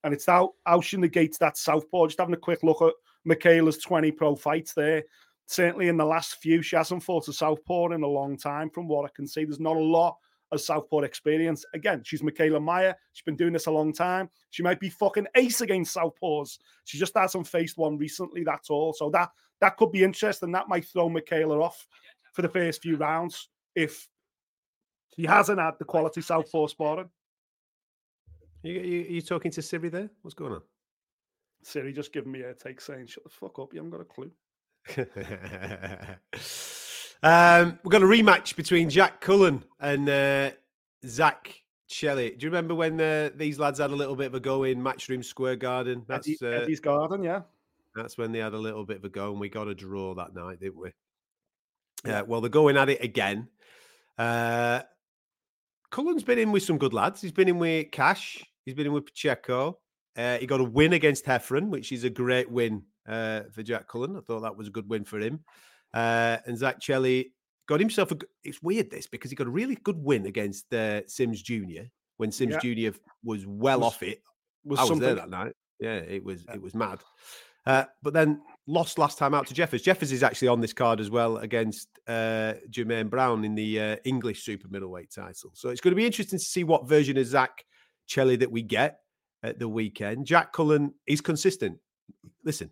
And 0.04 0.16
it's 0.16 0.26
how, 0.26 0.54
how 0.66 0.82
she 0.82 0.98
negates 0.98 1.38
that 1.38 1.58
southpaw. 1.58 2.08
Just 2.08 2.20
having 2.20 2.34
a 2.34 2.38
quick 2.38 2.64
look 2.64 2.82
at 2.82 2.94
Mikaela's 3.28 3.78
20 3.78 4.12
pro 4.12 4.36
fights 4.36 4.74
there. 4.74 5.04
Certainly 5.46 5.90
in 5.90 5.98
the 5.98 6.06
last 6.06 6.38
few, 6.42 6.64
she 6.64 6.76
hasn't 6.76 7.04
fought 7.04 7.28
a 7.28 7.34
southpaw 7.34 7.90
in 7.90 8.02
a 8.02 8.08
long 8.08 8.36
time, 8.36 8.72
from 8.72 8.88
what 8.88 9.06
I 9.06 9.10
can 9.16 9.28
see. 9.28 9.46
There's 9.46 9.60
not 9.60 9.78
a 9.78 9.80
lot 9.80 10.18
of 10.56 10.62
Southpaw 10.62 11.02
experience. 11.02 11.64
Again, 11.74 12.02
she's 12.04 12.22
Mikaela 12.22 12.64
Mayer. 12.64 12.96
She's 13.14 13.24
been 13.24 13.36
doing 13.36 13.54
this 13.54 13.68
a 13.68 13.72
long 13.72 13.94
time. 13.94 14.30
She 14.50 14.64
might 14.64 14.80
be 14.80 14.90
fucking 14.90 15.28
ace 15.36 15.62
against 15.62 15.96
Southpaws. 15.96 16.58
She 16.86 16.98
just 16.98 17.16
hasn't 17.16 17.48
faced 17.48 17.78
one 17.78 17.98
recently, 17.98 18.44
that's 18.44 18.70
all. 18.70 18.94
So 18.94 19.10
that 19.12 19.30
that 19.62 19.78
could 19.78 19.92
be 19.92 20.04
interesting. 20.04 20.52
That 20.52 20.68
might 20.68 20.86
throw 20.86 21.10
Mikaela 21.10 21.62
off 21.62 21.86
for 22.34 22.42
the 22.42 22.50
first 22.50 22.82
few 22.82 22.98
rounds 22.98 23.50
if 23.76 24.08
he 25.16 25.24
hasn't 25.26 25.60
had 25.60 25.76
the 25.80 25.86
quality 25.86 26.22
Southpaw 26.22 26.68
sparring. 26.68 27.10
You, 28.64 28.74
you, 28.74 29.06
you 29.10 29.22
talking 29.22 29.52
to 29.52 29.62
Siri 29.62 29.90
there? 29.90 30.10
What's 30.22 30.34
going 30.34 30.54
on? 30.54 30.62
Siri 31.62 31.94
just 31.94 32.12
giving 32.12 32.32
me 32.32 32.42
a 32.42 32.54
take 32.54 32.82
saying, 32.82 33.08
shut 33.08 33.24
the 33.24 33.30
fuck 33.30 33.60
up. 33.60 33.74
You 33.74 33.84
haven't 33.84 33.92
got 33.92 34.02
a 34.02 34.06
clue. 34.06 34.32
Um, 37.24 37.80
we've 37.84 37.92
got 37.92 38.04
a 38.04 38.06
rematch 38.06 38.56
between 38.56 38.90
Jack 38.90 39.22
Cullen 39.22 39.64
and 39.80 40.08
uh, 40.10 40.52
Zak 41.06 41.62
Chelli. 41.90 42.38
Do 42.38 42.46
you 42.46 42.50
remember 42.50 42.76
when 42.76 43.00
uh, 43.00 43.30
these 43.36 43.60
lads 43.60 43.80
had 43.80 43.92
a 43.92 43.96
little 43.96 44.16
bit 44.16 44.28
of 44.28 44.36
a 44.36 44.40
go 44.40 44.64
in 44.64 44.82
Matchroom 44.82 45.24
Square 45.24 45.58
Garden? 45.58 46.04
That's 46.08 46.28
Eddie, 46.28 46.38
uh, 46.42 46.62
Eddie's 46.62 46.80
Garden, 46.80 47.24
yeah. 47.24 47.42
That's 47.96 48.18
when 48.18 48.32
they 48.32 48.40
had 48.40 48.54
a 48.54 48.58
little 48.58 48.86
bit 48.86 48.98
of 48.98 49.06
a 49.06 49.10
go, 49.10 49.32
and 49.32 49.40
we 49.40 49.50
got 49.50 49.68
a 49.68 49.76
draw 49.76 50.14
that 50.16 50.36
night, 50.36 50.60
didn't 50.60 50.80
we? 50.80 50.92
Yeah. 52.06 52.20
Uh, 52.20 52.24
well, 52.26 52.42
they're 52.42 52.50
going 52.50 52.78
at 52.78 52.90
it 52.90 53.04
again. 53.04 53.48
Uh, 54.18 54.82
Cullen's 55.90 56.24
been 56.24 56.40
in 56.40 56.52
with 56.52 56.64
some 56.64 56.78
good 56.78 56.94
lads. 56.94 57.22
He's 57.22 57.32
been 57.32 57.48
in 57.48 57.58
with 57.58 57.92
Cash. 57.92 58.44
He's 58.66 58.76
been 58.76 58.88
in 58.88 58.94
with 58.94 59.06
Pacheco. 59.06 59.80
Uh, 60.18 60.38
he 60.38 60.46
got 60.46 60.60
a 60.60 60.64
win 60.64 60.94
against 60.94 61.26
Heffron, 61.26 61.70
which 61.70 61.92
is 61.92 62.04
a 62.04 62.10
great 62.10 62.50
win 62.50 62.84
uh, 63.08 63.42
for 63.52 63.64
Jack 63.64 63.88
Cullen. 63.88 64.16
I 64.16 64.22
thought 64.22 64.42
that 64.42 64.58
was 64.58 64.68
a 64.68 64.72
good 64.72 64.90
win 64.90 65.04
for 65.04 65.20
him. 65.20 65.42
Uh, 65.96 66.38
and 66.46 66.58
Zak 66.58 66.80
Chelli 66.80 67.32
got 67.68 67.80
himself 67.80 68.12
a. 68.12 68.18
It's 68.44 68.62
weird 68.62 68.92
this 68.92 69.08
because 69.08 69.32
he 69.32 69.36
got 69.36 69.48
a 69.48 69.52
really 69.52 69.76
good 69.76 69.98
win 69.98 70.26
against 70.28 70.72
uh, 70.74 71.08
Sims 71.08 71.42
Jr. 71.42 71.86
when 72.18 72.32
Sims 72.32 72.58
yeah. 72.62 72.92
Jr. 72.92 72.98
was 73.24 73.48
well 73.48 73.80
was, 73.80 73.88
off 73.88 74.04
it. 74.04 74.22
Was 74.66 74.80
I 74.80 74.82
was 74.84 74.90
something. 74.90 75.06
there 75.06 75.16
that 75.16 75.30
night. 75.30 75.54
Yeah, 75.80 75.96
it 75.96 76.24
was 76.24 76.46
yeah. 76.48 76.56
it 76.56 76.62
was 76.62 76.76
mad. 76.76 77.00
Uh, 77.66 77.86
but 78.04 78.14
then 78.14 78.42
lost 78.68 79.00
last 79.00 79.18
time 79.18 79.34
out 79.34 79.48
to 79.48 79.54
Jeffers. 79.54 79.82
Jeffers 79.82 80.12
is 80.12 80.22
actually 80.22 80.50
on 80.50 80.62
this 80.62 80.74
card 80.74 81.00
as 81.00 81.10
well 81.10 81.38
against 81.38 81.88
uh, 82.08 82.54
Jermaine 82.70 83.10
Brown 83.10 83.44
in 83.44 83.56
the 83.56 83.80
uh, 83.80 83.96
English 84.04 84.44
super 84.44 84.68
middleweight 84.68 85.12
title. 85.12 85.52
So 85.54 85.70
it's 85.70 85.82
going 85.82 85.94
to 85.94 85.96
be 85.96 86.06
interesting 86.06 86.38
to 86.38 86.46
see 86.46 86.64
what 86.64 86.88
version 86.88 87.18
of 87.18 87.26
Zak 87.26 87.66
Chelli 88.08 88.38
that 88.40 88.52
we 88.52 88.62
get 88.62 89.00
at 89.42 89.58
the 89.58 89.68
weekend. 89.68 90.28
Jack 90.28 90.54
Cullen 90.54 90.94
is 91.08 91.22
consistent. 91.22 91.80
Listen, 92.44 92.70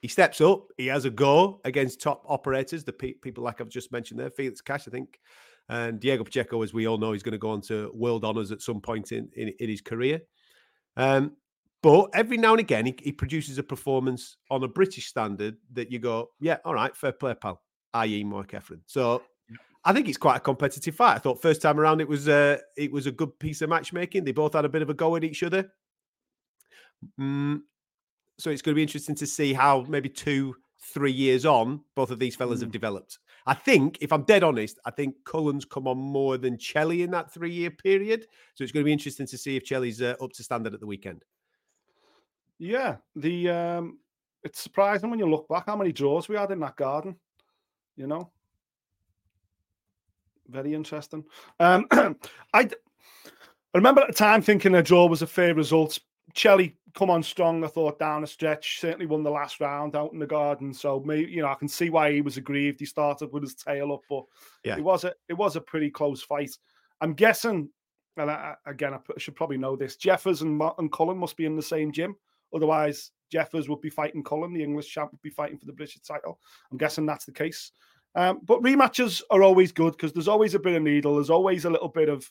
he 0.00 0.08
steps 0.08 0.40
up. 0.40 0.66
He 0.76 0.86
has 0.86 1.04
a 1.04 1.10
go 1.10 1.60
against 1.64 2.00
top 2.00 2.24
operators, 2.26 2.84
the 2.84 2.92
pe- 2.92 3.12
people 3.12 3.44
like 3.44 3.60
I've 3.60 3.68
just 3.68 3.92
mentioned 3.92 4.18
there, 4.18 4.30
Felix 4.30 4.60
Cash, 4.60 4.88
I 4.88 4.90
think, 4.90 5.20
and 5.68 6.00
Diego 6.00 6.24
Pacheco, 6.24 6.62
as 6.62 6.72
we 6.72 6.86
all 6.88 6.98
know, 6.98 7.12
he's 7.12 7.22
going 7.22 7.32
to 7.32 7.38
go 7.38 7.50
on 7.50 7.60
to 7.62 7.90
world 7.94 8.24
honors 8.24 8.50
at 8.50 8.62
some 8.62 8.80
point 8.80 9.12
in 9.12 9.28
in, 9.36 9.52
in 9.60 9.68
his 9.68 9.80
career. 9.80 10.20
Um, 10.96 11.36
but 11.82 12.10
every 12.12 12.36
now 12.36 12.52
and 12.52 12.60
again, 12.60 12.84
he, 12.84 12.94
he, 13.02 13.12
produces 13.12 13.56
a 13.56 13.62
performance 13.62 14.36
on 14.50 14.62
a 14.64 14.68
British 14.68 15.06
standard 15.06 15.56
that 15.72 15.90
you 15.90 15.98
go, 15.98 16.28
yeah, 16.38 16.58
all 16.64 16.74
right, 16.74 16.94
fair 16.94 17.12
play, 17.12 17.32
pal, 17.32 17.62
i.e., 17.94 18.22
Mark 18.22 18.52
Heffron. 18.52 18.80
So 18.84 19.22
I 19.84 19.94
think 19.94 20.08
it's 20.08 20.18
quite 20.18 20.36
a 20.36 20.40
competitive 20.40 20.94
fight. 20.94 21.14
I 21.14 21.18
thought 21.18 21.40
first 21.40 21.62
time 21.62 21.80
around 21.80 22.00
it 22.00 22.08
was 22.08 22.28
uh, 22.28 22.58
it 22.76 22.92
was 22.92 23.06
a 23.06 23.12
good 23.12 23.38
piece 23.38 23.62
of 23.62 23.70
matchmaking. 23.70 24.24
They 24.24 24.32
both 24.32 24.54
had 24.54 24.64
a 24.64 24.68
bit 24.68 24.82
of 24.82 24.90
a 24.90 24.94
go 24.94 25.16
at 25.16 25.24
each 25.24 25.42
other. 25.42 25.72
Mm, 27.18 27.62
so 28.40 28.50
it's 28.50 28.62
going 28.62 28.72
to 28.72 28.76
be 28.76 28.82
interesting 28.82 29.14
to 29.16 29.26
see 29.26 29.52
how 29.52 29.84
maybe 29.88 30.08
two, 30.08 30.56
three 30.80 31.12
years 31.12 31.44
on, 31.44 31.80
both 31.94 32.10
of 32.10 32.18
these 32.18 32.34
fellas 32.34 32.60
mm. 32.60 32.62
have 32.62 32.70
developed. 32.70 33.18
I 33.46 33.54
think, 33.54 33.98
if 34.00 34.12
I'm 34.12 34.22
dead 34.24 34.42
honest, 34.42 34.78
I 34.84 34.90
think 34.90 35.14
Cullen's 35.24 35.64
come 35.64 35.86
on 35.86 35.98
more 35.98 36.38
than 36.38 36.56
Chelli 36.56 37.02
in 37.02 37.10
that 37.10 37.32
three 37.32 37.52
year 37.52 37.70
period. 37.70 38.26
So 38.54 38.64
it's 38.64 38.72
going 38.72 38.82
to 38.82 38.88
be 38.88 38.92
interesting 38.92 39.26
to 39.26 39.38
see 39.38 39.56
if 39.56 39.64
Chelli's 39.64 40.02
uh, 40.02 40.14
up 40.20 40.32
to 40.32 40.42
standard 40.42 40.74
at 40.74 40.80
the 40.80 40.86
weekend. 40.86 41.24
Yeah, 42.58 42.96
the 43.16 43.48
um, 43.48 43.98
it's 44.42 44.60
surprising 44.60 45.10
when 45.10 45.18
you 45.18 45.28
look 45.28 45.48
back 45.48 45.64
how 45.66 45.76
many 45.76 45.92
draws 45.92 46.28
we 46.28 46.36
had 46.36 46.50
in 46.50 46.60
that 46.60 46.76
garden. 46.76 47.16
You 47.96 48.06
know, 48.06 48.30
very 50.48 50.74
interesting. 50.74 51.24
Um, 51.58 51.86
I 51.92 52.16
I 52.52 53.78
remember 53.78 54.02
at 54.02 54.08
the 54.08 54.14
time 54.14 54.42
thinking 54.42 54.74
a 54.74 54.82
draw 54.82 55.06
was 55.06 55.22
a 55.22 55.26
fair 55.26 55.54
result. 55.54 55.98
Chelli 56.34 56.74
come 56.94 57.10
on 57.10 57.22
strong, 57.22 57.64
I 57.64 57.68
thought, 57.68 57.98
down 57.98 58.24
a 58.24 58.26
stretch. 58.26 58.80
Certainly 58.80 59.06
won 59.06 59.22
the 59.22 59.30
last 59.30 59.60
round 59.60 59.96
out 59.96 60.12
in 60.12 60.18
the 60.18 60.26
garden. 60.26 60.72
So 60.72 61.02
maybe 61.04 61.30
you 61.30 61.42
know, 61.42 61.48
I 61.48 61.54
can 61.54 61.68
see 61.68 61.90
why 61.90 62.12
he 62.12 62.20
was 62.20 62.36
aggrieved. 62.36 62.80
He 62.80 62.86
started 62.86 63.32
with 63.32 63.42
his 63.42 63.54
tail 63.54 63.92
up, 63.92 64.00
but 64.08 64.24
yeah, 64.64 64.76
it 64.76 64.84
was 64.84 65.04
a 65.04 65.12
it 65.28 65.34
was 65.34 65.56
a 65.56 65.60
pretty 65.60 65.90
close 65.90 66.22
fight. 66.22 66.56
I'm 67.00 67.14
guessing, 67.14 67.68
and 68.16 68.30
I, 68.30 68.54
again, 68.66 68.94
I 68.94 68.98
should 69.18 69.36
probably 69.36 69.58
know 69.58 69.76
this. 69.76 69.96
Jeffers 69.96 70.42
and 70.42 70.60
and 70.78 70.92
Cullen 70.92 71.18
must 71.18 71.36
be 71.36 71.46
in 71.46 71.56
the 71.56 71.62
same 71.62 71.92
gym. 71.92 72.16
Otherwise, 72.54 73.12
Jeffers 73.30 73.68
would 73.68 73.80
be 73.80 73.90
fighting 73.90 74.24
Cullen. 74.24 74.52
The 74.52 74.62
English 74.62 74.90
champ 74.90 75.12
would 75.12 75.22
be 75.22 75.30
fighting 75.30 75.58
for 75.58 75.66
the 75.66 75.72
British 75.72 76.00
title. 76.00 76.38
I'm 76.70 76.78
guessing 76.78 77.06
that's 77.06 77.24
the 77.24 77.32
case. 77.32 77.72
Um, 78.16 78.40
but 78.42 78.60
rematches 78.62 79.22
are 79.30 79.42
always 79.42 79.70
good 79.70 79.92
because 79.92 80.12
there's 80.12 80.28
always 80.28 80.54
a 80.54 80.58
bit 80.58 80.74
of 80.74 80.82
needle. 80.82 81.14
There's 81.14 81.30
always 81.30 81.64
a 81.64 81.70
little 81.70 81.88
bit 81.88 82.08
of, 82.08 82.28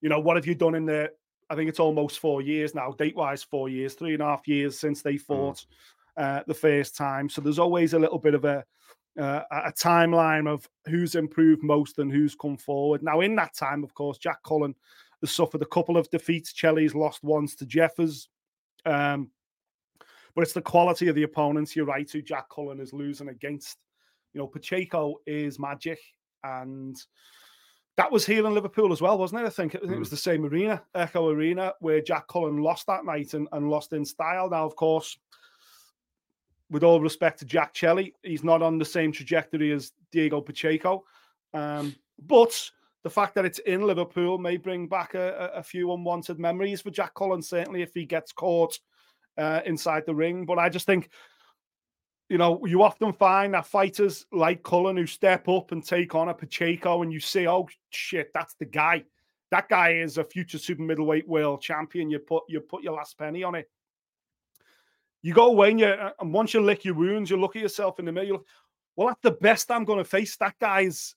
you 0.00 0.08
know, 0.08 0.20
what 0.20 0.36
have 0.36 0.46
you 0.46 0.54
done 0.54 0.74
in 0.74 0.86
the 0.86 1.10
I 1.50 1.54
think 1.54 1.68
it's 1.68 1.80
almost 1.80 2.18
four 2.18 2.42
years 2.42 2.74
now, 2.74 2.92
date 2.92 3.16
wise, 3.16 3.42
four 3.42 3.68
years, 3.68 3.94
three 3.94 4.14
and 4.14 4.22
a 4.22 4.26
half 4.26 4.48
years 4.48 4.78
since 4.78 5.02
they 5.02 5.14
mm. 5.14 5.20
fought 5.20 5.66
mm. 6.18 6.22
uh, 6.22 6.42
the 6.46 6.54
first 6.54 6.96
time. 6.96 7.28
So 7.28 7.40
there's 7.40 7.58
always 7.58 7.94
a 7.94 7.98
little 7.98 8.18
bit 8.18 8.34
of 8.34 8.44
a 8.44 8.64
uh, 9.18 9.42
a 9.50 9.72
timeline 9.72 10.48
of 10.48 10.68
who's 10.86 11.14
improved 11.14 11.62
most 11.62 11.98
and 11.98 12.10
who's 12.10 12.34
come 12.34 12.56
forward. 12.56 13.02
Now, 13.02 13.20
in 13.20 13.36
that 13.36 13.54
time, 13.54 13.84
of 13.84 13.94
course, 13.94 14.18
Jack 14.18 14.42
Cullen 14.42 14.74
has 15.20 15.30
suffered 15.30 15.62
a 15.62 15.66
couple 15.66 15.96
of 15.96 16.10
defeats. 16.10 16.52
Chelli's 16.52 16.94
lost 16.96 17.22
once 17.22 17.54
to 17.56 17.66
Jeffers. 17.66 18.28
Um, 18.84 19.30
but 20.34 20.42
it's 20.42 20.52
the 20.52 20.60
quality 20.60 21.08
of 21.08 21.14
the 21.14 21.22
opponents. 21.22 21.76
You're 21.76 21.86
right, 21.86 22.10
who 22.10 22.22
Jack 22.22 22.48
Cullen 22.48 22.80
is 22.80 22.92
losing 22.92 23.28
against. 23.28 23.78
You 24.32 24.40
know, 24.40 24.48
Pacheco 24.48 25.20
is 25.26 25.60
magic, 25.60 26.00
and 26.42 26.96
that 27.96 28.10
was 28.10 28.26
here 28.26 28.46
in 28.46 28.54
Liverpool 28.54 28.92
as 28.92 29.00
well, 29.00 29.16
wasn't 29.16 29.42
it? 29.42 29.46
I 29.46 29.50
think, 29.50 29.74
I 29.74 29.78
think 29.78 29.92
mm. 29.92 29.96
it 29.96 29.98
was 29.98 30.08
mm. 30.08 30.12
the 30.12 30.16
same 30.16 30.44
arena, 30.44 30.82
Echo 30.94 31.28
Arena, 31.28 31.74
where 31.80 32.00
Jack 32.00 32.26
Cullen 32.28 32.58
lost 32.58 32.86
that 32.86 33.04
night 33.04 33.34
and, 33.34 33.48
and 33.52 33.70
lost 33.70 33.92
in 33.92 34.04
style. 34.04 34.50
Now, 34.50 34.64
of 34.64 34.74
course, 34.74 35.16
with 36.70 36.82
all 36.82 37.00
respect 37.00 37.38
to 37.38 37.44
Jack 37.44 37.74
Chelli, 37.74 38.12
he's 38.22 38.42
not 38.42 38.62
on 38.62 38.78
the 38.78 38.84
same 38.84 39.12
trajectory 39.12 39.70
as 39.70 39.92
Diego 40.10 40.40
Pacheco. 40.40 41.04
Um, 41.52 41.94
but 42.26 42.70
the 43.04 43.10
fact 43.10 43.34
that 43.36 43.44
it's 43.44 43.60
in 43.60 43.82
Liverpool 43.82 44.38
may 44.38 44.56
bring 44.56 44.88
back 44.88 45.14
a, 45.14 45.52
a, 45.54 45.62
few 45.62 45.92
unwanted 45.92 46.40
memories 46.40 46.80
for 46.80 46.90
Jack 46.90 47.14
Cullen, 47.14 47.42
certainly 47.42 47.82
if 47.82 47.92
he 47.94 48.04
gets 48.04 48.32
caught 48.32 48.78
uh, 49.38 49.60
inside 49.66 50.04
the 50.06 50.14
ring. 50.14 50.46
But 50.46 50.58
I 50.58 50.68
just 50.68 50.86
think 50.86 51.10
you 52.28 52.38
know, 52.38 52.64
you 52.64 52.82
often 52.82 53.12
find 53.12 53.54
that 53.54 53.66
fighters 53.66 54.26
like 54.32 54.62
Cullen 54.62 54.96
who 54.96 55.06
step 55.06 55.48
up 55.48 55.72
and 55.72 55.84
take 55.84 56.14
on 56.14 56.28
a 56.28 56.34
Pacheco, 56.34 57.02
and 57.02 57.12
you 57.12 57.20
say, 57.20 57.46
"Oh 57.46 57.68
shit, 57.90 58.30
that's 58.32 58.54
the 58.54 58.64
guy. 58.64 59.04
That 59.50 59.68
guy 59.68 59.94
is 59.94 60.18
a 60.18 60.24
future 60.24 60.58
super 60.58 60.82
middleweight 60.82 61.28
world 61.28 61.60
champion." 61.60 62.10
You 62.10 62.18
put 62.18 62.44
you 62.48 62.60
put 62.60 62.82
your 62.82 62.94
last 62.94 63.18
penny 63.18 63.42
on 63.42 63.54
it. 63.54 63.70
You 65.22 65.34
go 65.34 65.46
away 65.46 65.70
and 65.70 65.80
you, 65.80 65.94
and 66.18 66.32
once 66.32 66.54
you 66.54 66.60
lick 66.60 66.84
your 66.84 66.94
wounds, 66.94 67.30
you 67.30 67.36
look 67.38 67.56
at 67.56 67.62
yourself 67.62 67.98
in 67.98 68.04
the 68.04 68.12
mirror. 68.12 68.38
Well, 68.96 69.08
that's 69.08 69.22
the 69.22 69.32
best 69.32 69.70
I'm 69.70 69.84
going 69.84 69.98
to 69.98 70.04
face. 70.04 70.36
That 70.36 70.58
guy's 70.60 71.14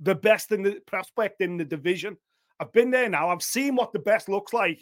the 0.00 0.14
best 0.14 0.52
in 0.52 0.62
the 0.62 0.80
prospect 0.86 1.40
in 1.40 1.56
the 1.56 1.64
division. 1.64 2.16
I've 2.60 2.72
been 2.72 2.90
there 2.90 3.08
now. 3.08 3.28
I've 3.30 3.42
seen 3.42 3.74
what 3.74 3.92
the 3.92 3.98
best 3.98 4.28
looks 4.28 4.52
like. 4.52 4.80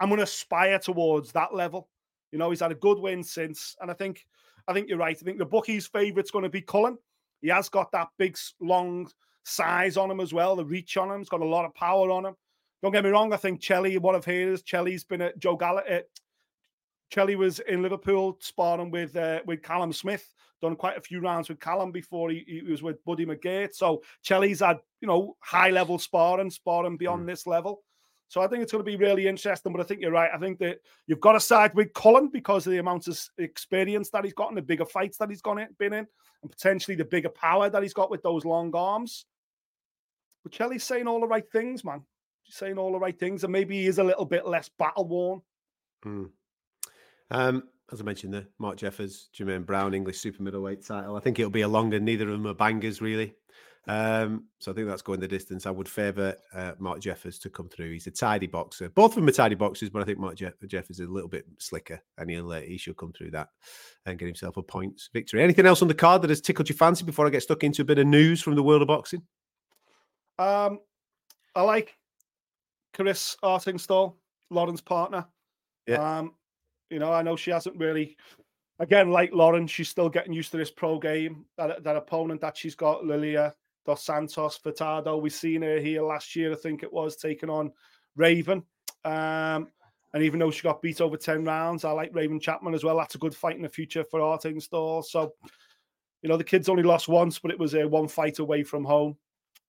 I'm 0.00 0.08
going 0.08 0.18
to 0.18 0.24
aspire 0.24 0.78
towards 0.78 1.32
that 1.32 1.54
level. 1.54 1.88
You 2.32 2.38
know, 2.38 2.50
he's 2.50 2.60
had 2.60 2.72
a 2.72 2.76
good 2.76 2.98
win 2.98 3.22
since, 3.22 3.76
and 3.80 3.90
I 3.90 3.94
think 3.94 4.26
I 4.66 4.72
think 4.72 4.88
you're 4.88 4.98
right. 4.98 5.16
I 5.18 5.24
think 5.24 5.38
the 5.38 5.46
bookie's 5.46 5.86
favourite's 5.86 6.30
going 6.30 6.44
to 6.44 6.50
be 6.50 6.62
Cullen. 6.62 6.98
He 7.40 7.48
has 7.48 7.68
got 7.68 7.92
that 7.92 8.08
big, 8.18 8.36
long 8.60 9.08
size 9.44 9.96
on 9.96 10.10
him 10.10 10.20
as 10.20 10.32
well, 10.32 10.56
the 10.56 10.64
reach 10.64 10.96
on 10.96 11.10
him. 11.10 11.18
He's 11.18 11.28
got 11.28 11.40
a 11.40 11.46
lot 11.46 11.64
of 11.64 11.74
power 11.74 12.10
on 12.10 12.26
him. 12.26 12.34
Don't 12.82 12.92
get 12.92 13.04
me 13.04 13.10
wrong. 13.10 13.32
I 13.32 13.36
think 13.36 13.60
Chelli, 13.60 13.98
what 13.98 14.14
I've 14.14 14.24
heard 14.24 14.48
is 14.48 14.62
Chelli's 14.62 15.04
been 15.04 15.22
at 15.22 15.38
Joe 15.38 15.56
Gallagher. 15.56 16.02
Chelli 17.12 17.36
was 17.36 17.58
in 17.60 17.82
Liverpool 17.82 18.36
sparring 18.40 18.90
with 18.90 19.16
uh, 19.16 19.40
with 19.46 19.62
Callum 19.62 19.92
Smith. 19.92 20.32
Done 20.60 20.76
quite 20.76 20.96
a 20.98 21.00
few 21.00 21.20
rounds 21.20 21.48
with 21.48 21.60
Callum 21.60 21.92
before 21.92 22.30
he, 22.30 22.44
he 22.46 22.62
was 22.62 22.82
with 22.82 23.02
Buddy 23.04 23.24
McGirt. 23.24 23.74
So 23.74 24.02
Chelli's 24.24 24.60
had 24.60 24.78
you 25.00 25.08
know 25.08 25.36
high 25.40 25.70
level 25.70 25.98
sparring, 25.98 26.50
sparring 26.50 26.96
beyond 26.96 27.24
mm. 27.24 27.26
this 27.26 27.46
level. 27.46 27.82
So 28.28 28.42
I 28.42 28.46
think 28.46 28.62
it's 28.62 28.72
going 28.72 28.84
to 28.84 28.90
be 28.90 28.96
really 28.96 29.26
interesting. 29.26 29.72
But 29.72 29.80
I 29.80 29.84
think 29.84 30.00
you're 30.00 30.12
right. 30.12 30.30
I 30.32 30.38
think 30.38 30.58
that 30.58 30.80
you've 31.06 31.20
got 31.20 31.32
to 31.32 31.40
side 31.40 31.74
with 31.74 31.92
Cullen 31.94 32.28
because 32.28 32.66
of 32.66 32.72
the 32.72 32.78
amount 32.78 33.08
of 33.08 33.18
experience 33.38 34.10
that 34.10 34.24
he's 34.24 34.34
got 34.34 34.48
and 34.48 34.56
the 34.56 34.62
bigger 34.62 34.84
fights 34.84 35.16
that 35.18 35.30
he's 35.30 35.42
gone 35.42 35.58
in, 35.58 35.68
been 35.78 35.94
in, 35.94 36.06
and 36.42 36.50
potentially 36.50 36.94
the 36.94 37.04
bigger 37.04 37.30
power 37.30 37.70
that 37.70 37.82
he's 37.82 37.94
got 37.94 38.10
with 38.10 38.22
those 38.22 38.44
long 38.44 38.74
arms. 38.74 39.24
But 40.42 40.52
Chelli's 40.52 40.84
saying 40.84 41.08
all 41.08 41.20
the 41.20 41.26
right 41.26 41.50
things, 41.50 41.84
man. 41.84 42.02
He's 42.42 42.54
saying 42.54 42.78
all 42.78 42.92
the 42.92 42.98
right 42.98 43.18
things, 43.18 43.44
and 43.44 43.52
maybe 43.52 43.80
he 43.80 43.86
is 43.86 43.98
a 43.98 44.04
little 44.04 44.24
bit 44.24 44.46
less 44.46 44.68
battle 44.78 45.06
worn. 45.06 45.42
Mm. 46.04 46.30
Um, 47.30 47.62
as 47.92 48.00
I 48.00 48.04
mentioned, 48.04 48.34
the 48.34 48.46
Mark 48.58 48.76
Jeffers, 48.76 49.28
Jermaine 49.36 49.66
Brown, 49.66 49.94
English 49.94 50.18
super 50.18 50.42
middleweight 50.42 50.84
title. 50.84 51.16
I 51.16 51.20
think 51.20 51.38
it'll 51.38 51.50
be 51.50 51.62
a 51.62 51.68
longer. 51.68 51.98
Neither 51.98 52.24
of 52.24 52.32
them 52.32 52.46
are 52.46 52.54
bangers, 52.54 53.00
really. 53.00 53.34
Um, 53.88 54.44
so 54.58 54.70
I 54.70 54.74
think 54.74 54.86
that's 54.86 55.00
going 55.00 55.18
the 55.18 55.26
distance. 55.26 55.64
I 55.64 55.70
would 55.70 55.88
favour 55.88 56.36
uh, 56.54 56.72
Mark 56.78 57.00
Jeffers 57.00 57.38
to 57.38 57.48
come 57.48 57.70
through. 57.70 57.92
He's 57.92 58.06
a 58.06 58.10
tidy 58.10 58.46
boxer. 58.46 58.90
Both 58.90 59.12
of 59.12 59.14
them 59.16 59.28
are 59.28 59.32
tidy 59.32 59.54
boxers, 59.54 59.88
but 59.88 60.02
I 60.02 60.04
think 60.04 60.18
Mark 60.18 60.36
Jeff- 60.36 60.52
Jeffers 60.66 61.00
is 61.00 61.08
a 61.08 61.10
little 61.10 61.28
bit 61.28 61.46
slicker, 61.58 61.98
and 62.18 62.30
he'll 62.30 62.52
uh, 62.52 62.60
he 62.60 62.76
should 62.76 62.98
come 62.98 63.12
through 63.12 63.30
that 63.30 63.48
and 64.04 64.18
get 64.18 64.26
himself 64.26 64.58
a 64.58 64.62
points 64.62 65.08
victory. 65.10 65.42
Anything 65.42 65.64
else 65.64 65.80
on 65.80 65.88
the 65.88 65.94
card 65.94 66.20
that 66.20 66.28
has 66.28 66.42
tickled 66.42 66.68
your 66.68 66.76
fancy 66.76 67.02
before 67.04 67.26
I 67.26 67.30
get 67.30 67.42
stuck 67.42 67.64
into 67.64 67.80
a 67.80 67.86
bit 67.86 67.98
of 67.98 68.06
news 68.06 68.42
from 68.42 68.56
the 68.56 68.62
world 68.62 68.82
of 68.82 68.88
boxing? 68.88 69.22
Um, 70.38 70.80
I 71.54 71.62
like 71.62 71.96
Karriss 72.94 73.36
Artingstall, 73.42 74.16
Lauren's 74.50 74.82
partner. 74.82 75.26
Yeah. 75.86 76.18
Um, 76.18 76.34
you 76.90 76.98
know, 76.98 77.10
I 77.10 77.22
know 77.22 77.36
she 77.36 77.50
hasn't 77.50 77.78
really 77.78 78.18
again, 78.80 79.10
like 79.10 79.32
Lauren, 79.32 79.66
she's 79.66 79.88
still 79.88 80.10
getting 80.10 80.34
used 80.34 80.50
to 80.50 80.58
this 80.58 80.70
pro 80.70 80.98
game. 80.98 81.46
That, 81.56 81.82
that 81.84 81.96
opponent 81.96 82.42
that 82.42 82.56
she's 82.56 82.74
got, 82.74 83.04
Lilia 83.04 83.54
Dos 83.88 84.04
Santos 84.04 84.58
Furtado. 84.58 85.18
We've 85.18 85.32
seen 85.32 85.62
her 85.62 85.78
here 85.78 86.02
last 86.02 86.36
year, 86.36 86.52
I 86.52 86.56
think 86.56 86.82
it 86.82 86.92
was, 86.92 87.16
taking 87.16 87.48
on 87.48 87.72
Raven. 88.16 88.62
Um, 89.02 89.68
and 90.12 90.22
even 90.22 90.38
though 90.38 90.50
she 90.50 90.60
got 90.60 90.82
beat 90.82 91.00
over 91.00 91.16
10 91.16 91.42
rounds, 91.46 91.86
I 91.86 91.92
like 91.92 92.14
Raven 92.14 92.38
Chapman 92.38 92.74
as 92.74 92.84
well. 92.84 92.98
That's 92.98 93.14
a 93.14 93.18
good 93.18 93.34
fight 93.34 93.56
in 93.56 93.62
the 93.62 93.68
future 93.70 94.04
for 94.04 94.20
Artingstall. 94.20 95.06
So, 95.06 95.32
you 96.20 96.28
know, 96.28 96.36
the 96.36 96.44
kids 96.44 96.68
only 96.68 96.82
lost 96.82 97.08
once, 97.08 97.38
but 97.38 97.50
it 97.50 97.58
was 97.58 97.74
a 97.74 97.88
one 97.88 98.08
fight 98.08 98.40
away 98.40 98.62
from 98.62 98.84
home. 98.84 99.16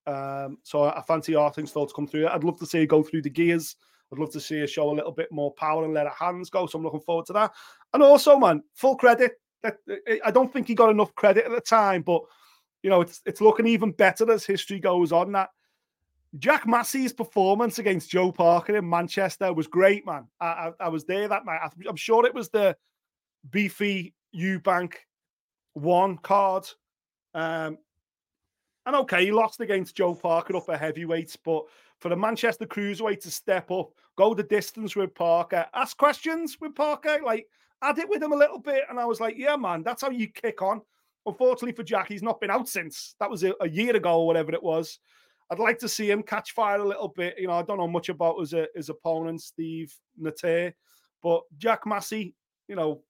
Um, 0.06 0.58
so 0.64 0.84
I 0.84 1.02
fancy 1.08 1.32
Artingstall 1.32 1.88
to 1.88 1.94
come 1.94 2.08
through. 2.08 2.28
I'd 2.28 2.44
love 2.44 2.60
to 2.60 2.66
see 2.66 2.80
her 2.80 2.86
go 2.86 3.04
through 3.04 3.22
the 3.22 3.30
gears. 3.30 3.78
I'd 4.12 4.20
love 4.20 4.34
to 4.34 4.42
see 4.42 4.60
her 4.60 4.68
show 4.68 4.90
a 4.90 4.92
little 4.92 5.14
bit 5.14 5.32
more 5.32 5.54
power 5.54 5.86
and 5.86 5.94
let 5.94 6.08
her 6.08 6.26
hands 6.26 6.50
go. 6.50 6.68
So 6.68 6.78
I'm 6.78 6.84
looking 6.84 7.00
forward 7.00 7.28
to 7.28 7.34
that. 7.34 7.54
And 7.94 8.04
also, 8.04 8.38
man, 8.38 8.64
full 8.74 8.98
credit. 8.98 9.40
I 9.64 10.32
don't 10.32 10.52
think 10.52 10.68
he 10.68 10.76
got 10.76 10.90
enough 10.90 11.16
credit 11.16 11.46
at 11.46 11.52
the 11.52 11.62
time, 11.62 12.02
but 12.02 12.24
you 12.84 12.90
know, 12.90 13.02
it's 13.02 13.22
it's 13.26 13.42
looking 13.42 13.68
even 13.68 13.92
better 13.92 14.32
as 14.32 14.46
history 14.46 14.80
goes 14.80 15.12
on. 15.12 15.32
That 15.34 15.50
Jack 16.38 16.68
Massey's 16.68 17.14
performance 17.14 17.80
against 17.80 18.12
Joe 18.12 18.32
Parker 18.32 18.78
in 18.78 18.90
Manchester 18.90 19.52
was 19.54 19.68
great, 19.68 20.06
man. 20.06 20.28
I, 20.40 20.46
I, 20.46 20.72
I 20.82 20.88
was 20.90 21.06
there 21.06 21.28
that 21.28 21.46
night. 21.46 21.60
I'm 21.88 21.96
sure 21.96 22.26
it 22.26 22.34
was 22.34 22.50
the 22.50 22.76
beefy 23.50 24.14
Eubank 24.36 24.94
one 25.74 26.18
card. 26.18 26.68
Um, 27.34 27.78
and 28.86 28.96
okay, 28.96 29.26
he 29.26 29.32
lost 29.32 29.60
against 29.60 29.96
Joe 29.96 30.16
Parker 30.16 30.56
up 30.56 30.70
at 30.70 30.80
heavyweights, 30.80 31.36
but 31.36 31.66
for 32.00 32.10
the 32.10 32.16
Manchester 32.16 32.66
cruiserweight 32.66 33.22
to 33.22 33.32
step 33.32 33.70
up, 33.72 33.92
go 34.16 34.34
the 34.34 34.44
distance 34.44 34.96
with 34.96 35.14
Parker, 35.14 35.66
ask 35.74 35.98
questions 35.98 36.58
with 36.60 36.74
Parker, 36.76 37.20
like 37.24 37.48
add 37.82 38.00
it 38.00 38.10
with 38.10 38.24
him 38.24 38.32
a 38.32 38.38
little 38.38 38.60
bit. 38.60 38.84
And 38.90 39.00
I 39.00 39.06
was 39.06 39.20
like, 39.20 39.38
yeah, 39.38 39.56
man, 39.56 39.84
that's 39.84 40.02
how 40.02 40.10
you 40.10 40.28
kick 40.28 40.62
on. 40.62 40.82
Unfortunately 41.26 41.74
for 41.74 41.84
Jack, 41.84 42.08
he's 42.08 42.24
not 42.24 42.40
been 42.40 42.50
out 42.50 42.68
since. 42.68 43.16
That 43.20 43.30
was 43.30 43.44
a, 43.44 43.54
a 43.62 43.70
year 43.70 43.96
ago 43.96 44.20
or 44.20 44.28
whatever 44.28 44.54
it 44.54 44.64
was. 44.64 45.00
I'd 45.52 45.60
like 45.60 45.80
to 45.80 45.90
see 45.90 46.10
him 46.10 46.24
catch 46.24 46.52
fire 46.52 46.80
a 46.80 46.88
little 46.88 47.08
bit. 47.10 47.36
You 47.38 47.48
know, 47.48 47.54
I 47.54 47.64
don't 47.64 47.78
know 47.78 47.88
much 47.88 48.10
about 48.10 48.40
his, 48.40 48.54
uh, 48.54 48.66
his 48.76 48.90
opponent, 48.90 49.42
Steve 49.42 49.94
Natey, 50.22 50.74
but 51.24 51.42
Jack 51.58 51.86
Massey, 51.86 52.36
you 52.68 52.76
know, 52.76 53.02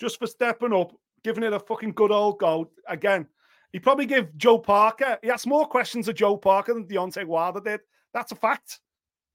just 0.00 0.18
for 0.18 0.26
stepping 0.26 0.72
up, 0.72 0.92
giving 1.22 1.44
it 1.44 1.52
a 1.52 1.60
fucking 1.60 1.92
good 1.92 2.10
old 2.10 2.38
go. 2.38 2.70
Again, 2.88 3.26
he 3.72 3.78
probably 3.78 4.06
give 4.06 4.36
Joe 4.36 4.58
Parker, 4.58 5.18
he 5.22 5.30
asked 5.30 5.46
more 5.46 5.66
questions 5.66 6.08
of 6.08 6.14
Joe 6.14 6.36
Parker 6.36 6.74
than 6.74 6.86
Deontay 6.86 7.24
Wilder 7.24 7.60
did. 7.60 7.80
That's 8.12 8.32
a 8.32 8.36
fact. 8.36 8.80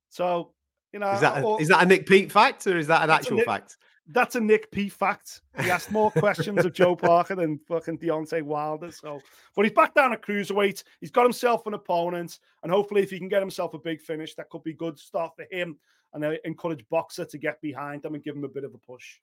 So, 0.10 0.54
you 0.94 1.00
know, 1.00 1.12
is 1.12 1.22
that 1.22 1.42
a, 1.42 1.46
or, 1.46 1.62
is 1.62 1.68
that 1.70 1.84
a 1.84 1.86
Nick 1.86 2.08
Peet 2.08 2.32
fact 2.32 2.66
or 2.68 2.78
is 2.78 2.88
that 2.88 3.04
an 3.04 3.10
actual 3.10 3.38
Nick, 3.38 3.46
fact? 3.46 3.78
That's 4.12 4.36
a 4.36 4.40
Nick 4.40 4.72
Peet 4.72 4.92
fact. 4.92 5.42
He 5.62 5.70
asked 5.70 5.92
more 5.92 6.10
questions 6.12 6.66
of 6.66 6.74
Joe 6.74 6.96
Parker 6.96 7.36
than 7.36 7.60
fucking 7.68 8.00
Deontay 8.00 8.42
Wilder. 8.42 8.92
So, 8.92 9.22
but 9.56 9.66
he's 9.66 9.74
back 9.74 9.94
down 9.94 10.14
at 10.14 10.22
cruiserweight. 10.22 10.84
He's 11.00 11.12
got 11.12 11.24
himself 11.24 11.68
an 11.68 11.76
opponent, 11.76 12.40
and 12.64 12.72
hopefully, 12.72 13.04
if 13.04 13.12
he 13.12 13.20
can 13.20 13.30
get 13.30 13.42
himself 13.42 13.74
a 13.74 13.80
big 13.80 14.02
finish, 14.02 14.36
that 14.36 14.50
could 14.50 14.64
be 14.64 14.74
good 14.74 14.98
stuff 14.98 15.34
for 15.36 15.46
him. 15.52 15.78
And 16.14 16.26
I 16.26 16.40
encourage 16.44 16.86
Boxxer 16.92 17.30
to 17.30 17.38
get 17.38 17.62
behind 17.62 18.04
him 18.04 18.16
and 18.16 18.24
give 18.24 18.36
him 18.36 18.44
a 18.44 18.50
bit 18.50 18.64
of 18.64 18.74
a 18.74 18.80
push. 18.80 19.20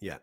Yeah, 0.00 0.18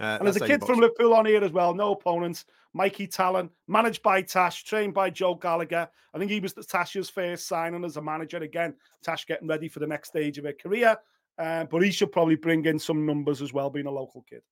uh, 0.00 0.16
and 0.18 0.26
there's 0.26 0.36
a 0.36 0.46
kid 0.46 0.64
from 0.64 0.80
Liverpool 0.80 1.14
on 1.14 1.26
here 1.26 1.44
as 1.44 1.52
well, 1.52 1.74
no 1.74 1.92
opponents. 1.92 2.44
Mikey 2.72 3.06
Talon, 3.06 3.50
managed 3.68 4.02
by 4.02 4.22
Tash, 4.22 4.64
trained 4.64 4.94
by 4.94 5.10
Joe 5.10 5.34
Gallagher. 5.34 5.88
I 6.12 6.18
think 6.18 6.30
he 6.30 6.40
was 6.40 6.54
Tash's 6.54 7.08
first 7.08 7.46
signing 7.46 7.84
as 7.84 7.96
a 7.96 8.02
manager. 8.02 8.38
Again, 8.38 8.74
Tash 9.02 9.26
getting 9.26 9.46
ready 9.46 9.68
for 9.68 9.78
the 9.78 9.86
next 9.86 10.08
stage 10.08 10.38
of 10.38 10.44
her 10.44 10.54
career. 10.54 10.96
Uh, 11.38 11.64
but 11.64 11.82
he 11.82 11.90
should 11.90 12.12
probably 12.12 12.36
bring 12.36 12.64
in 12.64 12.78
some 12.78 13.06
numbers 13.06 13.42
as 13.42 13.52
well, 13.52 13.70
being 13.70 13.86
a 13.86 13.90
local 13.90 14.24
kid. 14.28 14.42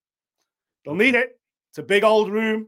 They'll 0.84 0.94
need 0.94 1.14
it. 1.14 1.38
It's 1.70 1.78
a 1.78 1.82
big 1.82 2.04
old 2.04 2.30
room. 2.30 2.66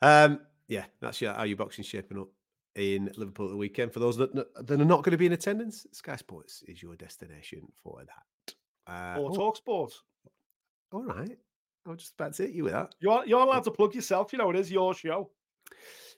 Um, 0.00 0.40
yeah, 0.68 0.84
that's 1.00 1.20
how 1.20 1.42
your 1.42 1.56
boxing 1.56 1.84
shaping 1.84 2.18
up 2.18 2.28
in 2.76 3.10
Liverpool 3.16 3.46
at 3.46 3.50
the 3.50 3.56
weekend. 3.56 3.92
For 3.92 4.00
those 4.00 4.16
that, 4.16 4.34
that 4.34 4.80
are 4.80 4.84
not 4.84 5.02
going 5.02 5.12
to 5.12 5.18
be 5.18 5.26
in 5.26 5.32
attendance, 5.32 5.86
Sky 5.92 6.16
Sports 6.16 6.62
is 6.68 6.82
your 6.82 6.94
destination 6.96 7.62
for 7.82 8.02
that. 8.04 8.54
Uh, 8.86 9.20
or 9.20 9.30
oh. 9.30 9.34
talk 9.34 9.56
sports. 9.56 10.02
All 10.92 11.04
right. 11.04 11.36
I 11.86 11.90
was 11.90 12.00
just 12.00 12.14
about 12.14 12.34
to 12.34 12.44
hit 12.44 12.52
you 12.52 12.64
with 12.64 12.72
that. 12.72 12.94
You're 13.00 13.24
you're 13.26 13.40
allowed 13.40 13.64
to 13.64 13.70
plug 13.70 13.94
yourself. 13.94 14.32
You 14.32 14.38
know, 14.38 14.50
it 14.50 14.56
is 14.56 14.70
your 14.70 14.94
show. 14.94 15.30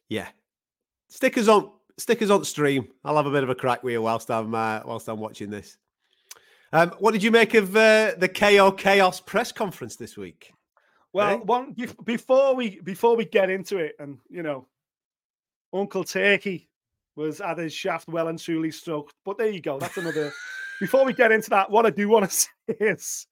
Yeah. 0.08 0.28
Stickers 1.08 1.48
on 1.48 1.70
stickers 1.98 2.30
on 2.30 2.44
stream. 2.44 2.88
I'll 3.04 3.16
have 3.16 3.26
a 3.26 3.30
bit 3.30 3.42
of 3.42 3.50
a 3.50 3.54
crack 3.54 3.82
with 3.82 3.92
you 3.92 4.02
whilst 4.02 4.30
I'm 4.30 4.54
uh, 4.54 4.80
whilst 4.84 5.08
I'm 5.08 5.18
watching 5.18 5.50
this. 5.50 5.76
Um, 6.72 6.90
what 6.98 7.12
did 7.12 7.22
you 7.22 7.30
make 7.30 7.54
of 7.54 7.74
uh, 7.76 8.12
the 8.18 8.28
KO 8.28 8.72
Chaos 8.72 9.20
press 9.20 9.52
conference 9.52 9.96
this 9.96 10.16
week? 10.16 10.52
Well, 11.12 11.38
hey? 11.38 11.44
one 11.44 11.74
before 12.04 12.54
we 12.54 12.80
before 12.80 13.16
we 13.16 13.24
get 13.24 13.50
into 13.50 13.78
it, 13.78 13.96
and 13.98 14.18
you 14.28 14.42
know, 14.42 14.66
Uncle 15.72 16.04
Turki 16.04 16.68
was 17.16 17.40
at 17.40 17.58
his 17.58 17.72
shaft 17.72 18.08
well 18.08 18.28
and 18.28 18.38
truly 18.38 18.70
stroked. 18.70 19.14
But 19.24 19.38
there 19.38 19.50
you 19.50 19.60
go. 19.60 19.78
That's 19.78 19.96
another. 19.96 20.32
before 20.80 21.04
we 21.04 21.12
get 21.12 21.32
into 21.32 21.50
that, 21.50 21.70
what 21.70 21.86
I 21.86 21.90
do 21.90 22.08
want 22.08 22.30
to 22.30 22.30
say 22.36 22.48
is 22.80 23.26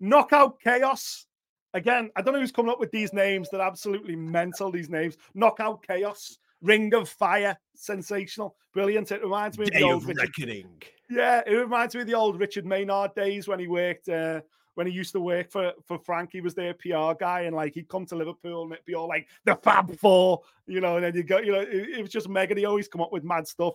knockout 0.00 0.60
chaos. 0.60 1.26
Again, 1.74 2.10
I 2.14 2.20
don't 2.20 2.34
know 2.34 2.40
who's 2.40 2.52
coming 2.52 2.70
up 2.70 2.78
with 2.78 2.90
these 2.90 3.14
names. 3.14 3.48
They're 3.50 3.62
absolutely 3.62 4.14
mental. 4.14 4.70
These 4.70 4.90
names, 4.90 5.16
knockout 5.34 5.82
chaos, 5.86 6.36
ring 6.62 6.94
of 6.94 7.08
fire, 7.08 7.58
sensational, 7.74 8.56
brilliant. 8.72 9.12
It 9.12 9.22
reminds 9.22 9.58
me 9.58 9.66
Day 9.66 9.82
of 9.82 10.04
the 10.04 10.10
old 10.10 10.16
reckoning. 10.18 10.82
Yeah, 11.10 11.42
it 11.46 11.54
reminds 11.54 11.94
me 11.94 12.02
of 12.02 12.06
the 12.06 12.14
old 12.14 12.40
Richard 12.40 12.64
Maynard 12.64 13.14
days 13.14 13.48
when 13.48 13.58
he 13.58 13.66
worked. 13.66 14.08
Uh, 14.08 14.40
when 14.74 14.86
he 14.86 14.92
used 14.92 15.12
to 15.12 15.20
work 15.20 15.50
for 15.50 15.72
for 15.84 15.98
Frank, 15.98 16.30
he 16.32 16.40
was 16.40 16.54
their 16.54 16.74
PR 16.74 17.12
guy, 17.18 17.42
and 17.42 17.54
like 17.54 17.74
he'd 17.74 17.88
come 17.88 18.06
to 18.06 18.16
Liverpool 18.16 18.62
and 18.62 18.72
it'd 18.72 18.84
be 18.84 18.94
all 18.94 19.08
like 19.08 19.28
the 19.44 19.54
Fab 19.56 19.94
Four, 19.98 20.40
you 20.66 20.80
know, 20.80 20.96
and 20.96 21.04
then 21.04 21.14
you 21.14 21.22
go, 21.22 21.38
you 21.38 21.52
know, 21.52 21.60
it, 21.60 21.68
it 21.98 22.02
was 22.02 22.10
just 22.10 22.28
mega. 22.28 22.54
He 22.54 22.64
always 22.64 22.88
come 22.88 23.02
up 23.02 23.12
with 23.12 23.24
mad 23.24 23.46
stuff. 23.46 23.74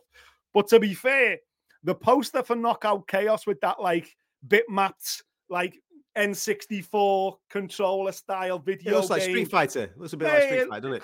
But 0.53 0.67
to 0.69 0.79
be 0.79 0.95
fair, 0.95 1.37
the 1.83 1.93
poster 1.93 2.41
for 2.41 2.55
Knockout 2.55 3.07
Chaos 3.07 3.45
with 3.45 3.61
that 3.61 3.79
like 3.79 4.15
bitmapped 4.47 5.21
like 5.49 5.79
N64 6.17 7.37
controller 7.49 8.11
style 8.11 8.59
video. 8.59 8.93
It 8.93 8.95
looks 8.95 9.09
like 9.09 9.21
Street 9.21 9.49
Fighter. 9.49 9.83
It 9.83 9.97
looks 9.99 10.13
a 10.13 10.17
bit 10.17 10.27
like 10.27 10.43
Street 10.43 10.67
Fighter, 10.67 10.81
doesn't 10.81 11.03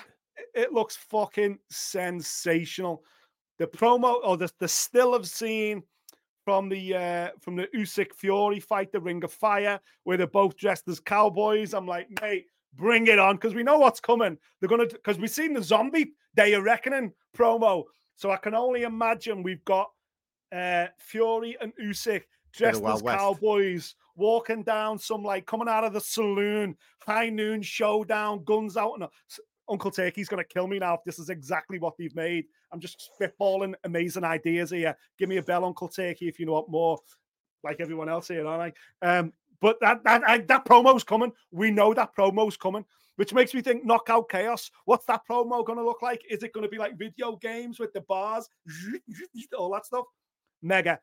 It 0.54 0.72
looks 0.72 0.96
fucking 0.96 1.58
sensational. 1.70 3.04
The 3.58 3.66
promo 3.66 4.16
or 4.24 4.36
the, 4.36 4.50
the 4.58 4.68
still 4.68 5.14
of 5.14 5.26
scene 5.26 5.82
from 6.44 6.68
the 6.68 6.94
uh 6.94 7.28
from 7.40 7.56
the 7.56 7.68
Usyk 7.74 8.12
Fury 8.14 8.60
fight, 8.60 8.92
the 8.92 9.00
Ring 9.00 9.24
of 9.24 9.32
Fire, 9.32 9.80
where 10.04 10.16
they're 10.16 10.26
both 10.26 10.56
dressed 10.56 10.88
as 10.88 11.00
cowboys. 11.00 11.72
I'm 11.72 11.86
like, 11.86 12.08
mate, 12.20 12.46
bring 12.74 13.06
it 13.06 13.18
on 13.18 13.36
because 13.36 13.54
we 13.54 13.62
know 13.62 13.78
what's 13.78 14.00
coming. 14.00 14.36
They're 14.60 14.68
gonna 14.68 14.86
because 14.86 15.18
we've 15.18 15.30
seen 15.30 15.54
the 15.54 15.62
zombie 15.62 16.12
Day 16.34 16.52
of 16.54 16.64
Reckoning 16.64 17.12
promo, 17.36 17.84
so 18.16 18.30
I 18.30 18.36
can 18.36 18.54
only 18.54 18.82
imagine 18.82 19.42
we've 19.42 19.64
got 19.64 19.90
uh 20.52 20.86
Fury 20.98 21.56
and 21.60 21.72
Usyk 21.82 22.22
dressed 22.52 22.84
as 22.84 23.02
West. 23.02 23.18
cowboys 23.18 23.94
walking 24.16 24.62
down 24.62 24.98
some 24.98 25.22
like 25.22 25.46
coming 25.46 25.68
out 25.68 25.84
of 25.84 25.92
the 25.92 26.00
saloon, 26.00 26.76
high 27.04 27.28
noon 27.28 27.62
showdown, 27.62 28.44
guns 28.44 28.76
out, 28.76 28.94
and 29.00 29.08
Uncle 29.68 29.90
Turki's 29.90 30.28
going 30.28 30.42
to 30.42 30.48
kill 30.48 30.66
me 30.66 30.78
now 30.78 30.94
if 30.94 31.04
this 31.04 31.18
is 31.18 31.30
exactly 31.30 31.78
what 31.78 31.96
they've 31.96 32.14
made. 32.14 32.46
I'm 32.72 32.80
just 32.80 33.10
spitballing 33.20 33.74
amazing 33.84 34.24
ideas 34.24 34.70
here. 34.70 34.96
Give 35.18 35.28
me 35.28 35.38
a 35.38 35.42
bell, 35.42 35.64
Uncle 35.64 35.88
Turki, 35.88 36.28
if 36.28 36.38
you 36.38 36.46
know 36.46 36.52
what 36.52 36.70
more, 36.70 36.98
like 37.62 37.80
everyone 37.80 38.08
else 38.08 38.28
here, 38.28 38.46
aren't 38.46 38.74
I? 39.02 39.06
Um, 39.06 39.32
but 39.60 39.80
that 39.80 40.04
that 40.04 40.46
that 40.48 40.64
promo's 40.66 41.04
coming. 41.04 41.32
We 41.50 41.70
know 41.70 41.94
that 41.94 42.14
promo's 42.14 42.56
coming, 42.56 42.84
which 43.16 43.32
makes 43.32 43.54
me 43.54 43.62
think 43.62 43.84
knockout 43.84 44.28
chaos. 44.28 44.70
What's 44.84 45.06
that 45.06 45.22
promo 45.28 45.64
going 45.64 45.78
to 45.78 45.84
look 45.84 46.02
like? 46.02 46.22
Is 46.28 46.42
it 46.42 46.52
going 46.52 46.64
to 46.64 46.70
be 46.70 46.78
like 46.78 46.98
video 46.98 47.36
games 47.36 47.78
with 47.78 47.92
the 47.92 48.02
bars, 48.02 48.48
all 49.58 49.72
that 49.72 49.86
stuff? 49.86 50.04
Mega. 50.62 51.00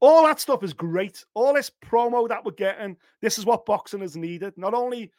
All 0.00 0.24
that 0.26 0.40
stuff 0.40 0.64
is 0.64 0.72
great. 0.72 1.24
All 1.34 1.54
this 1.54 1.70
promo 1.84 2.28
that 2.28 2.44
we're 2.44 2.52
getting, 2.52 2.96
this 3.20 3.38
is 3.38 3.44
what 3.44 3.66
boxing 3.66 4.02
is 4.02 4.16
needed. 4.16 4.52
Not 4.56 4.74
only 4.74 5.12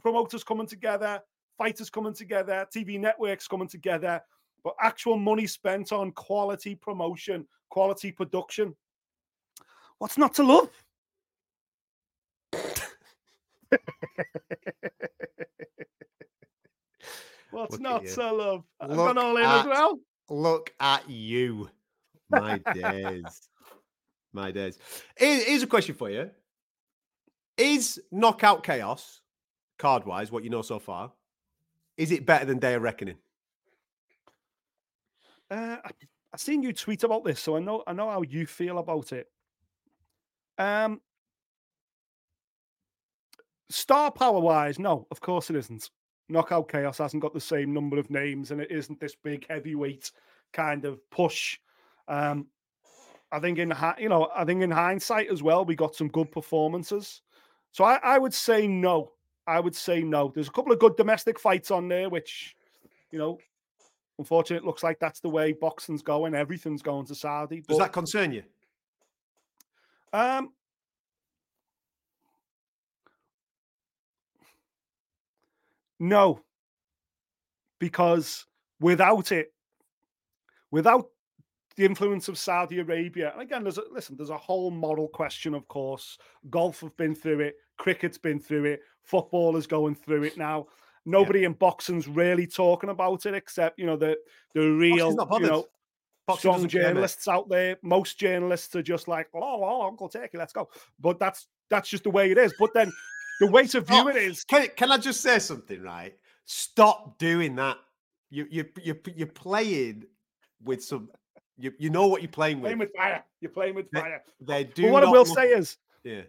promoters 0.00 0.44
coming 0.44 0.66
together, 0.66 1.20
fighters 1.56 1.90
coming 1.90 2.14
together, 2.14 2.66
TV 2.74 2.98
networks 2.98 3.48
coming 3.48 3.68
together, 3.68 4.20
but 4.64 4.74
actual 4.80 5.16
money 5.16 5.46
spent 5.46 5.92
on 5.92 6.12
quality 6.12 6.74
promotion, 6.74 7.46
quality 7.70 8.12
production. 8.12 8.74
What's 9.98 10.18
not 10.18 10.34
to 10.34 10.42
love? 10.44 10.70
What's 17.50 17.72
look 17.72 17.80
not 17.80 18.04
to 18.04 18.32
love? 18.32 18.64
I've 18.80 18.90
gone 18.90 19.18
all 19.18 19.36
in 19.36 19.44
at, 19.44 19.60
as 19.60 19.66
well. 19.66 19.98
Look 20.28 20.72
at 20.80 21.08
you. 21.08 21.70
My 22.30 22.58
days. 22.74 23.48
My 24.32 24.50
days. 24.50 24.78
Here's 25.16 25.62
a 25.62 25.66
question 25.66 25.94
for 25.94 26.10
you. 26.10 26.30
Is 27.56 28.00
knockout 28.12 28.62
chaos, 28.62 29.22
card 29.78 30.04
wise, 30.04 30.30
what 30.30 30.44
you 30.44 30.50
know 30.50 30.62
so 30.62 30.78
far, 30.78 31.12
is 31.96 32.12
it 32.12 32.26
better 32.26 32.44
than 32.44 32.58
Day 32.58 32.74
of 32.74 32.82
Reckoning? 32.82 33.16
Uh, 35.50 35.76
I, 35.84 35.90
have 36.32 36.40
seen 36.40 36.62
you 36.62 36.72
tweet 36.72 37.04
about 37.04 37.24
this, 37.24 37.40
so 37.40 37.56
I 37.56 37.60
know 37.60 37.82
I 37.86 37.92
know 37.92 38.10
how 38.10 38.22
you 38.22 38.46
feel 38.46 38.78
about 38.78 39.12
it. 39.12 39.28
Um, 40.58 41.00
star 43.70 44.10
power 44.10 44.40
wise, 44.40 44.78
no, 44.78 45.06
of 45.10 45.20
course 45.20 45.50
it 45.50 45.56
isn't. 45.56 45.90
Knockout 46.28 46.70
Chaos 46.70 46.98
hasn't 46.98 47.22
got 47.22 47.32
the 47.32 47.40
same 47.40 47.72
number 47.72 47.98
of 47.98 48.10
names, 48.10 48.50
and 48.50 48.60
it 48.60 48.70
isn't 48.70 49.00
this 49.00 49.16
big 49.24 49.46
heavyweight 49.48 50.10
kind 50.52 50.84
of 50.84 51.00
push. 51.10 51.58
Um, 52.06 52.48
I 53.32 53.40
think 53.40 53.58
in 53.58 53.72
you 53.98 54.08
know, 54.08 54.30
I 54.34 54.44
think 54.44 54.62
in 54.62 54.70
hindsight 54.70 55.30
as 55.30 55.42
well, 55.42 55.64
we 55.64 55.74
got 55.74 55.94
some 55.94 56.08
good 56.08 56.30
performances. 56.30 57.22
So 57.72 57.84
I, 57.84 57.98
I 58.02 58.18
would 58.18 58.34
say 58.34 58.66
no. 58.66 59.12
I 59.48 59.60
would 59.60 59.74
say 59.74 60.02
no. 60.02 60.30
There's 60.34 60.48
a 60.48 60.52
couple 60.52 60.72
of 60.72 60.78
good 60.78 60.96
domestic 60.96 61.40
fights 61.40 61.70
on 61.70 61.88
there, 61.88 62.10
which 62.10 62.54
you 63.10 63.18
know, 63.18 63.38
unfortunately, 64.18 64.64
it 64.64 64.66
looks 64.66 64.82
like 64.82 64.98
that's 65.00 65.20
the 65.20 65.30
way 65.30 65.52
boxing's 65.52 66.02
going. 66.02 66.34
Everything's 66.34 66.82
going 66.82 67.06
to 67.06 67.14
Saudi. 67.14 67.62
Does 67.62 67.78
that 67.78 67.92
concern 67.92 68.32
you? 68.32 68.42
Um, 70.12 70.52
no, 75.98 76.40
because 77.78 78.46
without 78.80 79.32
it, 79.32 79.52
without 80.70 81.06
the 81.76 81.84
influence 81.84 82.26
of 82.26 82.36
Saudi 82.36 82.80
Arabia. 82.80 83.30
And 83.32 83.40
again, 83.40 83.62
there's 83.62 83.78
a, 83.78 83.82
listen, 83.92 84.16
there's 84.16 84.30
a 84.30 84.36
whole 84.36 84.70
moral 84.70 85.06
question, 85.06 85.54
of 85.54 85.68
course. 85.68 86.18
Golf 86.50 86.80
have 86.80 86.96
been 86.96 87.14
through 87.14 87.40
it, 87.40 87.54
cricket's 87.76 88.18
been 88.18 88.40
through 88.40 88.64
it, 88.64 88.80
football 89.08 89.56
is 89.56 89.66
going 89.66 89.94
through 89.94 90.24
it 90.24 90.36
now. 90.36 90.66
Nobody 91.04 91.40
yeah. 91.40 91.46
in 91.46 91.52
boxing's 91.54 92.06
really 92.06 92.46
talking 92.46 92.90
about 92.90 93.26
it 93.26 93.34
except 93.34 93.78
you 93.78 93.86
know 93.86 93.96
the 93.96 94.16
the 94.54 94.70
real 94.70 95.10
you 95.10 95.40
know 95.40 95.66
Boxing 96.26 96.40
strong 96.40 96.68
journalists 96.68 97.26
out 97.26 97.48
there. 97.48 97.78
Most 97.82 98.18
journalists 98.18 98.76
are 98.76 98.82
just 98.82 99.08
like, 99.08 99.28
oh, 99.34 99.40
oh, 99.40 99.86
Uncle 99.86 100.10
Turki, 100.10 100.36
let's 100.36 100.52
go. 100.52 100.68
But 101.00 101.18
that's 101.18 101.46
that's 101.70 101.88
just 101.88 102.04
the 102.04 102.10
way 102.10 102.30
it 102.30 102.36
is. 102.36 102.52
But 102.58 102.74
then 102.74 102.92
the 103.40 103.46
way 103.46 103.66
to 103.68 103.80
view 103.80 104.02
oh, 104.04 104.08
it 104.08 104.16
is. 104.16 104.44
Can, 104.44 104.68
can 104.76 104.92
I 104.92 104.98
just 104.98 105.22
say 105.22 105.38
something, 105.38 105.80
right? 105.82 106.14
Stop 106.44 107.18
doing 107.18 107.56
that. 107.56 107.78
You 108.28 108.46
you 108.50 108.66
you 108.82 108.94
you're 109.16 109.26
playing 109.26 110.04
with 110.62 110.84
some 110.84 111.08
you, 111.56 111.72
you 111.78 111.88
know 111.88 112.08
what 112.08 112.20
you're 112.20 112.30
playing 112.30 112.60
with. 112.60 112.68
Playing 112.68 112.78
with 112.78 112.94
fire. 112.94 113.24
You're 113.40 113.50
playing 113.50 113.74
with 113.74 113.90
fire. 113.90 114.22
They, 114.40 114.64
they 114.64 114.70
do. 114.70 114.82
But 114.82 114.92
what 114.92 115.04
I 115.04 115.10
will 115.10 115.24
say 115.24 115.48
is, 115.48 115.78
yeah, 116.04 116.22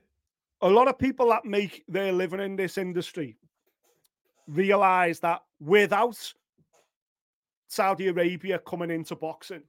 a 0.62 0.70
lot 0.70 0.88
of 0.88 0.98
people 0.98 1.30
that 1.30 1.46
make 1.46 1.84
their 1.88 2.12
living 2.12 2.40
in 2.40 2.56
this 2.56 2.78
industry 2.78 3.38
realize 4.48 5.20
that 5.20 5.42
without 5.60 6.18
Saudi 7.68 8.08
Arabia 8.08 8.60
coming 8.60 8.92
into 8.92 9.16
boxing, 9.16 9.64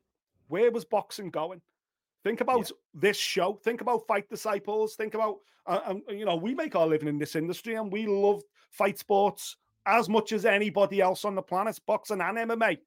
where 0.48 0.70
was 0.70 0.84
boxing 0.84 1.30
going? 1.30 1.60
Think 2.24 2.40
about 2.40 2.68
yeah. 2.70 2.76
this 2.94 3.16
show. 3.16 3.60
Think 3.62 3.80
about 3.80 4.06
Fight 4.06 4.28
Disciples. 4.28 4.94
Think 4.94 5.14
about, 5.14 5.38
uh, 5.66 5.80
um, 5.86 6.02
you 6.08 6.24
know, 6.24 6.36
we 6.36 6.54
make 6.54 6.74
our 6.74 6.86
living 6.86 7.08
in 7.08 7.18
this 7.18 7.36
industry 7.36 7.76
and 7.76 7.92
we 7.92 8.06
love 8.06 8.42
fight 8.70 8.98
sports 8.98 9.56
as 9.86 10.08
much 10.08 10.32
as 10.32 10.44
anybody 10.44 11.00
else 11.00 11.24
on 11.24 11.34
the 11.34 11.42
planet, 11.42 11.78
boxing 11.86 12.20
and 12.20 12.36
MMA. 12.36 12.78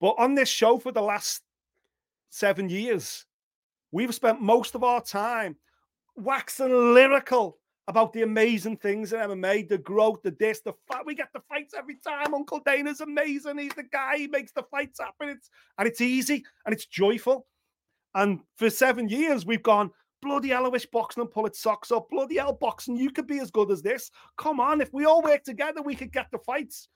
But 0.00 0.14
on 0.18 0.34
this 0.34 0.48
show 0.48 0.78
for 0.78 0.92
the 0.92 1.02
last 1.02 1.42
seven 2.30 2.68
years, 2.68 3.26
we've 3.92 4.14
spent 4.14 4.40
most 4.40 4.74
of 4.74 4.82
our 4.82 5.00
time 5.00 5.56
waxing 6.18 6.94
lyrical 6.94 7.58
about 7.88 8.12
the 8.12 8.22
amazing 8.22 8.76
things 8.76 9.12
in 9.14 9.20
MMA, 9.20 9.68
the 9.68 9.78
growth, 9.78 10.22
the 10.22 10.30
this, 10.32 10.60
the 10.60 10.74
fight. 10.86 11.06
We 11.06 11.14
get 11.14 11.32
the 11.32 11.40
fights 11.48 11.74
every 11.76 11.96
time. 12.06 12.34
Uncle 12.34 12.60
Dana's 12.64 13.00
amazing. 13.00 13.58
He's 13.58 13.74
the 13.74 13.84
guy. 13.84 14.18
He 14.18 14.26
makes 14.26 14.52
the 14.52 14.64
fights 14.70 15.00
happen. 15.00 15.30
It's 15.30 15.48
and 15.78 15.88
it's 15.88 16.02
easy 16.02 16.44
and 16.66 16.74
it's 16.74 16.86
joyful. 16.86 17.46
And 18.14 18.40
for 18.56 18.68
seven 18.68 19.08
years, 19.08 19.46
we've 19.46 19.62
gone 19.62 19.90
bloody 20.20 20.48
hell. 20.48 20.66
I 20.66 20.68
wish 20.68 20.86
boxing 20.86 21.22
and 21.22 21.30
pull 21.30 21.46
its 21.46 21.60
socks 21.60 21.90
up. 21.90 22.10
Bloody 22.10 22.36
hell, 22.36 22.52
boxing. 22.52 22.96
You 22.96 23.10
could 23.10 23.26
be 23.26 23.38
as 23.38 23.50
good 23.50 23.70
as 23.70 23.82
this. 23.82 24.10
Come 24.36 24.60
on, 24.60 24.80
if 24.80 24.92
we 24.92 25.04
all 25.04 25.22
work 25.22 25.44
together, 25.44 25.82
we 25.82 25.94
could 25.94 26.12
get 26.12 26.26
the 26.30 26.38
fights. 26.38 26.88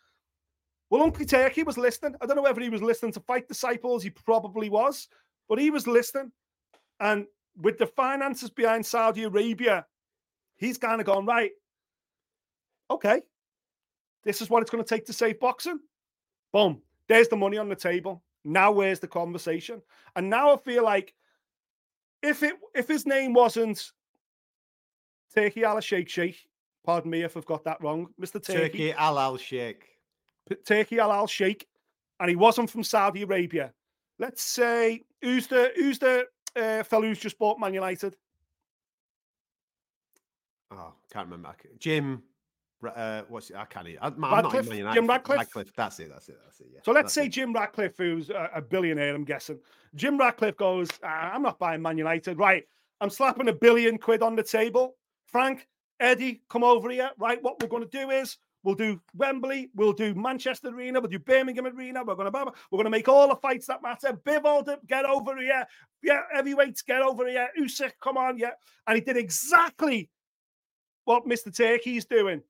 Well, 0.90 1.02
Uncle 1.02 1.24
Turki 1.24 1.62
was 1.62 1.78
listening. 1.78 2.16
I 2.20 2.26
don't 2.26 2.36
know 2.36 2.42
whether 2.42 2.60
he 2.60 2.68
was 2.68 2.82
listening 2.82 3.12
to 3.12 3.20
Fight 3.20 3.48
Disciples. 3.48 4.02
He 4.02 4.10
probably 4.10 4.68
was, 4.68 5.08
but 5.48 5.58
he 5.58 5.70
was 5.70 5.86
listening. 5.86 6.32
And 7.00 7.24
with 7.60 7.78
the 7.78 7.86
finances 7.86 8.50
behind 8.50 8.84
Saudi 8.84 9.24
Arabia, 9.24 9.86
he's 10.56 10.78
kind 10.78 11.00
of 11.00 11.06
gone, 11.06 11.26
right, 11.26 11.50
okay, 12.90 13.22
this 14.24 14.40
is 14.40 14.48
what 14.48 14.62
it's 14.62 14.70
going 14.70 14.82
to 14.82 14.88
take 14.88 15.06
to 15.06 15.12
save 15.12 15.40
boxing. 15.40 15.78
Boom. 16.52 16.80
There's 17.08 17.28
the 17.28 17.36
money 17.36 17.58
on 17.58 17.68
the 17.68 17.76
table. 17.76 18.22
Now 18.44 18.72
where's 18.72 19.00
the 19.00 19.08
conversation? 19.08 19.82
And 20.16 20.28
now 20.28 20.54
I 20.54 20.56
feel 20.58 20.84
like 20.84 21.14
if 22.22 22.42
it 22.42 22.54
if 22.74 22.88
his 22.88 23.06
name 23.06 23.32
wasn't 23.32 23.92
Turki 25.34 25.64
Al 25.64 25.80
Sheikh 25.80 26.08
Sheikh, 26.08 26.46
pardon 26.84 27.10
me 27.10 27.22
if 27.22 27.36
I've 27.36 27.46
got 27.46 27.64
that 27.64 27.80
wrong, 27.80 28.08
Mr. 28.20 28.42
Turki, 28.42 28.58
Turki 28.58 28.92
Al 28.92 29.18
Al 29.18 29.36
Sheikh. 29.36 29.84
Turki 30.64 30.98
Al 30.98 31.12
Al 31.12 31.26
Sheikh, 31.26 31.66
and 32.20 32.28
he 32.28 32.36
wasn't 32.36 32.70
from 32.70 32.84
Saudi 32.84 33.22
Arabia. 33.22 33.72
Let's 34.18 34.42
say 34.42 35.02
who's 35.22 35.46
the 35.46 35.72
who's 35.76 35.98
the 35.98 36.26
uh, 36.56 36.82
fellow 36.82 37.04
who's 37.04 37.18
just 37.18 37.38
bought 37.38 37.58
Man 37.58 37.74
United? 37.74 38.16
Oh, 40.70 40.94
can't 41.12 41.26
remember. 41.26 41.54
Jim. 41.78 42.22
Uh, 42.84 43.22
what's 43.28 43.50
it? 43.50 43.56
I 43.56 43.64
can't. 43.66 43.86
I'm, 44.00 44.20
Ratcliffe, 44.20 44.68
I'm 44.68 44.82
not 44.82 44.94
Jim 44.94 45.06
Ratcliffe. 45.06 45.38
Ratcliffe. 45.38 45.72
That's 45.76 46.00
it. 46.00 46.08
That's 46.10 46.28
it. 46.28 46.38
That's 46.44 46.60
it. 46.60 46.66
Yeah. 46.72 46.80
So 46.84 46.90
let's 46.90 47.04
that's 47.04 47.14
say 47.14 47.26
it. 47.26 47.28
Jim 47.28 47.52
Ratcliffe, 47.52 47.96
who's 47.96 48.30
a, 48.30 48.60
billionaire, 48.60 49.14
I'm 49.14 49.24
guessing. 49.24 49.60
Jim 49.94 50.18
Ratcliffe 50.18 50.56
goes, 50.56 50.88
ah, 51.04 51.32
"I'm 51.32 51.42
not 51.42 51.60
buying 51.60 51.80
Man 51.80 51.96
United. 51.96 52.38
Right, 52.38 52.64
I'm 53.00 53.10
slapping 53.10 53.48
a 53.48 53.52
billion 53.52 53.98
quid 53.98 54.22
on 54.22 54.34
the 54.34 54.42
table. 54.42 54.96
Frank, 55.26 55.68
Eddie, 56.00 56.42
come 56.48 56.64
over 56.64 56.90
here. 56.90 57.10
Right, 57.18 57.40
what 57.42 57.60
we're 57.60 57.68
going 57.68 57.88
to 57.88 57.98
do 57.98 58.10
is 58.10 58.38
We'll 58.64 58.74
do 58.76 59.00
Wembley. 59.14 59.70
We'll 59.74 59.92
do 59.92 60.14
Manchester 60.14 60.68
Arena. 60.68 61.00
We'll 61.00 61.10
do 61.10 61.18
Birmingham 61.18 61.66
Arena. 61.66 62.04
We're 62.04 62.14
going 62.14 62.32
to 62.32 62.52
we're 62.70 62.84
to 62.84 62.90
make 62.90 63.08
all 63.08 63.28
the 63.28 63.36
fights 63.36 63.66
that 63.66 63.82
matter. 63.82 64.12
Bivol, 64.12 64.76
get 64.86 65.04
over 65.04 65.36
here. 65.38 65.66
Yeah, 66.02 66.20
heavyweights, 66.32 66.82
get 66.82 67.02
over 67.02 67.28
here. 67.28 67.48
Usyk, 67.58 67.92
come 68.00 68.16
on, 68.16 68.38
yeah. 68.38 68.52
And 68.86 68.96
he 68.96 69.00
did 69.00 69.16
exactly 69.16 70.10
what 71.04 71.26
Mr. 71.26 71.54
Turki's 71.54 72.04
doing. 72.04 72.42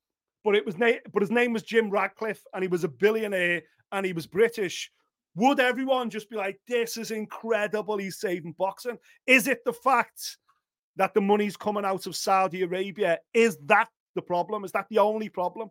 But 0.44 0.56
it 0.56 0.66
was 0.66 0.74
but 0.76 1.22
his 1.22 1.30
name 1.30 1.52
was 1.52 1.62
Jim 1.62 1.88
Ratcliffe, 1.88 2.42
and 2.52 2.62
he 2.62 2.68
was 2.68 2.84
a 2.84 2.88
billionaire, 2.88 3.62
and 3.92 4.04
he 4.04 4.12
was 4.12 4.26
British. 4.26 4.90
Would 5.36 5.60
everyone 5.60 6.10
just 6.10 6.28
be 6.28 6.36
like, 6.36 6.60
"This 6.66 6.96
is 6.96 7.12
incredible"? 7.12 7.98
He's 7.98 8.18
saving 8.18 8.52
boxing. 8.58 8.98
Is 9.26 9.46
it 9.46 9.64
the 9.64 9.72
fact 9.72 10.36
that 10.96 11.14
the 11.14 11.20
money's 11.20 11.56
coming 11.56 11.84
out 11.84 12.06
of 12.06 12.16
Saudi 12.16 12.62
Arabia? 12.62 13.20
Is 13.32 13.56
that 13.66 13.88
the 14.14 14.22
problem? 14.22 14.64
Is 14.64 14.72
that 14.72 14.88
the 14.90 14.98
only 14.98 15.28
problem? 15.28 15.70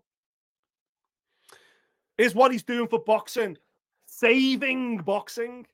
Is 2.22 2.36
what 2.36 2.51
he's 2.51 2.63
doing 2.63 2.88
for 2.88 2.99
boxing 2.99 3.57
saving 4.11 4.97
boxing? 4.99 5.65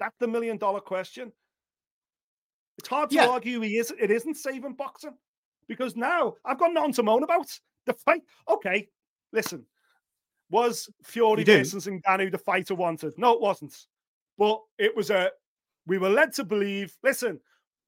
That's 0.00 0.16
the 0.18 0.26
million 0.26 0.56
dollar 0.56 0.80
question. 0.80 1.32
It's 2.78 2.88
hard 2.88 3.10
to 3.10 3.16
yeah. 3.16 3.26
argue 3.26 3.60
he 3.60 3.76
is. 3.76 3.92
It 4.00 4.10
isn't 4.10 4.34
saving 4.34 4.72
boxing 4.72 5.14
because 5.68 5.94
now 5.94 6.34
I've 6.44 6.58
got 6.58 6.72
nothing 6.72 6.94
to 6.94 7.02
moan 7.02 7.22
about. 7.22 7.46
the 7.86 7.92
fight. 7.92 8.22
Okay, 8.48 8.88
listen. 9.32 9.64
Was 10.50 10.90
Fury 11.02 11.44
versus 11.44 11.86
Ngannou 11.86 12.30
the 12.30 12.38
fighter 12.38 12.74
wanted? 12.74 13.14
No, 13.16 13.32
it 13.32 13.40
wasn't. 13.40 13.74
But 14.38 14.60
it 14.78 14.94
was 14.96 15.10
a. 15.10 15.30
We 15.86 15.98
were 15.98 16.10
led 16.10 16.32
to 16.34 16.44
believe. 16.44 16.94
Listen, 17.02 17.40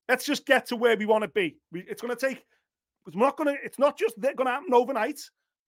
let's 0.09 0.25
just 0.25 0.47
get 0.47 0.67
to 0.67 0.77
where 0.77 0.97
we 0.97 1.07
want 1.07 1.23
to 1.23 1.29
be. 1.29 1.59
We, 1.73 1.81
it's 1.81 2.01
going 2.01 2.17
to 2.17 2.27
take. 2.29 2.45
It's 3.07 3.17
not 3.17 3.37
going 3.37 3.55
to. 3.55 3.63
It's 3.63 3.79
not 3.79 3.99
just 3.99 4.21
going 4.21 4.37
to 4.37 4.47
happen 4.47 4.73
overnight. 4.73 5.21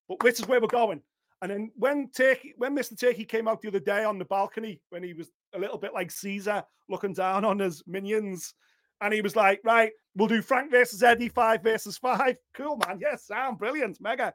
But 0.08 0.20
this 0.20 0.38
is 0.38 0.46
where 0.46 0.60
we're 0.60 0.68
going. 0.68 1.02
And 1.42 1.50
then 1.50 1.70
when 1.76 2.10
Turki, 2.16 2.54
when 2.56 2.74
Mr. 2.74 2.98
Turki 2.98 3.24
came 3.24 3.46
out 3.46 3.60
the 3.60 3.68
other 3.68 3.80
day 3.80 4.04
on 4.04 4.18
the 4.18 4.24
balcony, 4.24 4.80
when 4.90 5.02
he 5.02 5.12
was 5.12 5.30
a 5.54 5.58
little 5.58 5.78
bit 5.78 5.92
like 5.92 6.10
Caesar 6.10 6.64
looking 6.88 7.12
down 7.12 7.44
on 7.44 7.58
his 7.58 7.82
minions, 7.86 8.54
and 9.02 9.12
he 9.12 9.20
was 9.20 9.36
like, 9.36 9.60
"Right, 9.62 9.92
we'll 10.14 10.28
do 10.28 10.40
Frank 10.40 10.70
versus 10.70 11.02
Eddie, 11.02 11.28
five 11.28 11.62
versus 11.62 11.98
five. 11.98 12.36
Cool, 12.54 12.78
man. 12.86 12.98
Yes, 13.00 13.26
sound 13.26 13.58
brilliant, 13.58 14.00
mega." 14.00 14.32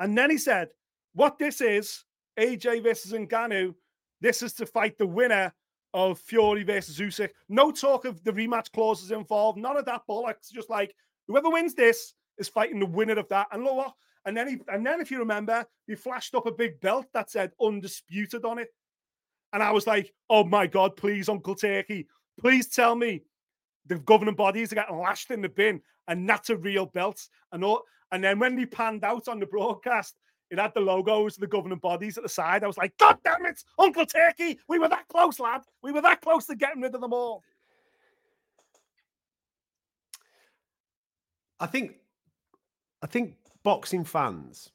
And 0.00 0.16
then 0.16 0.30
he 0.30 0.38
said, 0.38 0.68
"What 1.12 1.38
this 1.38 1.60
is, 1.60 2.04
AJ 2.38 2.82
versus 2.82 3.12
Ngannou. 3.12 3.74
This 4.20 4.42
is 4.42 4.54
to 4.54 4.66
fight 4.66 4.96
the 4.96 5.06
winner 5.06 5.52
of 5.92 6.18
Fury 6.18 6.64
versus 6.64 6.98
Usyk. 6.98 7.30
No 7.48 7.70
talk 7.70 8.04
of 8.04 8.22
the 8.24 8.32
rematch 8.32 8.72
clauses 8.72 9.10
involved. 9.10 9.58
None 9.58 9.76
of 9.76 9.84
that 9.84 10.02
bollocks. 10.08 10.50
Just 10.52 10.70
like 10.70 10.94
whoever 11.28 11.50
wins 11.50 11.74
this 11.74 12.14
is 12.38 12.48
fighting 12.48 12.80
the 12.80 12.86
winner 12.86 13.18
of 13.18 13.28
that. 13.28 13.46
And 13.52 13.64
look 13.64 13.76
what 13.76 13.92
and 14.26 14.36
then 14.36 14.48
he, 14.48 14.58
and 14.68 14.86
then 14.86 15.00
if 15.00 15.10
you 15.10 15.18
remember, 15.18 15.66
he 15.86 15.94
flashed 15.94 16.34
up 16.34 16.46
a 16.46 16.52
big 16.52 16.80
belt 16.80 17.06
that 17.12 17.30
said 17.30 17.52
undisputed 17.60 18.44
on 18.44 18.58
it. 18.58 18.68
And 19.52 19.62
I 19.62 19.70
was 19.70 19.86
like, 19.86 20.12
oh 20.30 20.44
my 20.44 20.66
God, 20.66 20.96
please, 20.96 21.28
Uncle 21.28 21.54
Turki, 21.54 22.08
please 22.40 22.68
tell 22.68 22.96
me 22.96 23.22
the 23.86 23.98
governing 23.98 24.34
bodies 24.34 24.72
are 24.72 24.76
getting 24.76 24.98
lashed 24.98 25.30
in 25.30 25.42
the 25.42 25.48
bin 25.48 25.80
and 26.08 26.28
that's 26.28 26.50
a 26.50 26.56
real 26.56 26.86
belt. 26.86 27.28
And 27.52 27.62
all, 27.64 27.82
and 28.12 28.22
then 28.24 28.38
when 28.38 28.58
he 28.58 28.66
panned 28.66 29.04
out 29.04 29.28
on 29.28 29.38
the 29.38 29.46
broadcast, 29.46 30.14
it 30.50 30.58
had 30.58 30.72
the 30.74 30.80
logos 30.80 31.36
of 31.36 31.40
the 31.40 31.46
governing 31.46 31.78
bodies 31.78 32.16
at 32.16 32.22
the 32.22 32.28
side. 32.28 32.64
I 32.64 32.66
was 32.66 32.76
like, 32.76 32.96
God 32.98 33.18
damn 33.24 33.46
it, 33.46 33.62
Uncle 33.78 34.06
Turki, 34.06 34.58
we 34.68 34.78
were 34.78 34.88
that 34.88 35.08
close, 35.08 35.40
lad. 35.40 35.62
We 35.82 35.92
were 35.92 36.02
that 36.02 36.20
close 36.20 36.46
to 36.46 36.54
getting 36.54 36.82
rid 36.82 36.94
of 36.94 37.00
them 37.00 37.12
all. 37.12 37.42
I 41.60 41.66
think 41.66 41.96
I 43.02 43.06
think 43.06 43.36
boxing 43.64 44.04
fans, 44.04 44.70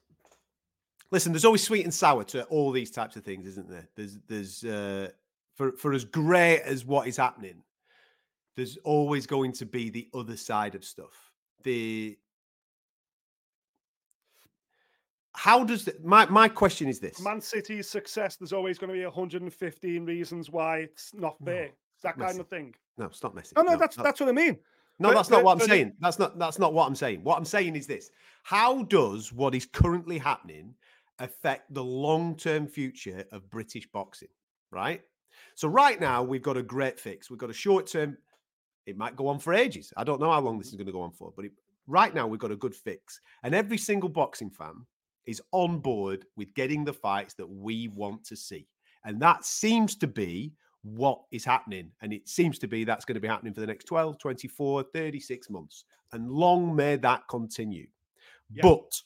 listen, 1.11 1.31
there's 1.31 1.45
always 1.45 1.63
sweet 1.63 1.85
and 1.85 1.93
sour 1.93 2.23
to 2.25 2.43
all 2.45 2.71
these 2.71 2.91
types 2.91 3.15
of 3.15 3.23
things, 3.23 3.47
isn't 3.47 3.69
there? 3.69 3.87
There's, 3.95 4.17
there's, 4.27 4.63
uh, 4.65 5.09
for 5.55 5.73
for 5.73 5.93
as 5.93 6.05
great 6.05 6.61
as 6.61 6.85
what 6.85 7.07
is 7.07 7.17
happening, 7.17 7.61
there's 8.55 8.77
always 8.85 9.27
going 9.27 9.51
to 9.53 9.65
be 9.65 9.89
the 9.89 10.07
other 10.13 10.37
side 10.37 10.73
of 10.73 10.85
stuff. 10.85 11.33
The 11.63 12.17
how 15.35 15.65
does 15.65 15.85
the, 15.85 15.95
my 16.01 16.25
my 16.27 16.47
question 16.47 16.87
is 16.87 16.99
this? 16.99 17.21
Man 17.21 17.41
City's 17.41 17.89
success. 17.89 18.37
There's 18.37 18.53
always 18.53 18.77
going 18.77 18.89
to 18.89 18.97
be 18.97 19.03
115 19.03 20.05
reasons 20.05 20.49
why 20.49 20.79
it's 20.79 21.13
not 21.13 21.35
fair. 21.43 21.65
No, 21.65 21.71
that 22.03 22.17
kind 22.17 22.27
messy. 22.27 22.39
of 22.39 22.47
thing. 22.47 22.75
No, 22.97 23.09
stop 23.11 23.35
messing. 23.35 23.53
Oh 23.57 23.61
no, 23.61 23.73
no 23.73 23.77
that's 23.77 23.97
no. 23.97 24.03
that's 24.03 24.21
what 24.21 24.29
I 24.29 24.33
mean. 24.33 24.57
No, 24.99 25.09
but, 25.09 25.15
that's 25.15 25.29
not 25.29 25.37
but, 25.37 25.45
what 25.45 25.61
I'm 25.61 25.67
saying. 25.67 25.93
That's 25.99 26.19
not 26.19 26.37
that's 26.37 26.59
not 26.59 26.73
what 26.73 26.85
I'm 26.85 26.95
saying. 26.95 27.23
What 27.23 27.37
I'm 27.37 27.45
saying 27.45 27.75
is 27.75 27.87
this: 27.87 28.11
How 28.43 28.83
does 28.83 29.31
what 29.31 29.55
is 29.55 29.65
currently 29.65 30.17
happening 30.17 30.75
affect 31.19 31.73
the 31.73 31.83
long-term 31.83 32.67
future 32.67 33.23
of 33.31 33.49
British 33.49 33.87
boxing? 33.91 34.29
Right. 34.71 35.01
So 35.55 35.67
right 35.67 35.99
now 35.99 36.21
we've 36.21 36.41
got 36.41 36.57
a 36.57 36.63
great 36.63 36.99
fix. 36.99 37.29
We've 37.29 37.39
got 37.39 37.49
a 37.49 37.53
short-term. 37.53 38.17
It 38.85 38.97
might 38.97 39.15
go 39.15 39.27
on 39.27 39.39
for 39.39 39.53
ages. 39.53 39.93
I 39.95 40.03
don't 40.03 40.19
know 40.19 40.31
how 40.31 40.41
long 40.41 40.57
this 40.57 40.67
is 40.67 40.75
going 40.75 40.87
to 40.87 40.91
go 40.91 41.01
on 41.01 41.11
for, 41.11 41.31
but 41.35 41.45
it, 41.45 41.51
right 41.87 42.13
now 42.13 42.27
we've 42.27 42.39
got 42.39 42.51
a 42.51 42.57
good 42.57 42.75
fix, 42.75 43.21
and 43.43 43.55
every 43.55 43.77
single 43.77 44.09
boxing 44.09 44.49
fan 44.49 44.85
is 45.25 45.41
on 45.51 45.79
board 45.79 46.25
with 46.35 46.53
getting 46.55 46.83
the 46.83 46.93
fights 46.93 47.35
that 47.35 47.49
we 47.49 47.87
want 47.89 48.23
to 48.25 48.35
see, 48.35 48.67
and 49.05 49.21
that 49.21 49.45
seems 49.45 49.95
to 49.95 50.07
be 50.07 50.53
what 50.83 51.21
is 51.31 51.45
happening. 51.45 51.91
And 52.01 52.13
it 52.13 52.27
seems 52.27 52.59
to 52.59 52.67
be 52.67 52.83
that's 52.83 53.05
going 53.05 53.15
to 53.15 53.21
be 53.21 53.27
happening 53.27 53.53
for 53.53 53.61
the 53.61 53.67
next 53.67 53.85
12, 53.85 54.17
24, 54.17 54.83
36 54.93 55.49
months. 55.49 55.85
And 56.11 56.29
long 56.29 56.75
may 56.75 56.95
that 56.97 57.23
continue. 57.29 57.87
Yeah. 58.51 58.61
But 58.63 59.01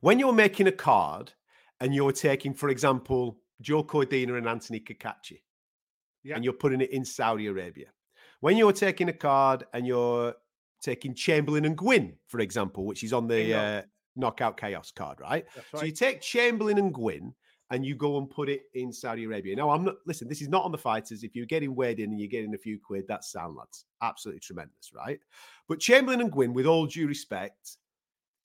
when 0.00 0.18
you're 0.18 0.32
making 0.32 0.66
a 0.66 0.72
card 0.72 1.32
and 1.80 1.94
you're 1.94 2.12
taking, 2.12 2.54
for 2.54 2.68
example, 2.68 3.38
Joe 3.60 3.84
Cordina 3.84 4.38
and 4.38 4.48
Anthony 4.48 4.80
Cacace, 4.80 5.40
yeah. 6.22 6.36
and 6.36 6.44
you're 6.44 6.52
putting 6.52 6.80
it 6.80 6.90
in 6.90 7.04
Saudi 7.04 7.46
Arabia, 7.46 7.86
when 8.40 8.56
you're 8.56 8.72
taking 8.72 9.08
a 9.08 9.12
card 9.12 9.64
and 9.72 9.86
you're 9.86 10.34
taking 10.80 11.14
Chamberlain 11.14 11.64
and 11.64 11.76
Gwynn, 11.76 12.14
for 12.28 12.40
example, 12.40 12.86
which 12.86 13.02
is 13.02 13.12
on 13.12 13.26
the 13.26 13.54
uh, 13.54 13.82
Knockout 14.16 14.56
Chaos 14.56 14.92
card, 14.92 15.20
right? 15.20 15.44
right? 15.56 15.64
So 15.74 15.84
you 15.84 15.92
take 15.92 16.20
Chamberlain 16.20 16.78
and 16.78 16.94
Gwynn 16.94 17.34
and 17.70 17.84
you 17.84 17.94
go 17.94 18.18
and 18.18 18.30
put 18.30 18.48
it 18.48 18.62
in 18.74 18.92
Saudi 18.92 19.24
Arabia. 19.24 19.54
Now, 19.54 19.70
I'm 19.70 19.84
not, 19.84 19.96
listen, 20.06 20.28
this 20.28 20.40
is 20.40 20.48
not 20.48 20.64
on 20.64 20.72
the 20.72 20.78
fighters. 20.78 21.22
If 21.22 21.36
you're 21.36 21.46
getting 21.46 21.74
weighed 21.74 22.00
in 22.00 22.10
and 22.10 22.18
you're 22.18 22.28
getting 22.28 22.54
a 22.54 22.58
few 22.58 22.78
quid, 22.78 23.04
that's 23.06 23.30
sound, 23.30 23.56
lads. 23.56 23.84
Absolutely 24.02 24.40
tremendous, 24.40 24.90
right? 24.94 25.20
But 25.68 25.80
Chamberlain 25.80 26.20
and 26.20 26.32
Gwynn, 26.32 26.54
with 26.54 26.66
all 26.66 26.86
due 26.86 27.06
respect, 27.06 27.76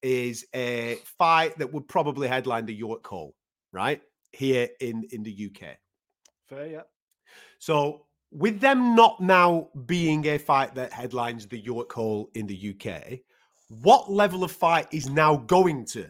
is 0.01 0.45
a 0.53 0.97
fight 1.17 1.57
that 1.57 1.71
would 1.71 1.87
probably 1.87 2.27
headline 2.27 2.65
the 2.65 2.73
York 2.73 3.07
Hall, 3.07 3.33
right? 3.71 4.01
Here 4.33 4.67
in, 4.81 5.07
in 5.11 5.23
the 5.23 5.51
UK. 5.51 5.77
Fair, 6.49 6.67
yeah. 6.67 6.81
So, 7.59 8.05
with 8.31 8.59
them 8.59 8.95
not 8.95 9.21
now 9.21 9.69
being 9.85 10.25
a 10.25 10.37
fight 10.37 10.75
that 10.75 10.91
headlines 10.91 11.47
the 11.47 11.59
York 11.59 11.93
Hall 11.93 12.29
in 12.33 12.47
the 12.47 12.75
UK, 12.75 13.19
what 13.69 14.11
level 14.11 14.43
of 14.43 14.51
fight 14.51 14.87
is 14.91 15.09
now 15.09 15.37
going 15.37 15.85
to 15.85 16.07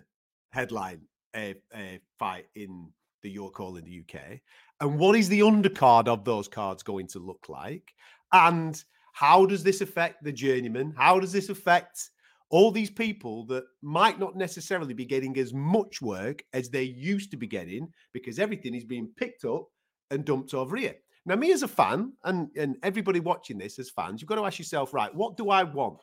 headline 0.51 1.01
a, 1.36 1.55
a 1.76 1.99
fight 2.18 2.45
in 2.55 2.88
the 3.24 3.32
York 3.32 3.55
Hall 3.55 3.78
in 3.78 3.86
the 3.86 4.03
UK? 4.05 4.39
And 4.80 4.99
what 4.99 5.15
is 5.15 5.30
the 5.30 5.39
undercard 5.39 6.07
of 6.07 6.24
those 6.24 6.47
cards 6.47 6.84
going 6.84 7.07
to 7.07 7.19
look 7.19 7.45
like? 7.49 7.93
And 8.32 8.82
how 9.13 9.45
does 9.45 9.63
this 9.63 9.82
affect 9.82 10.24
the 10.24 10.32
journeyman? 10.32 10.93
How 10.97 11.19
does 11.19 11.32
this 11.32 11.49
affect 11.49 12.09
all 12.49 12.71
these 12.71 12.91
people 12.91 13.45
that 13.47 13.63
might 13.82 14.19
not 14.19 14.36
necessarily 14.36 14.93
be 14.93 15.05
getting 15.05 15.38
as 15.39 15.53
much 15.53 16.01
work 16.01 16.43
as 16.53 16.69
they 16.69 16.84
used 16.84 17.32
to 17.32 17.38
be 17.38 17.47
getting 17.47 17.88
because 18.13 18.38
everything 18.38 18.76
is 18.76 18.84
being 18.84 19.09
picked 19.17 19.45
up 19.45 19.65
and 20.11 20.26
dumped 20.26 20.53
over 20.53 20.76
here? 20.76 20.95
Now, 21.26 21.36
me 21.36 21.51
as 21.51 21.63
a 21.63 21.67
fan, 21.67 22.13
and, 22.26 22.49
and 22.57 22.76
everybody 22.84 23.21
watching 23.21 23.57
this 23.57 23.80
as 23.80 23.89
fans, 23.89 24.21
you've 24.21 24.28
got 24.28 24.36
to 24.36 24.45
ask 24.45 24.59
yourself, 24.59 24.93
right, 24.93 25.13
what 25.15 25.38
do 25.38 25.49
I 25.49 25.63
want? 25.63 25.99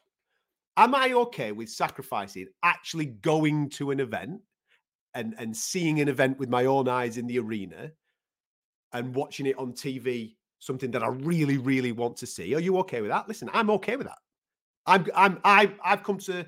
Am 0.76 0.94
I 0.94 1.12
okay 1.12 1.52
with 1.52 1.68
sacrificing 1.68 2.46
actually 2.62 3.06
going 3.06 3.68
to 3.70 3.90
an 3.90 4.00
event 4.00 4.40
and 5.14 5.34
and 5.38 5.56
seeing 5.56 6.00
an 6.00 6.08
event 6.08 6.38
with 6.38 6.48
my 6.48 6.66
own 6.66 6.88
eyes 6.88 7.16
in 7.16 7.26
the 7.26 7.38
arena 7.38 7.90
and 8.92 9.14
watching 9.14 9.46
it 9.46 9.58
on 9.58 9.72
TV, 9.72 10.36
something 10.58 10.90
that 10.90 11.02
I 11.02 11.08
really, 11.08 11.58
really 11.58 11.92
want 11.92 12.16
to 12.18 12.26
see. 12.26 12.54
Are 12.54 12.60
you 12.60 12.78
okay 12.78 13.00
with 13.00 13.10
that? 13.10 13.28
Listen, 13.28 13.50
I'm 13.52 13.70
okay 13.70 13.96
with 13.96 14.06
that. 14.06 14.18
I'm 14.86 15.06
I'm 15.14 15.40
I've 15.44 15.78
I've 15.84 16.02
come 16.02 16.18
to 16.18 16.40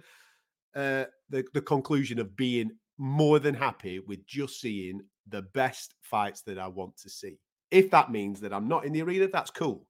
uh, 0.74 1.04
the 1.30 1.44
the 1.52 1.62
conclusion 1.62 2.18
of 2.18 2.36
being 2.36 2.70
more 2.98 3.38
than 3.38 3.54
happy 3.54 4.00
with 4.00 4.24
just 4.26 4.60
seeing 4.60 5.00
the 5.28 5.42
best 5.42 5.94
fights 6.02 6.42
that 6.42 6.58
I 6.58 6.68
want 6.68 6.96
to 6.98 7.10
see. 7.10 7.38
If 7.70 7.90
that 7.90 8.10
means 8.10 8.40
that 8.40 8.52
I'm 8.52 8.68
not 8.68 8.84
in 8.84 8.92
the 8.92 9.02
arena, 9.02 9.28
that's 9.32 9.50
cool. 9.50 9.86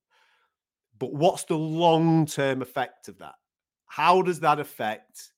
But 0.99 1.13
what's 1.13 1.45
the 1.45 1.57
long 1.57 2.27
term 2.27 2.63
effect 2.63 3.09
of 3.09 3.19
that? 3.19 3.35
How 3.87 4.23
does 4.23 4.41
that 4.41 4.61
affect 4.61 5.33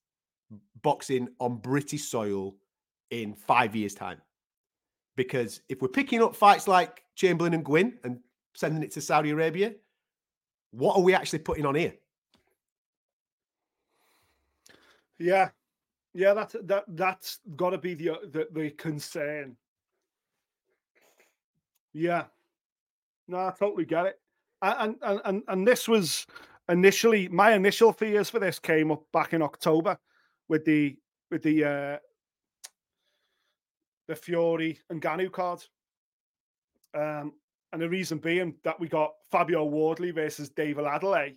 boxing 0.83 1.29
on 1.41 1.57
British 1.57 2.05
soil 2.05 2.55
in 3.11 3.35
five 3.35 3.75
years' 3.75 3.95
time. 3.95 4.21
Because 5.17 5.61
if 5.69 5.81
we're 5.81 5.89
picking 5.89 6.23
up 6.23 6.35
fights 6.35 6.67
like 6.67 7.05
Chamberlain 7.15 7.55
and 7.55 7.65
Gwynn 7.65 7.99
and 8.05 8.19
sending 8.55 8.83
it 8.83 8.91
to 8.93 9.01
Saudi 9.01 9.31
Arabia, 9.31 9.75
what 10.73 10.97
are 10.97 11.03
we 11.03 11.15
actually 11.15 11.39
putting 11.41 11.67
on 11.67 11.77
here? 11.77 11.95
Yeah, 15.19 15.51
yeah, 16.13 16.35
that's 16.35 16.57
that 16.65 16.85
that's 16.89 17.39
got 17.57 17.71
to 17.71 17.79
be 17.79 17.95
the, 17.95 18.19
the 18.33 18.49
the 18.53 18.71
concern. 18.71 19.57
Yeah, 21.93 22.25
no, 23.29 23.39
I 23.39 23.53
totally 23.57 23.85
get 23.85 24.07
it. 24.07 24.21
And 24.63 24.97
and 25.03 25.21
and 25.25 25.43
and 25.47 25.67
this 25.67 25.87
was 25.87 26.27
initially 26.69 27.29
my 27.29 27.53
initial 27.53 27.93
fears 27.93 28.31
for 28.31 28.39
this 28.39 28.59
came 28.59 28.91
up 28.91 29.05
back 29.13 29.33
in 29.33 29.43
October 29.43 29.99
with 30.49 30.65
the 30.65 30.97
with 31.31 31.43
the 31.43 31.65
uh, 31.65 31.99
the 34.09 34.15
Fury 34.15 34.79
and 34.91 35.01
Ngannou 35.01 35.33
card. 35.33 35.63
Um, 36.95 37.33
and 37.73 37.83
the 37.83 37.89
reason 37.89 38.19
being 38.19 38.55
that 38.63 38.79
we 38.79 38.89
got 38.89 39.13
Fabio 39.31 39.65
Wardley 39.65 40.13
versus 40.13 40.49
David 40.51 40.85
Adeleye, 40.85 41.35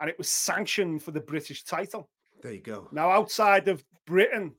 and 0.00 0.10
it 0.10 0.18
was 0.18 0.28
sanctioned 0.28 1.02
for 1.02 1.12
the 1.12 1.20
British 1.20 1.62
title. 1.62 2.10
There 2.42 2.52
you 2.52 2.60
go. 2.60 2.88
Now, 2.90 3.10
outside 3.10 3.68
of 3.68 3.84
Britain, 4.06 4.54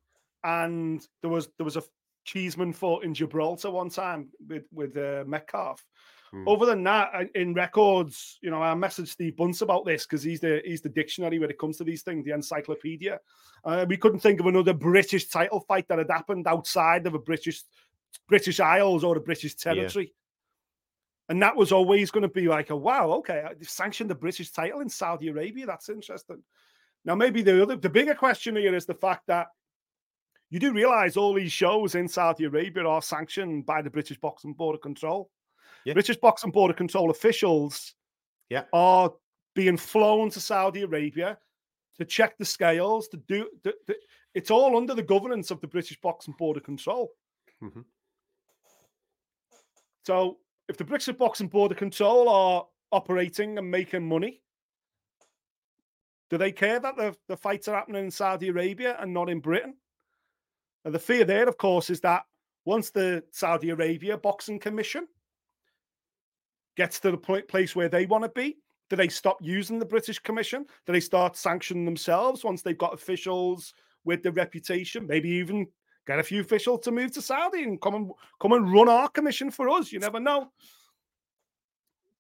and 0.46 1.06
there 1.22 1.30
was 1.30 1.50
there 1.58 1.66
was 1.66 1.76
a 1.76 1.84
Cheeseman 2.24 2.72
fought 2.72 3.04
in 3.04 3.14
Gibraltar 3.14 3.70
one 3.70 3.90
time 3.90 4.30
with 4.48 4.64
with 4.72 4.96
uh, 4.96 5.26
Metcalf. 5.28 5.86
Hmm. 6.34 6.48
Other 6.48 6.66
than 6.66 6.84
that, 6.86 7.30
in 7.36 7.54
records, 7.54 8.40
you 8.42 8.50
know, 8.50 8.60
I 8.60 8.74
messaged 8.74 9.10
Steve 9.10 9.38
Bunce 9.38 9.62
about 9.62 9.86
this 9.86 10.04
because 10.04 10.24
he's 10.24 10.40
the 10.40 10.64
he's 10.66 10.82
the 10.82 10.90
dictionary 10.90 11.38
when 11.38 11.52
it 11.52 11.60
comes 11.60 11.78
to 11.78 11.84
these 11.84 12.02
things, 12.02 12.26
the 12.26 12.34
encyclopedia. 12.34 13.20
Uh, 13.64 13.86
we 13.88 13.98
couldn't 13.98 14.20
think 14.20 14.40
of 14.40 14.48
another 14.48 14.74
British 14.74 15.30
title 15.30 15.60
fight 15.60 15.88
that 15.88 16.00
had 16.00 16.10
happened 16.10 16.48
outside 16.48 17.06
of 17.06 17.14
a 17.14 17.20
British 17.20 17.62
British 18.28 18.60
Isles 18.60 19.04
or 19.04 19.16
a 19.16 19.22
British 19.22 19.54
territory. 19.54 20.06
Yeah. 20.06 21.30
And 21.30 21.42
that 21.44 21.56
was 21.56 21.72
always 21.72 22.10
going 22.10 22.24
to 22.24 22.28
be 22.28 22.48
like 22.48 22.72
a 22.72 22.76
wow, 22.76 23.12
okay, 23.12 23.46
they've 23.56 23.70
sanctioned 23.70 24.10
the 24.10 24.16
British 24.16 24.50
title 24.50 24.80
in 24.80 24.90
Saudi 24.90 25.28
Arabia. 25.28 25.68
That's 25.68 25.90
interesting. 25.90 26.42
Now, 27.06 27.14
maybe 27.14 27.44
the 27.44 27.62
other 27.62 27.76
the 27.76 27.90
bigger 27.90 28.16
question 28.16 28.56
here 28.56 28.74
is 28.74 28.88
the 28.88 28.96
fact 28.96 29.28
that 29.28 29.48
you 30.50 30.60
do 30.60 30.74
realize 30.74 31.16
all 31.16 31.34
these 31.36 31.52
shows 31.52 31.94
in 31.94 32.08
Saudi 32.08 32.46
Arabia 32.46 32.88
are 32.88 33.04
sanctioned 33.04 33.68
by 33.68 33.84
the 33.84 33.92
British 33.92 34.20
Boxing 34.20 34.54
Board 34.54 34.74
of 34.74 34.82
Control. 34.82 35.30
Yeah. 35.86 35.94
British 35.94 36.18
Boxing 36.18 36.52
Board 36.52 36.72
of 36.72 36.78
Control 36.78 37.10
officials 37.12 37.96
yeah. 38.50 38.64
are 38.74 39.12
being 39.56 39.78
flown 39.78 40.30
to 40.32 40.40
Saudi 40.40 40.82
Arabia 40.82 41.38
to 41.98 42.06
check 42.06 42.38
the 42.38 42.46
scales, 42.46 43.08
to 43.10 43.18
do 43.18 43.50
the, 43.64 43.74
the, 43.88 43.96
it's 44.34 44.50
all 44.50 44.78
under 44.78 44.96
the 44.96 45.04
governance 45.04 45.52
of 45.52 45.62
the 45.62 45.68
British 45.68 46.00
Boxing 46.02 46.34
Board 46.38 46.58
of 46.58 46.64
Control. 46.64 47.12
Mm-hmm. 47.62 47.82
So 50.06 50.38
if 50.68 50.78
the 50.78 50.84
British 50.84 51.16
Boxing 51.16 51.48
Board 51.48 51.72
of 51.72 51.78
Control 51.78 52.28
are 52.30 52.66
operating 52.92 53.58
and 53.58 53.70
making 53.70 54.08
money, 54.08 54.42
do 56.30 56.38
they 56.38 56.52
care 56.52 56.80
that 56.80 56.96
the, 56.98 57.16
the 57.28 57.38
fights 57.38 57.68
are 57.68 57.76
happening 57.76 58.06
in 58.06 58.12
Saudi 58.12 58.48
Arabia 58.48 58.98
and 59.00 59.14
not 59.14 59.30
in 59.30 59.40
Britain? 59.40 59.76
And 60.84 60.94
the 60.94 61.00
fear 61.00 61.26
there, 61.26 61.48
of 61.48 61.58
course, 61.58 61.90
is 61.90 62.02
that 62.02 62.24
once 62.66 62.90
the 62.90 63.24
Saudi 63.32 63.70
Arabia 63.70 64.18
Boxing 64.18 64.60
Commission 64.60 65.08
gets 66.76 67.00
to 67.02 67.12
the 67.12 67.44
place 67.48 67.76
where 67.76 67.90
they 67.90 68.06
want 68.06 68.24
to 68.24 68.30
be, 68.30 68.58
do 68.90 68.96
they 68.96 69.08
stop 69.08 69.38
using 69.42 69.80
the 69.80 69.86
British 69.86 70.20
Commission? 70.20 70.66
Do 70.86 70.94
they 70.94 71.00
start 71.00 71.38
sanctioning 71.38 71.86
themselves 71.86 72.44
once 72.44 72.62
they've 72.62 72.78
got 72.78 72.94
officials 72.94 73.74
with 74.06 74.24
the 74.24 74.32
reputation? 74.32 75.08
Maybe 75.08 75.30
even 75.30 75.68
get 76.06 76.20
a 76.20 76.24
few 76.24 76.42
officials 76.42 76.82
to 76.82 76.92
move 76.92 77.12
to 77.14 77.22
Saudi 77.22 77.64
and 77.64 77.82
come 77.82 77.96
and 77.96 78.12
come 78.42 78.52
and 78.54 78.72
run 78.72 78.90
our 78.90 79.10
commission 79.10 79.50
for 79.50 79.70
us. 79.70 79.92
You 79.92 80.00
never 80.00 80.20
know. 80.20 80.52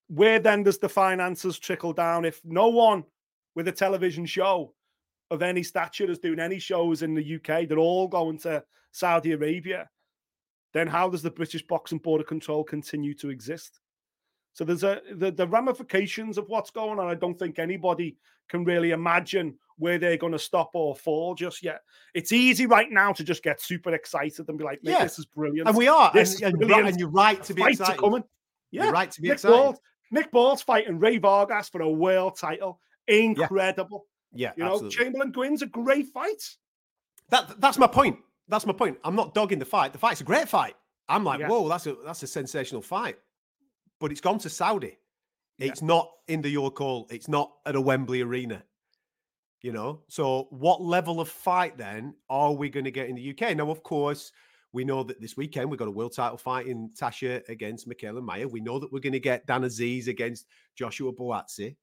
Where 0.07 0.39
then 0.39 0.63
does 0.63 0.77
the 0.77 0.89
finances 0.89 1.59
trickle 1.59 1.93
down 1.93 2.25
if 2.25 2.41
no 2.43 2.69
one 2.69 3.03
with 3.55 3.67
a 3.67 3.71
television 3.71 4.25
show 4.25 4.73
of 5.31 5.41
any 5.41 5.63
stature 5.63 6.09
is 6.09 6.19
doing 6.19 6.39
any 6.39 6.59
shows 6.59 7.01
in 7.01 7.13
the 7.13 7.35
UK, 7.35 7.67
they're 7.67 7.79
all 7.79 8.07
going 8.07 8.37
to 8.39 8.63
Saudi 8.91 9.31
Arabia, 9.31 9.89
then 10.73 10.87
how 10.87 11.09
does 11.09 11.21
the 11.21 11.31
British 11.31 11.65
Boxing 11.65 11.97
Board 11.97 12.21
of 12.21 12.27
Control 12.27 12.63
continue 12.63 13.13
to 13.15 13.29
exist? 13.29 13.79
So 14.53 14.63
there's 14.63 14.83
a 14.83 15.01
the, 15.13 15.31
the 15.31 15.47
ramifications 15.47 16.37
of 16.37 16.47
what's 16.47 16.69
going 16.69 16.99
on. 16.99 17.07
I 17.07 17.15
don't 17.15 17.37
think 17.37 17.59
anybody 17.59 18.17
can 18.47 18.63
really 18.63 18.91
imagine 18.91 19.57
where 19.77 19.97
they're 19.97 20.17
going 20.17 20.33
to 20.33 20.39
stop 20.39 20.71
or 20.73 20.95
fall 20.95 21.33
just 21.33 21.63
yet. 21.63 21.81
It's 22.13 22.31
easy 22.31 22.67
right 22.67 22.91
now 22.91 23.11
to 23.13 23.23
just 23.23 23.43
get 23.43 23.59
super 23.59 23.93
excited 23.93 24.47
and 24.47 24.57
be 24.57 24.63
like, 24.63 24.79
yeah. 24.83 25.03
this 25.03 25.17
is 25.17 25.25
brilliant. 25.25 25.67
And 25.67 25.75
we 25.75 25.87
are. 25.87 26.11
This 26.13 26.41
and, 26.41 26.61
and, 26.61 26.71
and, 26.71 26.99
you're 26.99 27.09
right 27.09 27.41
to 27.43 27.53
be 27.53 27.63
excited. 27.63 27.99
Coming. 27.99 28.23
Yeah. 28.71 28.83
You're 28.83 28.93
right 28.93 29.09
to 29.11 29.21
be 29.21 29.29
Nick 29.29 29.35
excited. 29.35 29.55
Ball, 29.55 29.81
Nick 30.11 30.31
Ball's 30.31 30.61
fighting 30.61 30.99
Rey 30.99 31.17
Vargas 31.17 31.69
for 31.69 31.81
a 31.81 31.89
world 31.89 32.37
title. 32.37 32.79
Incredible. 33.07 34.05
Yeah. 34.31 34.51
You 34.55 34.63
know, 34.63 34.73
absolutely. 34.73 34.97
Chamberlain 34.97 35.31
Gwynn's 35.31 35.61
a 35.63 35.67
great 35.67 36.07
fight. 36.07 36.55
That 37.29 37.59
that's 37.59 37.79
my 37.79 37.87
point. 37.87 38.19
That's 38.47 38.65
my 38.65 38.73
point. 38.73 38.97
I'm 39.03 39.15
not 39.15 39.33
dogging 39.33 39.59
the 39.59 39.65
fight. 39.65 39.93
The 39.93 39.99
fight's 39.99 40.21
a 40.21 40.23
great 40.23 40.47
fight. 40.47 40.75
I'm 41.09 41.23
like, 41.23 41.39
yeah. 41.39 41.47
whoa, 41.47 41.67
that's 41.67 41.87
a 41.87 41.95
that's 42.05 42.21
a 42.21 42.27
sensational 42.27 42.81
fight. 42.81 43.17
But 44.03 44.11
it's 44.11 44.19
gone 44.19 44.39
to 44.39 44.49
Saudi. 44.49 44.97
Yeah. 45.59 45.67
It's 45.67 45.81
not 45.81 46.11
in 46.27 46.41
the 46.41 46.49
York 46.49 46.77
Hall. 46.77 47.07
It's 47.09 47.29
not 47.29 47.53
at 47.65 47.77
a 47.77 47.79
Wembley 47.79 48.19
arena. 48.19 48.61
You 49.61 49.71
know, 49.71 50.01
so 50.09 50.47
what 50.49 50.81
level 50.81 51.21
of 51.21 51.29
fight 51.29 51.77
then 51.77 52.13
are 52.29 52.51
we 52.51 52.69
going 52.69 52.83
to 52.83 52.91
get 52.91 53.07
in 53.07 53.15
the 53.15 53.29
UK? 53.29 53.55
Now, 53.55 53.71
of 53.71 53.81
course, 53.81 54.33
we 54.73 54.83
know 54.83 55.03
that 55.03 55.21
this 55.21 55.37
weekend 55.37 55.69
we've 55.69 55.79
got 55.79 55.87
a 55.87 55.91
world 55.91 56.13
title 56.13 56.37
fight 56.37 56.67
in 56.67 56.89
Tasha 56.99 57.47
against 57.47 57.87
Mikaela 57.87 58.21
Mayer. 58.21 58.49
We 58.49 58.59
know 58.59 58.77
that 58.77 58.91
we're 58.91 58.99
going 58.99 59.13
to 59.13 59.21
get 59.21 59.47
Dan 59.47 59.61
Azeez 59.61 60.09
against 60.09 60.47
Joshua 60.75 61.13
Buatsi. 61.13 61.77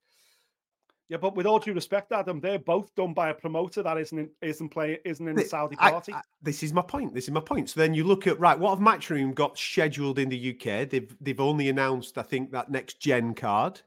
Yeah, 1.11 1.17
but 1.17 1.35
with 1.35 1.45
all 1.45 1.59
due 1.59 1.73
respect, 1.73 2.13
Adam, 2.13 2.39
they're 2.39 2.61
both 2.61 2.95
done 2.95 3.13
by 3.13 3.31
a 3.31 3.35
promoter 3.35 3.83
that 3.83 3.99
isn't 3.99 4.17
in, 4.17 4.31
isn't 4.43 4.69
playing 4.69 4.99
isn't 5.05 5.27
in 5.27 5.35
the 5.35 5.45
Saudi 5.45 5.75
party. 5.75 6.13
I, 6.13 6.19
I, 6.19 6.23
this 6.41 6.63
is 6.63 6.73
my 6.73 6.83
point. 6.83 7.13
This 7.13 7.25
is 7.25 7.33
my 7.33 7.41
point. 7.41 7.69
So 7.69 7.81
then 7.81 7.95
you 7.95 8.05
look 8.05 8.29
at 8.29 8.39
right, 8.39 8.57
what 8.57 8.71
have 8.71 8.79
Matchroom 8.79 9.35
got 9.35 9.59
scheduled 9.59 10.21
in 10.21 10.29
the 10.29 10.51
UK? 10.55 10.89
They've 10.89 11.13
they've 11.21 11.41
only 11.41 11.69
announced, 11.69 12.17
I 12.17 12.23
think, 12.23 12.53
that 12.53 12.71
next 12.71 13.01
gen 13.01 13.35
card, 13.35 13.81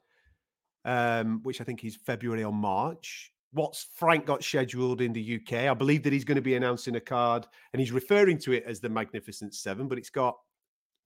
um, 0.84 1.40
which 1.44 1.62
I 1.62 1.64
think 1.64 1.86
is 1.86 1.96
February 1.96 2.44
or 2.44 2.52
March. 2.52 3.32
What's 3.54 3.88
Frank 3.96 4.26
got 4.26 4.44
scheduled 4.44 5.00
in 5.00 5.14
the 5.14 5.40
UK? 5.40 5.70
I 5.70 5.74
believe 5.74 6.04
that 6.04 6.12
he's 6.12 6.26
going 6.26 6.36
to 6.36 6.42
be 6.42 6.56
announcing 6.56 6.98
a 6.98 7.00
card, 7.00 7.48
and 7.72 7.80
he's 7.80 7.94
referring 7.94 8.38
to 8.40 8.52
it 8.52 8.66
as 8.68 8.82
the 8.82 8.90
Magnificent 8.90 9.56
Seven, 9.56 9.88
but 9.88 9.98
it's 9.98 10.10
got, 10.10 10.38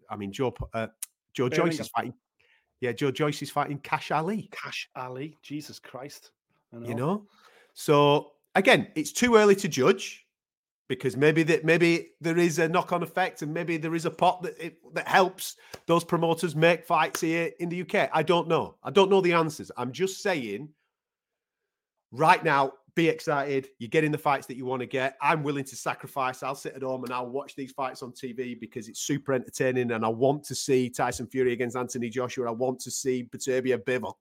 I 0.10 0.16
mean, 0.16 0.32
Joe 0.32 0.56
uh, 0.74 0.88
Joe 1.34 1.48
Joyce 1.48 1.80
is 1.80 1.90
fighting 1.90 2.16
yeah, 2.82 2.92
Joe 2.92 3.12
Joyce 3.12 3.42
is 3.42 3.50
fighting 3.50 3.80
Kash 3.80 4.12
Ali. 4.12 4.50
Kash 4.52 4.90
Ali, 4.96 5.38
Jesus 5.42 5.80
Christ. 5.80 6.32
Know. 6.72 6.88
You 6.88 6.96
know? 6.96 7.28
So 7.74 8.34
again, 8.56 8.88
it's 8.96 9.12
too 9.12 9.36
early 9.36 9.56
to 9.56 9.68
judge 9.68 10.26
because 10.88 11.18
maybe 11.18 11.44
that 11.44 11.66
maybe 11.66 12.12
there 12.22 12.38
is 12.38 12.60
a 12.60 12.68
knock-on 12.68 13.04
effect 13.04 13.42
and 13.42 13.54
maybe 13.54 13.78
there 13.78 13.96
is 13.96 14.06
a 14.06 14.12
pot 14.12 14.42
that 14.44 14.58
it, 14.60 14.78
that 14.94 15.08
helps 15.08 15.56
those 15.86 16.04
promoters 16.04 16.56
make 16.56 16.86
fights 16.86 17.22
here 17.22 17.52
in 17.60 17.70
the 17.70 17.82
UK. 17.82 18.10
I 18.14 18.24
don't 18.24 18.48
know. 18.48 18.76
I 18.84 18.92
don't 18.92 19.10
know 19.10 19.22
the 19.22 19.34
answers. 19.34 19.72
I'm 19.76 19.92
just 19.92 20.22
saying 20.22 20.70
right 22.12 22.44
now 22.44 22.74
be 22.98 23.08
excited. 23.08 23.70
You're 23.78 23.90
getting 23.90 24.12
the 24.12 24.18
fights 24.18 24.48
that 24.48 24.58
you 24.58 24.66
want 24.66 24.80
to 24.82 24.88
get. 24.88 25.16
I'm 25.22 25.44
willing 25.44 25.64
to 25.66 25.76
sacrifice. 25.76 26.42
I'll 26.42 26.56
sit 26.56 26.74
at 26.74 26.82
home 26.82 27.04
and 27.04 27.14
I'll 27.14 27.30
watch 27.30 27.56
these 27.56 27.72
fights 27.72 28.02
on 28.02 28.12
TV 28.12 28.60
because 28.60 28.90
it's 28.90 29.02
super 29.02 29.34
entertaining. 29.34 29.92
And 29.92 30.04
I 30.04 30.10
want 30.10 30.44
to 30.46 30.56
see 30.56 30.90
Tyson 30.90 31.28
Fury 31.28 31.54
against 31.54 31.78
Anthony 31.78 32.10
Joshua. 32.10 32.48
I 32.48 32.52
want 32.52 32.80
to 32.82 32.92
see 32.92 33.30
Beterbiev 33.32 33.84
Bivol. 33.84 34.16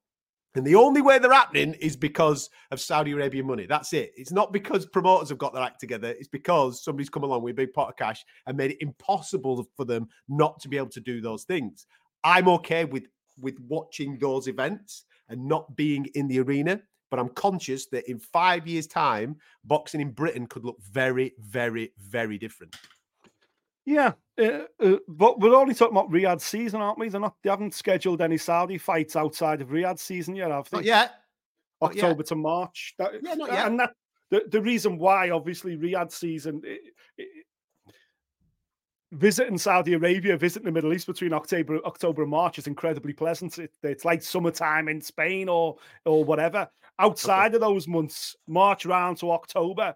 And 0.55 0.66
the 0.66 0.74
only 0.74 1.01
way 1.01 1.18
they're 1.18 1.33
happening 1.33 1.74
is 1.74 1.97
because 1.97 2.51
of 2.70 2.81
Saudi 2.81 3.12
Arabian 3.12 3.47
money. 3.47 3.66
That's 3.66 3.95
it. 3.95 4.12
It's 4.14 4.33
not 4.33 4.53
because 4.53 4.85
promoters 4.85 5.31
have 5.31 5.39
got 5.39 5.55
their 5.55 5.62
act 5.62 5.81
together. 5.81 6.09
It's 6.09 6.29
because 6.29 6.85
somebody's 6.85 7.11
come 7.11 7.24
along 7.24 7.43
with 7.43 7.53
a 7.53 7.57
big 7.57 7.72
pot 7.72 7.89
of 7.89 7.97
cash 7.97 8.24
and 8.47 8.57
made 8.57 8.72
it 8.72 8.79
impossible 8.81 9.66
for 9.74 9.87
them 9.87 10.07
not 10.29 10.61
to 10.61 10.68
be 10.68 10.77
able 10.77 10.91
to 10.91 11.01
do 11.01 11.22
those 11.22 11.45
things. 11.45 11.87
I'm 12.24 12.49
okay 12.49 12.85
with 12.85 13.05
with 13.39 13.59
watching 13.68 14.18
those 14.18 14.49
events 14.49 15.05
and 15.29 15.47
not 15.47 15.77
being 15.77 16.07
in 16.14 16.27
the 16.29 16.41
arena 16.41 16.81
but 17.16 17.22
I'm 17.22 17.30
conscious 17.30 17.86
that 17.86 18.08
in 18.10 18.18
five 18.18 18.66
years' 18.66 18.86
time, 18.86 19.36
boxing 19.64 20.00
in 20.00 20.10
Britain 20.10 20.46
could 20.46 20.64
look 20.64 20.76
very, 20.82 21.32
very, 21.38 21.92
very 21.98 22.36
different. 22.36 22.76
Yeah, 23.86 24.12
uh, 24.38 24.64
uh, 24.80 24.96
but 25.08 25.40
we're 25.40 25.54
only 25.54 25.74
talking 25.74 25.96
about 25.96 26.10
Riyadh 26.10 26.40
season, 26.40 26.80
aren't 26.80 26.98
we? 26.98 27.08
They're 27.08 27.20
not. 27.20 27.36
They 27.42 27.50
haven't 27.50 27.72
scheduled 27.72 28.20
any 28.20 28.36
Saudi 28.36 28.78
fights 28.78 29.16
outside 29.16 29.62
of 29.62 29.68
Riyadh 29.68 29.98
season 29.98 30.34
yet, 30.34 30.50
have 30.50 30.68
they? 30.70 30.78
Not 30.78 30.84
yet. 30.84 31.12
October 31.80 32.22
to 32.24 32.34
March. 32.34 32.94
That, 32.98 33.12
yeah, 33.22 33.34
not 33.34 33.52
yet. 33.52 33.66
And 33.66 33.80
that 33.80 33.92
the, 34.30 34.42
the 34.50 34.60
reason 34.60 34.98
why, 34.98 35.30
obviously, 35.30 35.76
Riyadh 35.76 36.12
season. 36.12 36.60
It, 36.64 36.80
it, 37.16 37.28
visiting 39.12 39.56
Saudi 39.58 39.94
Arabia, 39.94 40.36
visiting 40.36 40.66
the 40.66 40.72
Middle 40.72 40.92
East 40.92 41.06
between 41.06 41.32
October, 41.32 41.78
October 41.84 42.22
and 42.22 42.30
March 42.30 42.58
is 42.58 42.66
incredibly 42.66 43.12
pleasant. 43.12 43.58
It, 43.58 43.72
it's 43.82 44.04
like 44.04 44.22
summertime 44.22 44.88
in 44.88 45.00
Spain 45.00 45.48
or 45.48 45.76
or 46.04 46.24
whatever. 46.24 46.68
Outside 46.99 47.49
okay. 47.49 47.57
of 47.57 47.61
those 47.61 47.86
months, 47.86 48.36
March 48.47 48.86
round 48.86 49.18
to 49.18 49.30
October, 49.30 49.94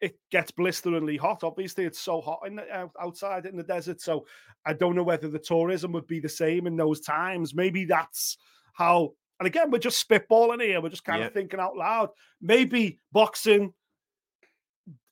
it 0.00 0.18
gets 0.30 0.50
blisteringly 0.50 1.16
hot. 1.16 1.44
Obviously, 1.44 1.84
it's 1.84 2.00
so 2.00 2.20
hot 2.20 2.40
in 2.46 2.56
the, 2.56 2.90
outside 3.00 3.46
in 3.46 3.56
the 3.56 3.62
desert. 3.62 4.00
So 4.00 4.26
I 4.64 4.72
don't 4.72 4.96
know 4.96 5.02
whether 5.02 5.28
the 5.28 5.38
tourism 5.38 5.92
would 5.92 6.06
be 6.06 6.20
the 6.20 6.28
same 6.28 6.66
in 6.66 6.76
those 6.76 7.00
times. 7.00 7.54
Maybe 7.54 7.84
that's 7.84 8.38
how. 8.72 9.12
And 9.38 9.46
again, 9.46 9.70
we're 9.70 9.78
just 9.78 10.06
spitballing 10.06 10.62
here. 10.62 10.80
We're 10.82 10.90
just 10.90 11.04
kind 11.04 11.20
yeah. 11.20 11.28
of 11.28 11.32
thinking 11.32 11.60
out 11.60 11.76
loud. 11.76 12.10
Maybe 12.42 12.98
boxing, 13.12 13.72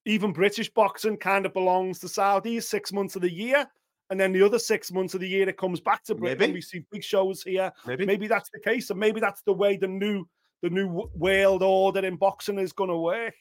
even 0.04 0.32
British 0.32 0.68
boxing, 0.70 1.16
kind 1.16 1.46
of 1.46 1.54
belongs 1.54 1.98
to 2.00 2.08
Saudis 2.08 2.64
six 2.64 2.92
months 2.92 3.16
of 3.16 3.22
the 3.22 3.32
year. 3.32 3.66
And 4.10 4.18
then 4.18 4.32
the 4.32 4.42
other 4.42 4.58
six 4.58 4.90
months 4.90 5.14
of 5.14 5.20
the 5.20 5.28
year, 5.28 5.48
it 5.48 5.56
comes 5.56 5.80
back 5.80 6.02
to 6.04 6.14
Britain. 6.14 6.38
Maybe. 6.40 6.52
We 6.54 6.60
see 6.60 6.84
big 6.90 7.04
shows 7.04 7.42
here. 7.42 7.72
Maybe. 7.86 8.06
maybe 8.06 8.26
that's 8.26 8.50
the 8.50 8.60
case. 8.60 8.90
And 8.90 8.98
maybe 8.98 9.20
that's 9.20 9.42
the 9.42 9.52
way 9.52 9.76
the 9.76 9.88
new 9.88 10.26
the 10.62 10.70
new 10.70 11.08
world 11.14 11.62
order 11.62 12.04
in 12.04 12.16
boxing 12.16 12.58
is 12.58 12.72
going 12.72 12.90
to 12.90 12.96
work. 12.96 13.34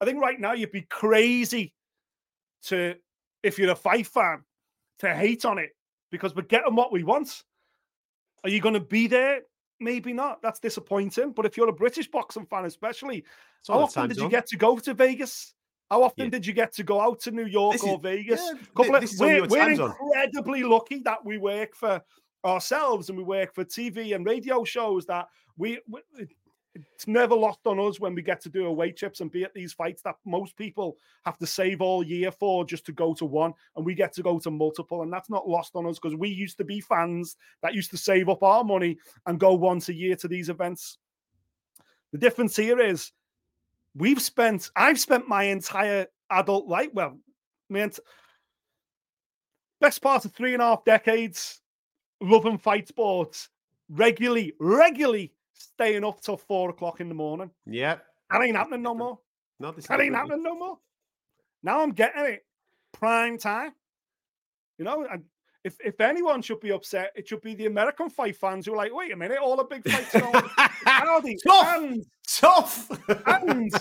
I 0.00 0.04
think 0.04 0.20
right 0.20 0.38
now 0.38 0.52
you'd 0.52 0.72
be 0.72 0.82
crazy 0.82 1.72
to, 2.64 2.94
if 3.42 3.58
you're 3.58 3.70
a 3.70 3.76
fight 3.76 4.06
fan, 4.06 4.42
to 5.00 5.14
hate 5.14 5.44
on 5.44 5.58
it 5.58 5.70
because 6.10 6.34
we're 6.34 6.42
getting 6.42 6.74
what 6.74 6.92
we 6.92 7.04
want. 7.04 7.42
Are 8.44 8.50
you 8.50 8.60
going 8.60 8.74
to 8.74 8.80
be 8.80 9.06
there? 9.06 9.40
Maybe 9.80 10.12
not. 10.12 10.42
That's 10.42 10.60
disappointing. 10.60 11.32
But 11.32 11.46
if 11.46 11.56
you're 11.56 11.68
a 11.68 11.72
British 11.72 12.10
boxing 12.10 12.46
fan, 12.46 12.64
especially, 12.64 13.24
how 13.66 13.80
often 13.80 14.08
did 14.08 14.18
you 14.18 14.28
get 14.28 14.46
to 14.48 14.56
go 14.56 14.78
to 14.78 14.94
Vegas? 14.94 15.54
How 15.90 16.02
often 16.02 16.24
yeah. 16.24 16.30
did 16.30 16.46
you 16.46 16.52
get 16.52 16.72
to 16.74 16.82
go 16.82 17.00
out 17.00 17.20
to 17.20 17.30
New 17.30 17.46
York 17.46 17.74
this 17.74 17.84
or 17.84 17.94
is, 17.94 18.00
Vegas? 18.02 18.40
Yeah, 18.42 18.58
Couple 18.76 18.96
of, 18.96 19.10
we're, 19.20 19.46
we're 19.46 19.70
incredibly 19.70 20.64
lucky 20.64 21.00
that 21.00 21.24
we 21.24 21.38
work 21.38 21.76
for 21.76 22.02
ourselves 22.44 23.08
and 23.08 23.16
we 23.16 23.24
work 23.24 23.54
for 23.54 23.64
TV 23.64 24.14
and 24.14 24.26
radio 24.26 24.64
shows 24.64 25.06
that 25.06 25.28
we, 25.56 25.80
we 25.88 26.00
it's 26.94 27.06
never 27.06 27.34
lost 27.34 27.60
on 27.66 27.78
us 27.80 28.00
when 28.00 28.14
we 28.14 28.22
get 28.22 28.40
to 28.42 28.48
do 28.48 28.66
away 28.66 28.92
trips 28.92 29.20
and 29.20 29.30
be 29.30 29.44
at 29.44 29.54
these 29.54 29.72
fights 29.72 30.02
that 30.02 30.16
most 30.24 30.56
people 30.56 30.96
have 31.24 31.38
to 31.38 31.46
save 31.46 31.80
all 31.80 32.04
year 32.04 32.30
for 32.30 32.64
just 32.64 32.84
to 32.86 32.92
go 32.92 33.14
to 33.14 33.24
one 33.24 33.52
and 33.76 33.84
we 33.84 33.94
get 33.94 34.12
to 34.14 34.22
go 34.22 34.38
to 34.38 34.50
multiple 34.50 35.02
and 35.02 35.12
that's 35.12 35.30
not 35.30 35.48
lost 35.48 35.74
on 35.74 35.86
us 35.86 35.98
because 35.98 36.16
we 36.16 36.28
used 36.28 36.56
to 36.58 36.64
be 36.64 36.80
fans 36.80 37.36
that 37.62 37.74
used 37.74 37.90
to 37.90 37.96
save 37.96 38.28
up 38.28 38.42
our 38.42 38.64
money 38.64 38.98
and 39.26 39.40
go 39.40 39.54
once 39.54 39.88
a 39.88 39.94
year 39.94 40.16
to 40.16 40.28
these 40.28 40.48
events. 40.48 40.98
The 42.12 42.18
difference 42.18 42.56
here 42.56 42.80
is 42.80 43.12
we've 43.96 44.20
spent 44.20 44.70
i've 44.76 45.00
spent 45.00 45.28
my 45.28 45.44
entire 45.44 46.06
adult 46.30 46.66
life 46.66 46.90
well 46.92 47.18
man 47.70 47.90
best 49.80 50.02
part 50.02 50.24
of 50.24 50.32
three 50.32 50.52
and 50.52 50.62
a 50.62 50.66
half 50.66 50.84
decades 50.84 51.60
loving 52.20 52.58
fight 52.58 52.86
sports 52.88 53.48
regularly 53.88 54.52
regularly 54.60 55.32
staying 55.58 56.04
up 56.04 56.20
till 56.20 56.36
four 56.36 56.70
o'clock 56.70 57.00
in 57.00 57.08
the 57.08 57.14
morning. 57.14 57.50
Yeah. 57.66 57.98
That 58.30 58.42
ain't 58.42 58.56
happening 58.56 58.82
no 58.82 58.94
more. 58.94 59.18
No, 59.58 59.72
this 59.72 59.86
that 59.86 60.00
ain't 60.00 60.14
happening 60.14 60.42
no 60.42 60.56
more. 60.56 60.78
Now 61.62 61.80
I'm 61.80 61.92
getting 61.92 62.24
it. 62.24 62.44
Prime 62.92 63.38
time. 63.38 63.72
You 64.78 64.84
know, 64.84 65.06
and 65.10 65.24
if, 65.64 65.76
if 65.84 66.00
anyone 66.00 66.42
should 66.42 66.60
be 66.60 66.70
upset, 66.70 67.12
it 67.16 67.26
should 67.26 67.40
be 67.40 67.54
the 67.54 67.66
American 67.66 68.08
fight 68.10 68.36
fans 68.36 68.66
who 68.66 68.74
are 68.74 68.76
like, 68.76 68.94
wait 68.94 69.12
a 69.12 69.16
minute, 69.16 69.38
all 69.38 69.56
the 69.56 69.64
big 69.64 69.88
fights 69.88 70.14
are 70.14 70.36
on. 70.36 70.50
Howdy. 70.84 71.36
Tough. 71.46 71.76
And, 71.76 72.06
Tough. 72.28 72.88
and, 73.26 73.72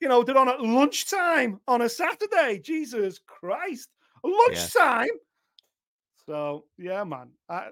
you 0.00 0.08
know, 0.08 0.22
they're 0.22 0.38
on 0.38 0.48
at 0.48 0.60
lunchtime 0.60 1.60
on 1.66 1.82
a 1.82 1.88
Saturday. 1.88 2.60
Jesus 2.62 3.20
Christ. 3.26 3.88
Lunchtime. 4.22 5.06
Yeah. 5.06 6.26
So, 6.26 6.64
yeah, 6.78 7.04
man. 7.04 7.30
I, 7.48 7.68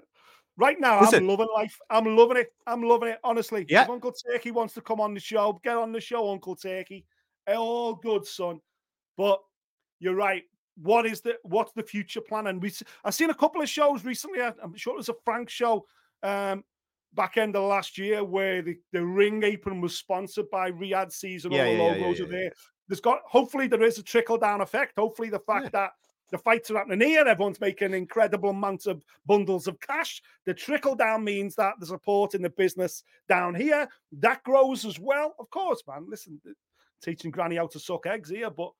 Right 0.57 0.79
now, 0.79 1.01
Listen. 1.01 1.23
I'm 1.23 1.27
loving 1.27 1.49
life. 1.53 1.77
I'm 1.89 2.15
loving 2.15 2.37
it. 2.37 2.53
I'm 2.65 2.81
loving 2.81 3.09
it. 3.09 3.19
Honestly. 3.23 3.65
Yeah. 3.67 3.83
If 3.83 3.89
Uncle 3.89 4.13
Turki 4.13 4.51
wants 4.51 4.73
to 4.75 4.81
come 4.81 5.01
on 5.01 5.13
the 5.13 5.19
show, 5.19 5.59
get 5.63 5.75
on 5.75 5.91
the 5.91 5.99
show, 5.99 6.31
Uncle 6.31 6.55
Turki. 6.55 7.05
All 7.47 7.95
good, 7.95 8.25
son. 8.25 8.59
But 9.17 9.39
you're 9.99 10.15
right. 10.15 10.43
What 10.77 11.05
is 11.05 11.21
the 11.21 11.37
what's 11.43 11.71
the 11.73 11.83
future 11.83 12.21
plan? 12.21 12.47
And 12.47 12.61
we 12.61 12.71
I've 13.03 13.15
seen 13.15 13.29
a 13.29 13.35
couple 13.35 13.61
of 13.61 13.69
shows 13.69 14.03
recently. 14.03 14.41
I'm 14.41 14.75
sure 14.75 14.93
it 14.93 14.97
was 14.97 15.09
a 15.09 15.15
Frank 15.23 15.49
show 15.49 15.85
um, 16.23 16.63
back 17.13 17.37
end 17.37 17.55
of 17.55 17.63
last 17.63 17.97
year 17.97 18.23
where 18.23 18.61
the, 18.61 18.77
the 18.91 19.03
ring 19.03 19.43
apron 19.43 19.79
was 19.79 19.95
sponsored 19.95 20.49
by 20.49 20.71
Riyadh 20.71 21.11
Season. 21.11 21.51
Yeah, 21.51 21.65
all 21.65 21.71
the 21.71 21.83
logos 21.83 21.99
yeah, 21.99 22.09
yeah, 22.09 22.23
are 22.23 22.31
there. 22.31 22.51
There's 22.87 23.01
got 23.01 23.19
hopefully 23.25 23.67
there 23.67 23.83
is 23.83 23.97
a 23.97 24.03
trickle 24.03 24.37
down 24.37 24.61
effect. 24.61 24.93
Hopefully 24.97 25.29
the 25.29 25.39
fact 25.39 25.71
that 25.71 25.91
the 26.31 26.37
fights 26.37 26.71
are 26.71 26.77
happening 26.77 27.07
here. 27.07 27.25
Everyone's 27.25 27.59
making 27.59 27.93
incredible 27.93 28.49
amounts 28.49 28.87
of 28.87 29.03
bundles 29.25 29.67
of 29.67 29.79
cash. 29.79 30.21
The 30.45 30.53
trickle 30.53 30.95
down 30.95 31.23
means 31.23 31.55
that 31.55 31.73
the 31.79 31.85
support 31.85 32.33
in 32.33 32.41
the 32.41 32.49
business 32.49 33.03
down 33.29 33.53
here 33.53 33.87
that 34.19 34.43
grows 34.43 34.85
as 34.85 34.99
well. 34.99 35.35
Of 35.39 35.49
course, 35.49 35.83
man. 35.87 36.07
Listen, 36.09 36.39
teaching 37.03 37.31
Granny 37.31 37.57
how 37.57 37.67
to 37.67 37.79
suck 37.79 38.07
eggs 38.07 38.29
here, 38.29 38.49
but 38.49 38.71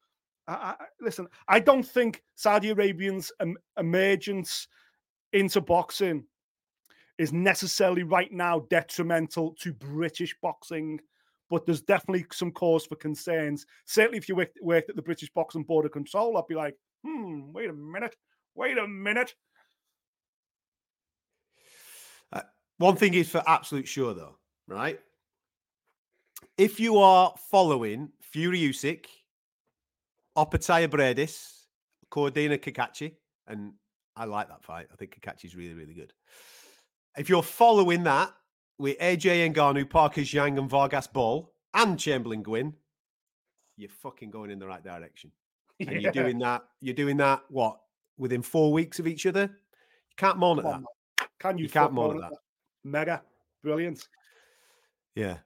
I, 0.48 0.54
I, 0.54 0.76
listen, 1.02 1.28
I 1.48 1.60
don't 1.60 1.88
think 1.88 2.24
Saudi 2.36 2.70
Arabians' 2.70 3.32
emergence 3.78 4.68
into 5.34 5.62
boxing 5.62 6.24
is 7.18 7.32
necessarily 7.32 8.04
right 8.04 8.32
now 8.32 8.60
detrimental 8.70 9.56
to 9.60 9.74
British 9.74 10.36
boxing 10.41 11.00
but 11.50 11.66
there's 11.66 11.82
definitely 11.82 12.26
some 12.32 12.52
cause 12.52 12.86
for 12.86 12.96
concerns. 12.96 13.66
Certainly, 13.86 14.18
if 14.18 14.28
you 14.28 14.36
worked 14.62 14.89
at 14.89 14.96
the 14.96 15.02
British 15.02 15.30
Boxing 15.32 15.64
Board 15.64 15.86
of 15.86 15.91
Control, 15.91 16.38
I'd 16.38 16.48
be 16.48 16.56
like, 16.56 16.76
hmm, 17.06 17.53
wait 17.53 17.70
a 17.70 17.74
minute, 17.74 18.16
wait 18.56 18.78
a 18.78 18.88
minute. 18.88 19.34
Uh, 22.34 22.41
one 22.78 22.95
thing 22.95 23.14
is 23.14 23.30
for 23.30 23.43
absolute 23.47 23.88
sure, 23.88 24.14
though, 24.14 24.38
right? 24.68 24.99
If 26.58 26.80
you 26.80 26.97
are 26.97 27.34
following 27.51 28.10
Fury 28.22 28.60
Usyk, 28.60 29.06
Opetaia 30.38 30.88
Briedis, 30.88 31.51
Cordina 32.12 32.58
Cacace, 32.62 33.14
and 33.47 33.74
I 34.16 34.26
like 34.26 34.47
that 34.49 34.64
fight. 34.64 34.88
I 34.91 34.95
think 34.95 35.20
is 35.43 35.56
really, 35.56 35.74
really 35.74 35.93
good. 35.93 36.14
If 37.18 37.30
you're 37.30 37.43
following 37.43 38.03
that 38.03 38.34
with 38.78 38.97
AJ 38.99 39.53
Ngannou, 39.53 39.89
Parker 39.89 40.22
Zhang, 40.22 40.58
and 40.58 40.70
Vargas 40.70 41.08
Ball, 41.08 41.51
and 41.74 41.99
Chamberlain 41.99 42.41
Gwynn, 42.41 42.74
you're 43.78 43.89
fucking 43.89 44.32
going 44.32 44.49
in 44.49 44.60
the 44.60 44.68
right 44.68 44.84
direction 44.84 45.32
and 45.80 45.89
yeah. 45.91 45.99
you're 45.99 46.11
doing 46.11 46.39
that. 46.39 46.63
You're 46.82 46.95
doing 46.95 47.17
that. 47.17 47.41
What 47.49 47.80
within 48.17 48.41
four 48.41 48.71
weeks 48.71 48.99
of 48.99 49.07
each 49.07 49.26
other? 49.26 49.43
You 49.43 50.15
can't 50.17 50.38
monitor 50.38 50.67
at 50.67 50.82
that. 51.17 51.30
Can 51.39 51.57
you? 51.57 51.63
You 51.63 51.69
can't 51.69 51.93
monitor 51.93 52.21
that. 52.21 52.32
that. 52.32 52.39
Mega 52.84 53.21
brilliant. 53.65 54.07
Yeah. 55.15 55.38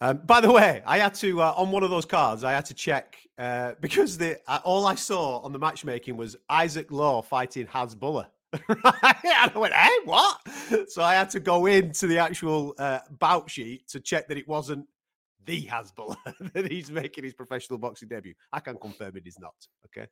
Um, 0.00 0.20
by 0.24 0.40
the 0.40 0.50
way, 0.50 0.82
I 0.86 0.98
had 0.98 1.14
to 1.16 1.42
uh, 1.42 1.54
on 1.56 1.70
one 1.70 1.82
of 1.82 1.90
those 1.90 2.04
cards. 2.04 2.44
I 2.44 2.52
had 2.52 2.64
to 2.66 2.74
check 2.74 3.16
uh, 3.36 3.72
because 3.80 4.16
the 4.16 4.38
uh, 4.46 4.60
all 4.64 4.86
I 4.86 4.94
saw 4.94 5.40
on 5.40 5.52
the 5.52 5.58
matchmaking 5.58 6.16
was 6.16 6.36
Isaac 6.48 6.90
Lowe 6.90 7.20
fighting 7.20 7.66
Hasbulla. 7.66 8.26
right? 8.68 9.16
And 9.24 9.52
I 9.54 9.58
went, 9.58 9.74
"Hey, 9.74 9.98
what?" 10.04 10.40
So 10.88 11.02
I 11.02 11.14
had 11.14 11.28
to 11.30 11.40
go 11.40 11.66
into 11.66 12.06
the 12.06 12.18
actual 12.18 12.74
uh, 12.78 13.00
bout 13.18 13.50
sheet 13.50 13.88
to 13.88 14.00
check 14.00 14.28
that 14.28 14.38
it 14.38 14.46
wasn't 14.46 14.86
the 15.46 15.66
Hasbulla 15.66 16.16
that 16.52 16.70
he's 16.70 16.90
making 16.90 17.24
his 17.24 17.34
professional 17.34 17.78
boxing 17.78 18.08
debut. 18.08 18.34
I 18.52 18.60
can 18.60 18.76
confirm 18.76 19.16
it 19.16 19.26
is 19.26 19.38
not. 19.38 19.54
Okay. 19.86 20.08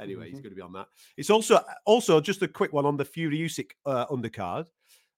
Anyway, 0.00 0.26
mm-hmm. 0.26 0.32
he's 0.32 0.40
going 0.40 0.50
to 0.50 0.56
be 0.56 0.62
on 0.62 0.72
that. 0.72 0.86
It's 1.16 1.30
also 1.30 1.60
also 1.84 2.20
just 2.20 2.42
a 2.42 2.48
quick 2.48 2.72
one 2.72 2.86
on 2.86 2.96
the 2.96 3.04
Fury 3.04 3.38
Usyk 3.38 3.70
uh, 3.84 4.06
undercard. 4.06 4.66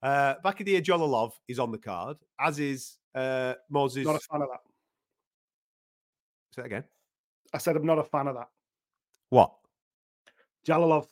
Uh, 0.03 0.35
Jalolov 0.45 1.33
is 1.49 1.59
on 1.59 1.73
the 1.73 1.79
card, 1.79 2.16
as 2.41 2.59
is 2.59 2.99
uh, 3.14 3.55
Moses. 3.69 4.07
Not 4.07 4.16
a 4.16 4.21
fan 4.21 4.43
of 4.43 4.49
that. 4.49 4.61
Say 6.55 6.62
that 6.62 6.66
again. 6.66 6.85
I 7.53 7.59
said 7.59 7.77
I'm 7.77 7.87
not 7.87 7.99
a 7.99 8.05
fan 8.05 8.29
of 8.29 8.37
that. 8.37 8.49
What? 9.31 9.53
Jalolov. 10.66 11.07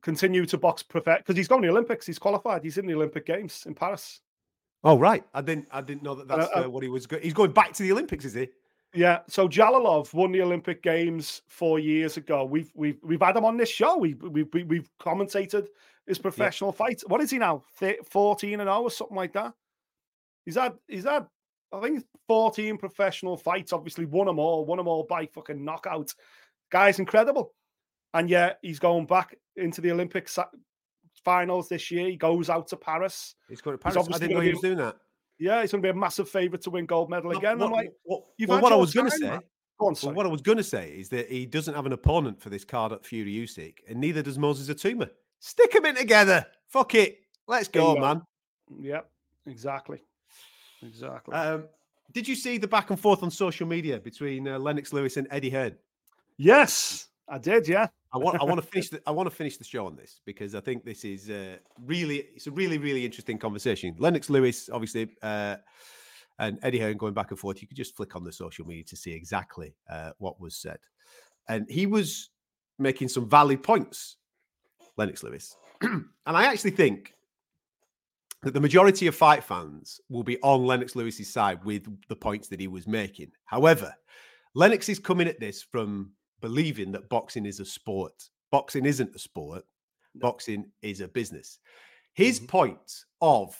Continue 0.00 0.46
to 0.46 0.58
box 0.58 0.82
perfect 0.82 1.26
because 1.26 1.36
he's 1.36 1.48
going 1.48 1.62
to 1.62 1.66
the 1.66 1.72
Olympics. 1.72 2.06
He's 2.06 2.18
qualified. 2.18 2.62
He's 2.62 2.78
in 2.78 2.86
the 2.86 2.94
Olympic 2.94 3.26
Games 3.26 3.64
in 3.66 3.74
Paris. 3.74 4.20
Oh 4.84 4.98
right, 4.98 5.24
I 5.34 5.40
didn't 5.42 5.68
I 5.70 5.80
didn't 5.80 6.02
know 6.02 6.14
that 6.14 6.28
that's 6.28 6.48
uh, 6.54 6.64
uh, 6.64 6.70
what 6.70 6.82
he 6.82 6.88
was. 6.88 7.06
Go- 7.06 7.18
he's 7.18 7.34
going 7.34 7.52
back 7.52 7.72
to 7.74 7.82
the 7.82 7.92
Olympics, 7.92 8.24
is 8.24 8.34
he? 8.34 8.48
Yeah. 8.94 9.20
So 9.28 9.48
Jalolov 9.48 10.14
won 10.14 10.32
the 10.32 10.42
Olympic 10.42 10.82
Games 10.82 11.42
four 11.48 11.78
years 11.78 12.16
ago. 12.16 12.44
We've 12.44 12.70
we've 12.74 12.98
we've 13.02 13.20
had 13.20 13.36
him 13.36 13.44
on 13.44 13.56
this 13.56 13.68
show. 13.68 13.98
We 13.98 14.14
we've 14.14 14.48
we've 14.52 14.88
commentated 15.00 15.66
his 16.06 16.18
professional 16.18 16.70
yeah. 16.70 16.86
fight. 16.86 17.02
What 17.06 17.20
is 17.20 17.30
he 17.30 17.38
now? 17.38 17.62
Fourteen 18.04 18.60
and 18.60 18.68
zero 18.68 18.82
or 18.82 18.90
something 18.90 19.16
like 19.16 19.32
that. 19.34 19.52
He's 20.44 20.56
had 20.56 20.74
he's 20.86 21.04
had 21.04 21.26
I 21.72 21.80
think 21.80 22.04
fourteen 22.26 22.78
professional 22.78 23.36
fights. 23.36 23.72
Obviously, 23.72 24.06
won 24.06 24.26
them 24.26 24.38
all. 24.38 24.64
Won 24.64 24.78
them 24.78 24.88
all 24.88 25.04
by 25.04 25.26
fucking 25.26 25.62
knockout. 25.64 26.14
Guy's 26.70 26.98
incredible. 26.98 27.52
And 28.14 28.30
yeah, 28.30 28.54
he's 28.62 28.78
going 28.78 29.06
back 29.06 29.36
into 29.56 29.80
the 29.80 29.92
Olympics 29.92 30.38
finals 31.24 31.68
this 31.68 31.90
year. 31.90 32.08
He 32.08 32.16
goes 32.16 32.48
out 32.50 32.68
to 32.68 32.76
Paris. 32.76 33.34
He's 33.48 33.60
going 33.60 33.76
to 33.76 33.82
Paris. 33.82 34.08
I 34.08 34.18
didn't 34.18 34.36
know 34.36 34.40
he 34.40 34.50
was 34.50 34.60
doing 34.60 34.78
that. 34.78 34.96
Yeah, 35.38 35.60
he's 35.60 35.70
going 35.70 35.82
to 35.82 35.86
be 35.86 35.90
a 35.90 35.94
massive 35.94 36.28
favourite 36.28 36.62
to 36.62 36.70
win 36.70 36.86
gold 36.86 37.10
medal 37.10 37.30
again. 37.30 37.58
What, 37.58 37.66
I'm 37.66 37.72
like, 37.72 37.92
what, 38.02 38.22
well, 38.46 38.60
what 38.60 38.72
I 38.72 38.76
was 38.76 38.92
going 38.92 39.10
to 39.10 39.16
say. 39.16 39.38
On, 39.80 39.94
well, 40.02 40.12
what 40.12 40.26
I 40.26 40.28
was 40.28 40.42
going 40.42 40.58
to 40.58 40.64
say 40.64 40.90
is 40.90 41.08
that 41.10 41.30
he 41.30 41.46
doesn't 41.46 41.74
have 41.74 41.86
an 41.86 41.92
opponent 41.92 42.42
for 42.42 42.50
this 42.50 42.64
card 42.64 42.92
at 42.92 43.06
Fury 43.06 43.32
Usyk, 43.32 43.74
and 43.88 44.00
neither 44.00 44.22
does 44.22 44.36
Moses 44.36 44.68
Itauma. 44.68 45.08
Stick 45.38 45.72
them 45.72 45.86
in 45.86 45.94
together. 45.94 46.44
Fuck 46.66 46.96
it. 46.96 47.20
Let's 47.46 47.68
go, 47.68 47.94
man. 47.96 48.22
Yep, 48.80 49.08
exactly. 49.46 50.02
Exactly. 50.82 51.34
Um, 51.34 51.64
did 52.12 52.26
you 52.26 52.34
see 52.34 52.58
the 52.58 52.66
back 52.66 52.90
and 52.90 52.98
forth 52.98 53.22
on 53.22 53.30
social 53.30 53.68
media 53.68 54.00
between 54.00 54.48
uh, 54.48 54.58
Lennox 54.58 54.92
Lewis 54.92 55.16
and 55.16 55.28
Eddie 55.30 55.50
Hearn? 55.50 55.76
Yes, 56.38 57.06
I 57.30 57.38
did. 57.38 57.68
Yeah. 57.68 57.88
I 58.12 58.18
want 58.18 58.40
I 58.40 58.44
want 58.44 58.60
to 58.60 58.66
finish 58.66 58.88
the, 58.90 59.02
I 59.06 59.10
want 59.10 59.28
to 59.28 59.34
finish 59.34 59.56
the 59.56 59.64
show 59.64 59.86
on 59.86 59.96
this 59.96 60.20
because 60.24 60.54
I 60.54 60.60
think 60.60 60.84
this 60.84 61.04
is 61.04 61.30
uh, 61.30 61.56
really 61.84 62.28
it's 62.34 62.46
a 62.46 62.50
really 62.50 62.78
really 62.78 63.04
interesting 63.04 63.38
conversation. 63.38 63.94
Lennox 63.98 64.30
Lewis, 64.30 64.68
obviously, 64.72 65.10
uh, 65.22 65.56
and 66.38 66.58
Eddie 66.62 66.78
Hearn 66.78 66.96
going 66.96 67.14
back 67.14 67.30
and 67.30 67.38
forth. 67.38 67.60
You 67.60 67.68
could 67.68 67.76
just 67.76 67.96
flick 67.96 68.16
on 68.16 68.24
the 68.24 68.32
social 68.32 68.66
media 68.66 68.84
to 68.84 68.96
see 68.96 69.12
exactly 69.12 69.74
uh, 69.90 70.12
what 70.18 70.40
was 70.40 70.56
said, 70.56 70.78
and 71.48 71.66
he 71.68 71.86
was 71.86 72.30
making 72.78 73.08
some 73.08 73.28
valid 73.28 73.62
points. 73.62 74.16
Lennox 74.96 75.22
Lewis, 75.22 75.56
and 75.82 76.04
I 76.26 76.46
actually 76.46 76.72
think 76.72 77.14
that 78.42 78.54
the 78.54 78.60
majority 78.60 79.06
of 79.06 79.14
fight 79.14 79.44
fans 79.44 80.00
will 80.08 80.22
be 80.22 80.38
on 80.42 80.64
Lennox 80.64 80.94
Lewis's 80.94 81.32
side 81.32 81.64
with 81.64 81.86
the 82.08 82.16
points 82.16 82.48
that 82.48 82.60
he 82.60 82.68
was 82.68 82.86
making. 82.86 83.30
However, 83.44 83.94
Lennox 84.54 84.88
is 84.88 84.98
coming 84.98 85.28
at 85.28 85.40
this 85.40 85.62
from 85.62 86.12
believing 86.40 86.92
that 86.92 87.08
boxing 87.08 87.46
is 87.46 87.60
a 87.60 87.64
sport. 87.64 88.28
Boxing 88.50 88.86
isn't 88.86 89.14
a 89.14 89.18
sport. 89.18 89.64
Boxing 90.14 90.70
is 90.82 91.00
a 91.00 91.08
business. 91.08 91.58
His 92.14 92.38
mm-hmm. 92.38 92.46
point 92.46 93.04
of 93.20 93.56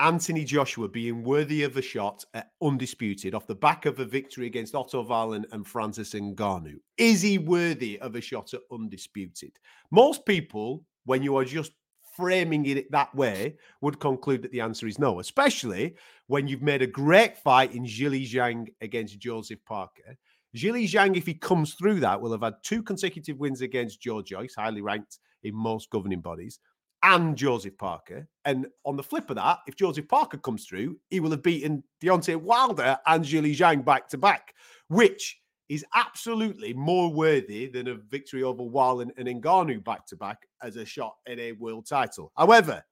Anthony 0.00 0.44
Joshua 0.44 0.88
being 0.88 1.22
worthy 1.22 1.62
of 1.62 1.76
a 1.76 1.82
shot 1.82 2.24
at 2.34 2.50
undisputed 2.60 3.34
off 3.34 3.46
the 3.46 3.54
back 3.54 3.86
of 3.86 4.00
a 4.00 4.04
victory 4.04 4.46
against 4.46 4.74
Otto 4.74 5.04
Wallin 5.04 5.46
and 5.52 5.66
Francis 5.66 6.14
Ngannou? 6.14 6.78
Is 6.96 7.22
he 7.22 7.38
worthy 7.38 8.00
of 8.00 8.16
a 8.16 8.20
shot 8.20 8.52
at 8.54 8.62
undisputed? 8.72 9.52
Most 9.92 10.26
people, 10.26 10.84
when 11.04 11.22
you 11.22 11.36
are 11.36 11.44
just 11.44 11.72
framing 12.16 12.66
it 12.66 12.90
that 12.90 13.14
way, 13.14 13.56
would 13.82 14.00
conclude 14.00 14.42
that 14.42 14.50
the 14.50 14.60
answer 14.60 14.88
is 14.88 14.98
no, 14.98 15.20
especially 15.20 15.94
when 16.26 16.48
you've 16.48 16.62
made 16.62 16.82
a 16.82 16.86
great 16.86 17.38
fight 17.38 17.72
in 17.72 17.84
Zhilei 17.84 18.28
Zhang 18.28 18.68
against 18.80 19.18
Joseph 19.20 19.64
Parker. 19.64 20.16
Zhilei 20.56 20.84
Zhang, 20.88 21.16
if 21.16 21.26
he 21.26 21.34
comes 21.34 21.74
through 21.74 22.00
that, 22.00 22.20
will 22.20 22.32
have 22.32 22.42
had 22.42 22.54
two 22.62 22.82
consecutive 22.82 23.38
wins 23.38 23.60
against 23.60 24.00
Joe 24.00 24.22
Joyce, 24.22 24.54
highly 24.54 24.82
ranked 24.82 25.18
in 25.42 25.54
most 25.54 25.90
governing 25.90 26.20
bodies 26.20 26.60
and 27.02 27.36
Joseph 27.36 27.76
Parker. 27.76 28.26
And 28.44 28.66
on 28.84 28.96
the 28.96 29.02
flip 29.02 29.28
of 29.30 29.36
that, 29.36 29.58
if 29.66 29.76
Joseph 29.76 30.08
Parker 30.08 30.38
comes 30.38 30.64
through, 30.64 30.98
he 31.10 31.20
will 31.20 31.30
have 31.32 31.42
beaten 31.42 31.84
Deontay 32.02 32.36
Wilder 32.36 32.98
and 33.06 33.24
Zhilei 33.24 33.54
Zhang 33.54 33.84
back 33.84 34.08
to 34.08 34.18
back, 34.18 34.54
which 34.88 35.38
is 35.68 35.84
absolutely 35.94 36.72
more 36.72 37.12
worthy 37.12 37.66
than 37.68 37.88
a 37.88 37.94
victory 37.94 38.42
over 38.42 38.62
Wilder 38.62 39.10
and 39.16 39.28
Ngannou 39.28 39.84
back 39.84 40.06
to 40.06 40.16
back 40.16 40.38
as 40.62 40.76
a 40.76 40.84
shot 40.84 41.14
at 41.26 41.38
a 41.38 41.52
world 41.52 41.86
title. 41.86 42.32
However, 42.36 42.82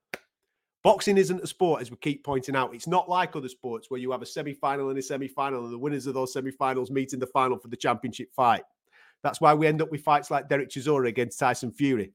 boxing 0.83 1.17
isn't 1.19 1.43
a 1.43 1.47
sport, 1.47 1.81
as 1.81 1.91
we 1.91 1.97
keep 1.99 2.25
pointing 2.25 2.57
out. 2.57 2.75
It's 2.75 2.87
not 2.87 3.09
like 3.09 3.37
other 3.37 3.49
sports 3.49 3.91
where 3.91 4.01
you 4.01 4.11
have 4.11 4.23
a 4.23 4.27
semi 4.27 4.55
final 4.55 4.91
and 4.91 4.99
a 4.99 5.03
semi 5.03 5.29
final, 5.29 5.65
and 5.65 5.73
the 5.73 5.79
winners 5.79 6.07
of 6.07 6.15
those 6.15 6.33
semi 6.33 6.51
finals 6.51 6.91
meet 6.91 7.13
in 7.13 7.21
the 7.21 7.27
final 7.27 7.59
for 7.59 7.69
the 7.69 7.77
championship 7.77 8.33
fight. 8.35 8.63
That's 9.23 9.41
why 9.41 9.55
we 9.55 9.67
end 9.67 9.81
up 9.81 9.91
with 9.91 10.03
fights 10.03 10.31
like 10.31 10.49
Derek 10.49 10.69
Chisora 10.69 11.09
against 11.09 11.39
Tyson 11.39 11.71
Fury 11.71 12.13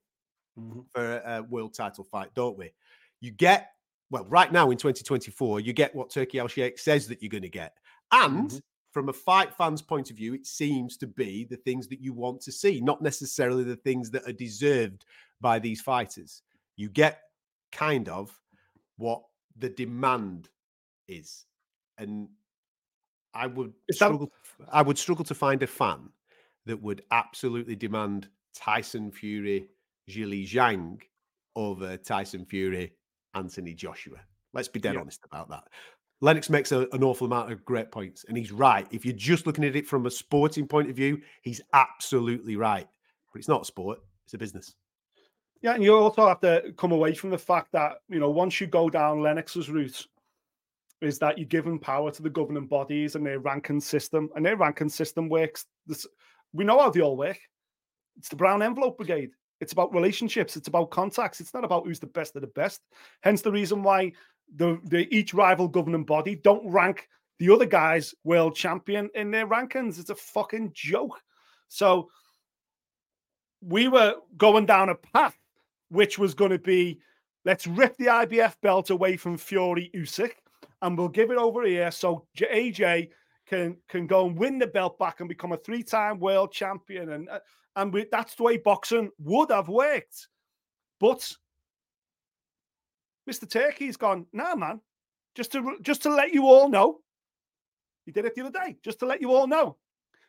mm-hmm. 0.59 0.81
for 0.93 1.21
a 1.25 1.41
world 1.43 1.73
title 1.73 2.03
fight, 2.03 2.29
don't 2.35 2.57
we? 2.57 2.71
You 3.21 3.31
get, 3.31 3.71
well, 4.09 4.25
right 4.25 4.51
now 4.51 4.71
in 4.71 4.77
2024, 4.77 5.61
you 5.61 5.73
get 5.73 5.95
what 5.95 6.09
Turki 6.09 6.39
Al 6.39 6.47
Sheikh 6.47 6.77
says 6.77 7.07
that 7.07 7.21
you're 7.21 7.29
going 7.29 7.43
to 7.43 7.49
get. 7.49 7.77
And 8.11 8.49
mm-hmm. 8.49 8.57
from 8.91 9.09
a 9.09 9.13
fight 9.13 9.53
fan's 9.53 9.81
point 9.81 10.11
of 10.11 10.17
view, 10.17 10.33
it 10.33 10.45
seems 10.45 10.97
to 10.97 11.07
be 11.07 11.45
the 11.45 11.55
things 11.55 11.87
that 11.87 12.01
you 12.01 12.13
want 12.13 12.41
to 12.41 12.51
see, 12.51 12.81
not 12.81 13.01
necessarily 13.01 13.63
the 13.63 13.77
things 13.77 14.11
that 14.11 14.27
are 14.27 14.33
deserved 14.33 15.05
by 15.39 15.59
these 15.59 15.79
fighters. 15.79 16.41
You 16.75 16.89
get 16.89 17.21
kind 17.71 18.09
of 18.09 18.37
what 18.97 19.23
the 19.57 19.69
demand 19.69 20.49
is. 21.07 21.45
And 21.97 22.29
I 23.33 23.47
would 23.47 23.73
struggle 23.91 24.31
that... 24.59 24.67
I 24.71 24.81
would 24.81 24.97
struggle 24.97 25.25
to 25.25 25.35
find 25.35 25.63
a 25.63 25.67
fan 25.67 26.09
that 26.65 26.81
would 26.81 27.03
absolutely 27.11 27.75
demand 27.75 28.27
Tyson 28.53 29.11
Fury 29.11 29.69
Zhilei 30.09 30.47
Zhang 30.47 30.99
over 31.55 31.97
Tyson 31.97 32.45
Fury, 32.45 32.93
Anthony 33.33 33.73
Joshua. 33.73 34.17
Let's 34.53 34.67
be 34.67 34.79
dead 34.79 34.95
yeah. 34.95 35.01
honest 35.01 35.21
about 35.25 35.49
that. 35.49 35.65
Lennox 36.21 36.49
makes 36.49 36.71
a, 36.71 36.87
an 36.93 37.03
awful 37.03 37.27
amount 37.27 37.51
of 37.51 37.63
great 37.63 37.91
points, 37.91 38.25
and 38.27 38.37
he's 38.37 38.51
right. 38.51 38.87
If 38.89 39.05
you're 39.05 39.15
just 39.15 39.45
looking 39.45 39.63
at 39.63 39.75
it 39.75 39.85
from 39.85 40.05
a 40.05 40.11
sporting 40.11 40.67
point 40.67 40.89
of 40.89 40.95
view, 40.95 41.21
he's 41.41 41.61
absolutely 41.73 42.55
right. 42.55 42.87
But 43.31 43.39
it's 43.39 43.47
not 43.47 43.61
a 43.61 43.65
sport; 43.65 43.99
it's 44.25 44.33
a 44.33 44.37
business. 44.37 44.73
Yeah, 45.67 45.73
and 45.73 45.83
you 45.83 45.93
also 45.97 46.25
have 46.25 46.39
to 46.39 46.71
come 46.77 46.93
away 46.93 47.13
from 47.13 47.29
the 47.29 47.37
fact 47.37 47.73
that 47.73 47.97
you 48.07 48.21
know 48.21 48.29
once 48.29 48.61
you 48.61 48.67
go 48.67 48.89
down 48.89 49.21
Lennox's 49.21 49.69
route, 49.69 50.07
is 51.01 51.19
that 51.19 51.37
you're 51.37 51.61
them 51.61 51.77
power 51.77 52.09
to 52.09 52.23
the 52.23 52.29
governing 52.29 52.67
bodies 52.67 53.15
and 53.15 53.25
their 53.25 53.39
ranking 53.39 53.81
system, 53.81 54.29
and 54.37 54.45
their 54.45 54.55
ranking 54.55 54.87
system 54.87 55.27
works. 55.27 55.65
This, 55.85 56.07
we 56.53 56.63
know 56.63 56.79
how 56.79 56.89
they 56.89 57.01
all 57.01 57.17
work. 57.17 57.37
It's 58.17 58.29
the 58.29 58.37
brown 58.37 58.63
envelope 58.63 58.95
brigade. 58.95 59.31
It's 59.59 59.73
about 59.73 59.93
relationships. 59.93 60.55
It's 60.55 60.69
about 60.69 60.89
contacts. 60.89 61.41
It's 61.41 61.53
not 61.53 61.65
about 61.65 61.85
who's 61.85 61.99
the 61.99 62.07
best 62.07 62.37
of 62.37 62.43
the 62.43 62.47
best. 62.47 62.79
Hence 63.23 63.41
the 63.41 63.51
reason 63.51 63.83
why 63.83 64.13
the, 64.55 64.79
the 64.85 65.13
each 65.13 65.33
rival 65.33 65.67
governing 65.67 66.05
body 66.05 66.37
don't 66.37 66.65
rank 66.71 67.09
the 67.39 67.53
other 67.53 67.65
guy's 67.65 68.15
world 68.23 68.55
champion 68.55 69.09
in 69.15 69.31
their 69.31 69.47
rankings. 69.47 69.99
It's 69.99 70.11
a 70.11 70.15
fucking 70.15 70.71
joke. 70.73 71.19
So 71.67 72.07
we 73.61 73.89
were 73.89 74.15
going 74.37 74.65
down 74.65 74.87
a 74.87 74.95
path 74.95 75.37
which 75.89 76.17
was 76.17 76.33
going 76.33 76.51
to 76.51 76.59
be 76.59 76.99
let's 77.45 77.67
rip 77.67 77.95
the 77.97 78.07
IBF 78.07 78.55
belt 78.61 78.89
away 78.89 79.17
from 79.17 79.37
Fury 79.37 79.91
Usyk 79.95 80.33
and 80.81 80.97
we'll 80.97 81.07
give 81.07 81.31
it 81.31 81.37
over 81.37 81.65
here 81.65 81.91
so 81.91 82.25
AJ 82.37 83.09
can 83.47 83.77
can 83.87 84.07
go 84.07 84.27
and 84.27 84.37
win 84.37 84.59
the 84.59 84.67
belt 84.67 84.99
back 84.99 85.19
and 85.19 85.29
become 85.29 85.53
a 85.53 85.57
three-time 85.57 86.19
world 86.19 86.51
champion 86.51 87.11
and 87.13 87.29
uh, 87.29 87.39
and 87.77 87.93
we, 87.93 88.07
that's 88.11 88.35
the 88.35 88.43
way 88.43 88.57
boxing 88.57 89.11
would 89.19 89.51
have 89.51 89.67
worked. 89.67 90.27
But 90.99 91.31
Mr. 93.29 93.47
Turki's 93.47 93.97
gone, 93.97 94.25
nah, 94.33 94.55
man. 94.55 94.81
Just 95.35 95.51
to 95.51 95.77
just 95.81 96.01
to 96.03 96.09
let 96.09 96.33
you 96.33 96.47
all 96.47 96.69
know, 96.69 96.99
he 98.05 98.11
did 98.11 98.25
it 98.25 98.33
the 98.33 98.41
other 98.41 98.59
day. 98.65 98.77
Just 98.83 98.99
to 98.99 99.05
let 99.05 99.21
you 99.21 99.31
all 99.31 99.45
know, 99.45 99.77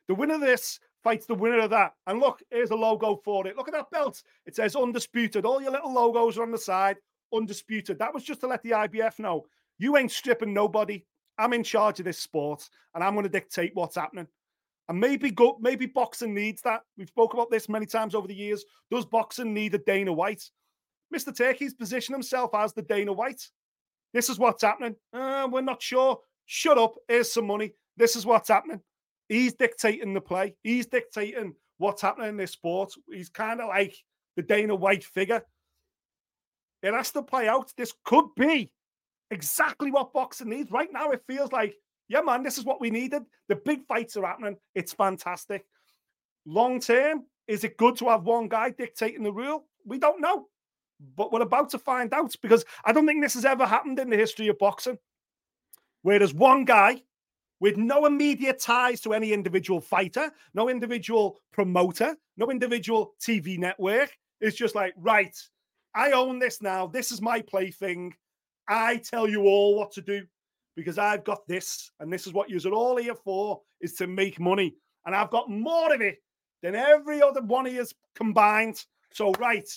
the 0.06 0.14
winner 0.14 0.34
of 0.34 0.42
this 0.42 0.78
fights 1.02 1.26
the 1.26 1.34
winner 1.34 1.60
of 1.60 1.70
that. 1.70 1.92
And 2.06 2.20
look, 2.20 2.42
here's 2.50 2.70
a 2.70 2.76
logo 2.76 3.20
for 3.24 3.46
it. 3.46 3.56
Look 3.56 3.68
at 3.68 3.74
that 3.74 3.90
belt. 3.90 4.22
It 4.46 4.56
says 4.56 4.76
undisputed. 4.76 5.44
All 5.44 5.62
your 5.62 5.72
little 5.72 5.92
logos 5.92 6.38
are 6.38 6.42
on 6.42 6.52
the 6.52 6.58
side. 6.58 6.96
Undisputed. 7.32 7.98
That 7.98 8.14
was 8.14 8.24
just 8.24 8.40
to 8.40 8.46
let 8.46 8.62
the 8.62 8.70
IBF 8.70 9.18
know 9.18 9.46
you 9.78 9.96
ain't 9.96 10.10
stripping 10.10 10.52
nobody. 10.52 11.04
I'm 11.38 11.52
in 11.52 11.62
charge 11.62 12.00
of 12.00 12.04
this 12.04 12.18
sport, 12.18 12.68
and 12.94 13.04
I'm 13.04 13.14
going 13.14 13.24
to 13.24 13.30
dictate 13.30 13.70
what's 13.74 13.94
happening. 13.94 14.26
And 14.88 14.98
maybe 14.98 15.30
go, 15.30 15.56
maybe 15.60 15.86
boxing 15.86 16.34
needs 16.34 16.62
that. 16.62 16.80
We've 16.96 17.08
spoke 17.08 17.34
about 17.34 17.50
this 17.50 17.68
many 17.68 17.86
times 17.86 18.14
over 18.14 18.26
the 18.26 18.34
years. 18.34 18.64
Does 18.90 19.04
boxing 19.04 19.54
need 19.54 19.74
a 19.74 19.78
Dana 19.78 20.12
White? 20.12 20.42
Mr. 21.14 21.36
Turki's 21.36 21.74
positioned 21.74 22.14
himself 22.14 22.54
as 22.54 22.72
the 22.72 22.82
Dana 22.82 23.12
White. 23.12 23.48
This 24.12 24.28
is 24.28 24.38
what's 24.38 24.62
happening. 24.62 24.96
Uh, 25.12 25.46
we're 25.50 25.60
not 25.60 25.82
sure. 25.82 26.18
Shut 26.46 26.78
up. 26.78 26.94
Here's 27.06 27.30
some 27.30 27.46
money. 27.46 27.74
This 27.96 28.16
is 28.16 28.24
what's 28.24 28.48
happening. 28.48 28.80
He's 29.28 29.54
dictating 29.54 30.14
the 30.14 30.20
play. 30.20 30.54
He's 30.62 30.86
dictating 30.86 31.54
what's 31.78 32.02
happening 32.02 32.30
in 32.30 32.36
this 32.36 32.52
sport. 32.52 32.92
He's 33.12 33.28
kind 33.28 33.60
of 33.60 33.68
like 33.68 33.94
the 34.36 34.42
Dana 34.42 34.74
White 34.74 35.04
figure. 35.04 35.42
It 36.82 36.94
has 36.94 37.10
to 37.12 37.22
play 37.22 37.48
out. 37.48 37.72
This 37.76 37.92
could 38.04 38.26
be 38.36 38.70
exactly 39.30 39.90
what 39.90 40.12
boxing 40.12 40.48
needs. 40.48 40.70
Right 40.70 40.92
now, 40.92 41.10
it 41.10 41.22
feels 41.26 41.52
like 41.52 41.74
yeah, 42.08 42.22
man, 42.22 42.42
this 42.42 42.58
is 42.58 42.64
what 42.64 42.80
we 42.80 42.90
needed. 42.90 43.22
The 43.48 43.56
big 43.56 43.86
fights 43.86 44.16
are 44.16 44.26
happening. 44.26 44.56
It's 44.74 44.94
fantastic. 44.94 45.66
Long 46.46 46.80
term, 46.80 47.24
is 47.46 47.64
it 47.64 47.76
good 47.76 47.96
to 47.96 48.08
have 48.08 48.24
one 48.24 48.48
guy 48.48 48.70
dictating 48.70 49.22
the 49.22 49.32
rule? 49.32 49.66
We 49.84 49.98
don't 49.98 50.20
know. 50.20 50.46
But 51.16 51.32
we're 51.32 51.42
about 51.42 51.70
to 51.70 51.78
find 51.78 52.12
out 52.12 52.34
because 52.42 52.64
I 52.84 52.92
don't 52.92 53.06
think 53.06 53.22
this 53.22 53.34
has 53.34 53.44
ever 53.44 53.66
happened 53.66 53.98
in 53.98 54.10
the 54.10 54.16
history 54.16 54.48
of 54.48 54.58
boxing. 54.58 54.98
Where 56.02 56.18
there's 56.18 56.34
one 56.34 56.64
guy 56.64 57.02
with 57.60 57.76
no 57.76 58.06
immediate 58.06 58.60
ties 58.60 59.00
to 59.02 59.12
any 59.12 59.32
individual 59.32 59.80
fighter, 59.80 60.30
no 60.54 60.68
individual 60.68 61.40
promoter, 61.52 62.16
no 62.36 62.50
individual 62.50 63.14
TV 63.20 63.58
network. 63.58 64.10
It's 64.40 64.56
just 64.56 64.74
like, 64.74 64.94
right, 64.96 65.36
I 65.94 66.12
own 66.12 66.38
this 66.38 66.62
now. 66.62 66.86
This 66.86 67.10
is 67.10 67.20
my 67.20 67.40
plaything. 67.40 68.14
I 68.68 68.98
tell 68.98 69.28
you 69.28 69.42
all 69.44 69.76
what 69.76 69.92
to 69.92 70.02
do 70.02 70.24
because 70.76 70.98
I've 70.98 71.24
got 71.24 71.46
this, 71.48 71.90
and 71.98 72.12
this 72.12 72.26
is 72.26 72.32
what 72.32 72.48
you're 72.48 72.72
all 72.72 72.98
here 72.98 73.16
for, 73.16 73.60
is 73.80 73.94
to 73.94 74.06
make 74.06 74.38
money. 74.38 74.76
And 75.06 75.14
I've 75.14 75.30
got 75.30 75.50
more 75.50 75.92
of 75.92 76.00
it 76.00 76.18
than 76.62 76.76
every 76.76 77.20
other 77.20 77.42
one 77.42 77.66
of 77.66 77.72
you 77.72 77.84
combined. 78.14 78.84
So, 79.12 79.32
right, 79.40 79.68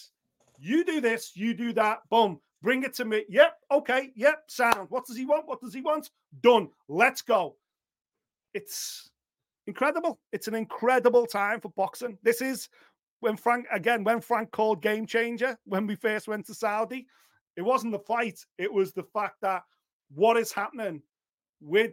you 0.60 0.86
do 0.86 1.02
this, 1.02 1.32
you 1.34 1.56
do 1.56 1.74
that, 1.74 2.02
boom, 2.12 2.40
bring 2.62 2.84
it 2.84 2.94
to 2.96 3.06
me. 3.06 3.26
Yep, 3.30 3.58
okay, 3.72 4.12
yep, 4.16 4.44
sound. 4.48 4.90
What 4.90 5.08
does 5.08 5.18
he 5.18 5.26
want? 5.26 5.48
What 5.48 5.60
does 5.60 5.74
he 5.74 5.82
want? 5.82 6.12
Done. 6.42 6.70
Let's 6.88 7.24
go. 7.24 7.56
It's 8.54 9.10
incredible. 9.68 10.20
It's 10.32 10.48
an 10.48 10.56
incredible 10.56 11.26
time 11.26 11.62
for 11.62 11.70
boxing. 11.70 12.18
This 12.24 12.42
is 12.42 12.70
when 13.20 13.38
Frank, 13.38 13.68
again, 13.72 14.04
when 14.04 14.20
Frank 14.22 14.52
called 14.52 14.82
game 14.82 15.06
changer 15.06 15.58
when 15.66 15.88
we 15.88 15.96
first 15.96 16.28
went 16.28 16.46
to 16.48 16.54
Saudi. 16.54 17.08
It 17.58 17.62
wasn't 17.62 17.92
the 17.92 18.00
fight, 18.00 18.46
it 18.58 18.72
was 18.72 18.94
the 18.94 19.04
fact 19.04 19.42
that 19.42 19.64
what 20.14 20.38
is 20.38 20.54
happening 20.54 21.02
with 21.60 21.92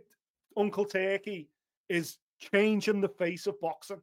Uncle 0.57 0.85
Turki 0.85 1.49
is 1.89 2.19
changing 2.39 3.01
the 3.01 3.09
face 3.09 3.47
of 3.47 3.61
boxing. 3.61 4.01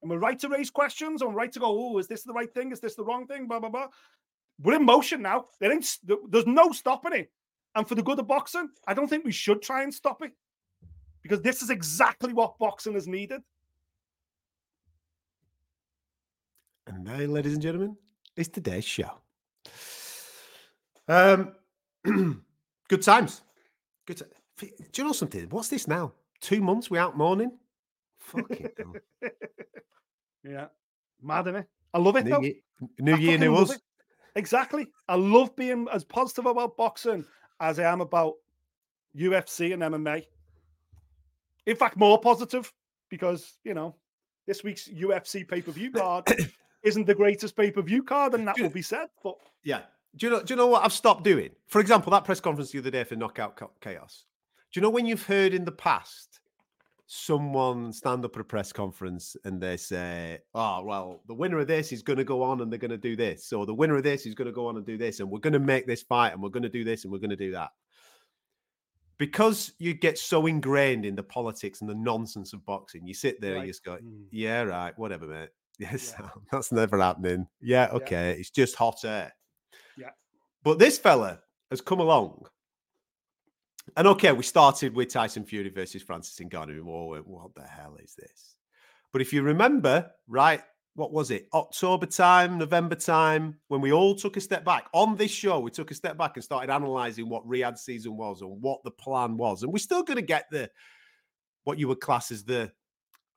And 0.00 0.10
we're 0.10 0.18
right 0.18 0.38
to 0.38 0.48
raise 0.48 0.70
questions. 0.70 1.22
I'm 1.22 1.34
right 1.34 1.50
to 1.52 1.58
go, 1.58 1.66
oh, 1.66 1.98
is 1.98 2.06
this 2.06 2.22
the 2.22 2.32
right 2.32 2.52
thing? 2.54 2.70
Is 2.70 2.78
this 2.78 2.94
the 2.94 3.04
wrong 3.04 3.26
thing? 3.26 3.48
Blah, 3.48 3.58
blah, 3.58 3.68
blah. 3.68 3.88
We're 4.60 4.76
in 4.76 4.84
motion 4.84 5.22
now. 5.22 5.46
There 5.58 5.72
ain't, 5.72 5.98
there's 6.28 6.46
no 6.46 6.70
stopping 6.70 7.14
it. 7.14 7.32
And 7.74 7.88
for 7.88 7.96
the 7.96 8.02
good 8.02 8.18
of 8.20 8.28
boxing, 8.28 8.68
I 8.86 8.94
don't 8.94 9.08
think 9.08 9.24
we 9.24 9.32
should 9.32 9.60
try 9.60 9.82
and 9.82 9.92
stop 9.92 10.22
it 10.22 10.32
because 11.22 11.42
this 11.42 11.62
is 11.62 11.70
exactly 11.70 12.32
what 12.32 12.58
boxing 12.58 12.94
is 12.94 13.06
needed. 13.06 13.42
And 16.86 17.04
now, 17.04 17.16
ladies 17.16 17.52
and 17.52 17.62
gentlemen, 17.62 17.96
it's 18.36 18.48
today's 18.48 18.84
show. 18.84 19.20
Um, 21.06 21.54
Good 22.88 23.02
times. 23.02 23.42
Good. 24.06 24.22
Do 24.58 24.68
you 24.96 25.04
know 25.04 25.12
something? 25.12 25.46
What's 25.50 25.68
this 25.68 25.86
now? 25.86 26.12
Two 26.40 26.60
months 26.60 26.90
without 26.90 27.10
out 27.10 27.18
mourning. 27.18 27.52
Fucking 28.18 28.70
Yeah, 30.44 30.66
mad 31.22 31.46
in 31.48 31.56
it. 31.56 31.66
I 31.92 31.98
love 31.98 32.16
it. 32.16 32.24
New 32.24 32.42
year, 32.42 32.54
new, 32.98 33.16
year, 33.16 33.38
new 33.38 33.54
us. 33.54 33.78
Exactly. 34.36 34.86
I 35.08 35.16
love 35.16 35.54
being 35.56 35.86
as 35.92 36.04
positive 36.04 36.46
about 36.46 36.76
boxing 36.76 37.24
as 37.60 37.78
I 37.78 37.84
am 37.84 38.00
about 38.00 38.34
UFC 39.16 39.74
and 39.74 39.82
MMA. 39.82 40.24
In 41.66 41.76
fact, 41.76 41.96
more 41.96 42.20
positive 42.20 42.72
because, 43.08 43.58
you 43.64 43.74
know, 43.74 43.94
this 44.46 44.64
week's 44.64 44.88
UFC 44.88 45.46
pay 45.46 45.60
per 45.60 45.70
view 45.70 45.90
card 45.90 46.24
isn't 46.82 47.06
the 47.06 47.14
greatest 47.14 47.56
pay 47.56 47.70
per 47.70 47.82
view 47.82 48.02
card, 48.02 48.34
and 48.34 48.48
that 48.48 48.58
will 48.58 48.70
be 48.70 48.82
said. 48.82 49.08
But 49.22 49.36
yeah, 49.62 49.82
do 50.16 50.26
you 50.26 50.32
know? 50.32 50.42
Do 50.42 50.54
you 50.54 50.56
know 50.56 50.66
what 50.66 50.84
I've 50.84 50.92
stopped 50.92 51.22
doing? 51.24 51.50
For 51.66 51.80
example, 51.80 52.10
that 52.12 52.24
press 52.24 52.40
conference 52.40 52.72
the 52.72 52.78
other 52.78 52.90
day 52.90 53.04
for 53.04 53.16
Knockout 53.16 53.60
Chaos. 53.80 54.24
Do 54.72 54.80
you 54.80 54.82
know 54.82 54.90
when 54.90 55.06
you've 55.06 55.26
heard 55.26 55.54
in 55.54 55.64
the 55.64 55.72
past 55.72 56.40
someone 57.10 57.90
stand 57.90 58.22
up 58.22 58.36
at 58.36 58.40
a 58.42 58.44
press 58.44 58.70
conference 58.70 59.34
and 59.44 59.60
they 59.60 59.76
say, 59.76 60.38
"Oh, 60.54 60.82
well, 60.82 61.22
the 61.26 61.34
winner 61.34 61.58
of 61.58 61.66
this 61.66 61.92
is 61.92 62.02
going 62.02 62.18
to 62.18 62.24
go 62.24 62.42
on 62.42 62.60
and 62.60 62.70
they're 62.70 62.78
going 62.78 62.90
to 62.90 62.98
do 62.98 63.16
this, 63.16 63.52
or 63.52 63.66
the 63.66 63.74
winner 63.74 63.96
of 63.96 64.02
this 64.02 64.26
is 64.26 64.34
going 64.34 64.46
to 64.46 64.52
go 64.52 64.66
on 64.66 64.76
and 64.76 64.86
do 64.86 64.98
this, 64.98 65.20
and 65.20 65.30
we're 65.30 65.38
going 65.38 65.52
to 65.54 65.58
make 65.58 65.86
this 65.86 66.02
fight, 66.02 66.32
and 66.32 66.42
we're 66.42 66.50
going 66.50 66.62
to 66.62 66.68
do 66.68 66.84
this, 66.84 67.04
and 67.04 67.12
we're 67.12 67.18
going 67.18 67.30
to 67.30 67.36
do 67.36 67.52
that." 67.52 67.70
Because 69.18 69.72
you 69.78 69.94
get 69.94 70.16
so 70.16 70.46
ingrained 70.46 71.04
in 71.04 71.16
the 71.16 71.22
politics 71.22 71.80
and 71.80 71.90
the 71.90 71.94
nonsense 71.94 72.52
of 72.52 72.64
boxing, 72.64 73.06
you 73.06 73.14
sit 73.14 73.40
there 73.40 73.56
and 73.56 73.66
you 73.66 73.70
just 73.72 73.84
go, 73.84 73.96
mm. 73.96 74.24
"Yeah, 74.30 74.62
right, 74.62 74.96
whatever, 74.98 75.26
mate. 75.26 75.48
Yes, 75.78 76.14
yeah. 76.20 76.28
that's 76.52 76.70
never 76.70 76.98
happening. 76.98 77.48
Yeah, 77.60 77.88
okay, 77.92 78.30
yeah. 78.30 78.38
it's 78.38 78.50
just 78.50 78.76
hot 78.76 79.04
air." 79.04 79.34
Yeah. 79.96 80.10
But 80.62 80.78
this 80.78 80.98
fella 80.98 81.40
has 81.70 81.80
come 81.80 81.98
along 81.98 82.46
and 83.96 84.06
okay, 84.08 84.32
we 84.32 84.42
started 84.42 84.94
with 84.94 85.08
Tyson 85.12 85.44
Fury 85.44 85.70
versus 85.70 86.02
Francis 86.02 86.38
Ngannou. 86.38 86.86
Oh, 86.86 87.16
what 87.24 87.54
the 87.54 87.62
hell 87.62 87.96
is 88.02 88.14
this? 88.14 88.56
But 89.12 89.22
if 89.22 89.32
you 89.32 89.42
remember, 89.42 90.10
right, 90.26 90.62
what 90.98 91.12
was 91.12 91.30
it? 91.30 91.48
October 91.54 92.06
time, 92.06 92.58
November 92.58 92.96
time, 92.96 93.56
when 93.68 93.80
we 93.80 93.92
all 93.92 94.16
took 94.16 94.36
a 94.36 94.40
step 94.40 94.64
back 94.64 94.88
on 94.92 95.14
this 95.14 95.30
show, 95.30 95.60
we 95.60 95.70
took 95.70 95.92
a 95.92 95.94
step 95.94 96.18
back 96.18 96.32
and 96.34 96.42
started 96.42 96.72
analyzing 96.72 97.28
what 97.28 97.46
Riyadh 97.46 97.78
season 97.78 98.16
was 98.16 98.42
and 98.42 98.60
what 98.60 98.82
the 98.82 98.90
plan 98.90 99.36
was. 99.36 99.62
And 99.62 99.72
we're 99.72 99.78
still 99.78 100.02
going 100.02 100.16
to 100.16 100.22
get 100.22 100.46
the 100.50 100.68
what 101.62 101.78
you 101.78 101.86
would 101.86 102.00
class 102.00 102.32
as 102.32 102.42
the 102.42 102.72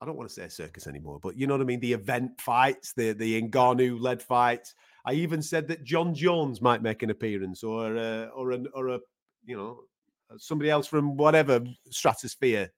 I 0.01 0.07
don't 0.07 0.17
want 0.17 0.27
to 0.27 0.33
say 0.33 0.47
circus 0.47 0.87
anymore, 0.87 1.19
but 1.21 1.37
you 1.37 1.45
know 1.45 1.53
what 1.53 1.61
I 1.61 1.65
mean? 1.65 1.79
The 1.79 1.93
event 1.93 2.41
fights, 2.41 2.93
the 2.93 3.13
the 3.13 3.39
Ngannou 3.39 4.01
led 4.01 4.23
fights. 4.23 4.73
I 5.05 5.13
even 5.13 5.43
said 5.43 5.67
that 5.67 5.83
Jon 5.83 6.15
Jones 6.15 6.61
might 6.61 6.81
make 6.81 7.03
an 7.03 7.11
appearance, 7.11 7.63
or 7.63 7.95
uh, 7.95 8.25
or 8.29 8.53
an 8.53 8.67
or 8.73 8.87
a 8.87 8.99
you 9.45 9.55
know 9.55 9.81
somebody 10.37 10.71
else 10.71 10.87
from 10.87 11.15
whatever 11.15 11.63
stratosphere 11.91 12.71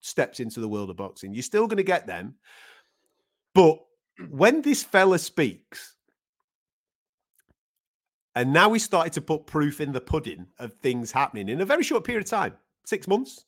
steps 0.00 0.40
into 0.40 0.58
the 0.58 0.68
world 0.68 0.90
of 0.90 0.96
boxing. 0.96 1.32
You're 1.32 1.44
still 1.44 1.68
going 1.68 1.76
to 1.76 1.84
get 1.84 2.08
them. 2.08 2.34
But 3.54 3.78
when 4.30 4.62
this 4.62 4.82
fella 4.82 5.18
speaks, 5.18 5.96
and 8.34 8.52
now 8.52 8.68
we 8.68 8.78
started 8.78 9.12
to 9.14 9.20
put 9.20 9.46
proof 9.46 9.80
in 9.80 9.92
the 9.92 10.00
pudding 10.00 10.46
of 10.58 10.72
things 10.74 11.12
happening 11.12 11.48
in 11.48 11.60
a 11.60 11.64
very 11.64 11.84
short 11.84 12.04
period 12.04 12.24
of 12.24 12.30
time, 12.30 12.54
six 12.84 13.06
months. 13.06 13.44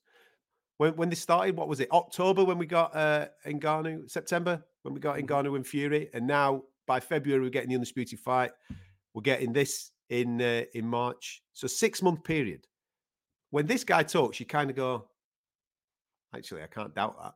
When, 0.78 0.94
when 0.96 1.08
this 1.08 1.20
started, 1.20 1.56
what 1.56 1.68
was 1.68 1.80
it? 1.80 1.90
October 1.90 2.44
when 2.44 2.58
we 2.58 2.66
got 2.66 2.94
uh, 2.94 3.26
Ngannou, 3.46 4.10
September 4.10 4.62
when 4.82 4.94
we 4.94 5.00
got 5.00 5.16
mm-hmm. 5.16 5.26
Ngannou 5.26 5.56
and 5.56 5.66
Fury, 5.66 6.10
and 6.12 6.26
now 6.26 6.62
by 6.86 7.00
February 7.00 7.42
we're 7.42 7.50
getting 7.50 7.70
the 7.70 7.76
undisputed 7.76 8.20
fight. 8.20 8.52
We're 9.14 9.22
getting 9.22 9.52
this 9.52 9.90
in 10.10 10.40
uh, 10.42 10.64
in 10.74 10.86
March. 10.86 11.42
So 11.52 11.66
six 11.66 12.02
month 12.02 12.22
period 12.22 12.66
when 13.50 13.66
this 13.66 13.84
guy 13.84 14.02
talks, 14.02 14.40
you 14.40 14.46
kind 14.46 14.70
of 14.70 14.76
go, 14.76 15.08
actually, 16.34 16.62
I 16.62 16.66
can't 16.66 16.94
doubt 16.94 17.16
that. 17.22 17.34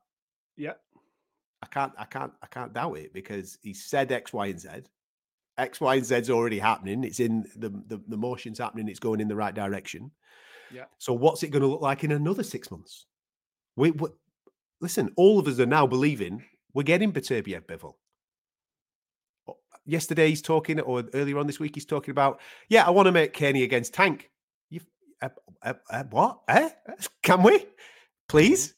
Yeah. 0.56 0.74
I 1.62 1.66
can't, 1.66 1.92
I 1.98 2.04
can't, 2.04 2.32
I 2.42 2.46
can't 2.46 2.72
doubt 2.72 2.98
it 2.98 3.12
because 3.12 3.58
he 3.62 3.74
said 3.74 4.10
X, 4.12 4.32
Y, 4.32 4.46
and 4.46 4.60
Z. 4.60 4.68
X, 5.58 5.80
Y, 5.80 5.94
and 5.96 6.04
Z's 6.04 6.30
already 6.30 6.58
happening. 6.58 7.04
It's 7.04 7.20
in 7.20 7.44
the, 7.56 7.68
the 7.86 8.00
the 8.08 8.16
motion's 8.16 8.58
happening. 8.58 8.88
It's 8.88 8.98
going 8.98 9.20
in 9.20 9.28
the 9.28 9.36
right 9.36 9.54
direction. 9.54 10.10
Yeah. 10.72 10.84
So 10.98 11.12
what's 11.12 11.42
it 11.42 11.48
going 11.48 11.62
to 11.62 11.68
look 11.68 11.82
like 11.82 12.04
in 12.04 12.12
another 12.12 12.42
six 12.42 12.70
months? 12.70 13.06
We, 13.76 13.90
we 13.90 14.08
listen. 14.80 15.10
All 15.16 15.38
of 15.38 15.46
us 15.46 15.60
are 15.60 15.66
now 15.66 15.86
believing 15.86 16.44
we're 16.72 16.84
getting 16.84 17.12
Beterbiev 17.12 17.62
Bivol. 17.62 17.94
Yesterday 19.84 20.28
he's 20.28 20.42
talking, 20.42 20.78
or 20.80 21.04
earlier 21.14 21.38
on 21.38 21.46
this 21.46 21.58
week 21.58 21.74
he's 21.74 21.86
talking 21.86 22.12
about, 22.12 22.40
yeah, 22.68 22.86
I 22.86 22.90
want 22.90 23.06
to 23.06 23.12
make 23.12 23.32
Kenny 23.32 23.64
against 23.64 23.92
Tank 23.92 24.30
uh, 25.22 25.28
uh, 25.62 25.74
uh, 25.90 26.04
what? 26.10 26.40
Eh? 26.48 26.70
Can 27.22 27.42
we? 27.42 27.66
Please? 28.28 28.74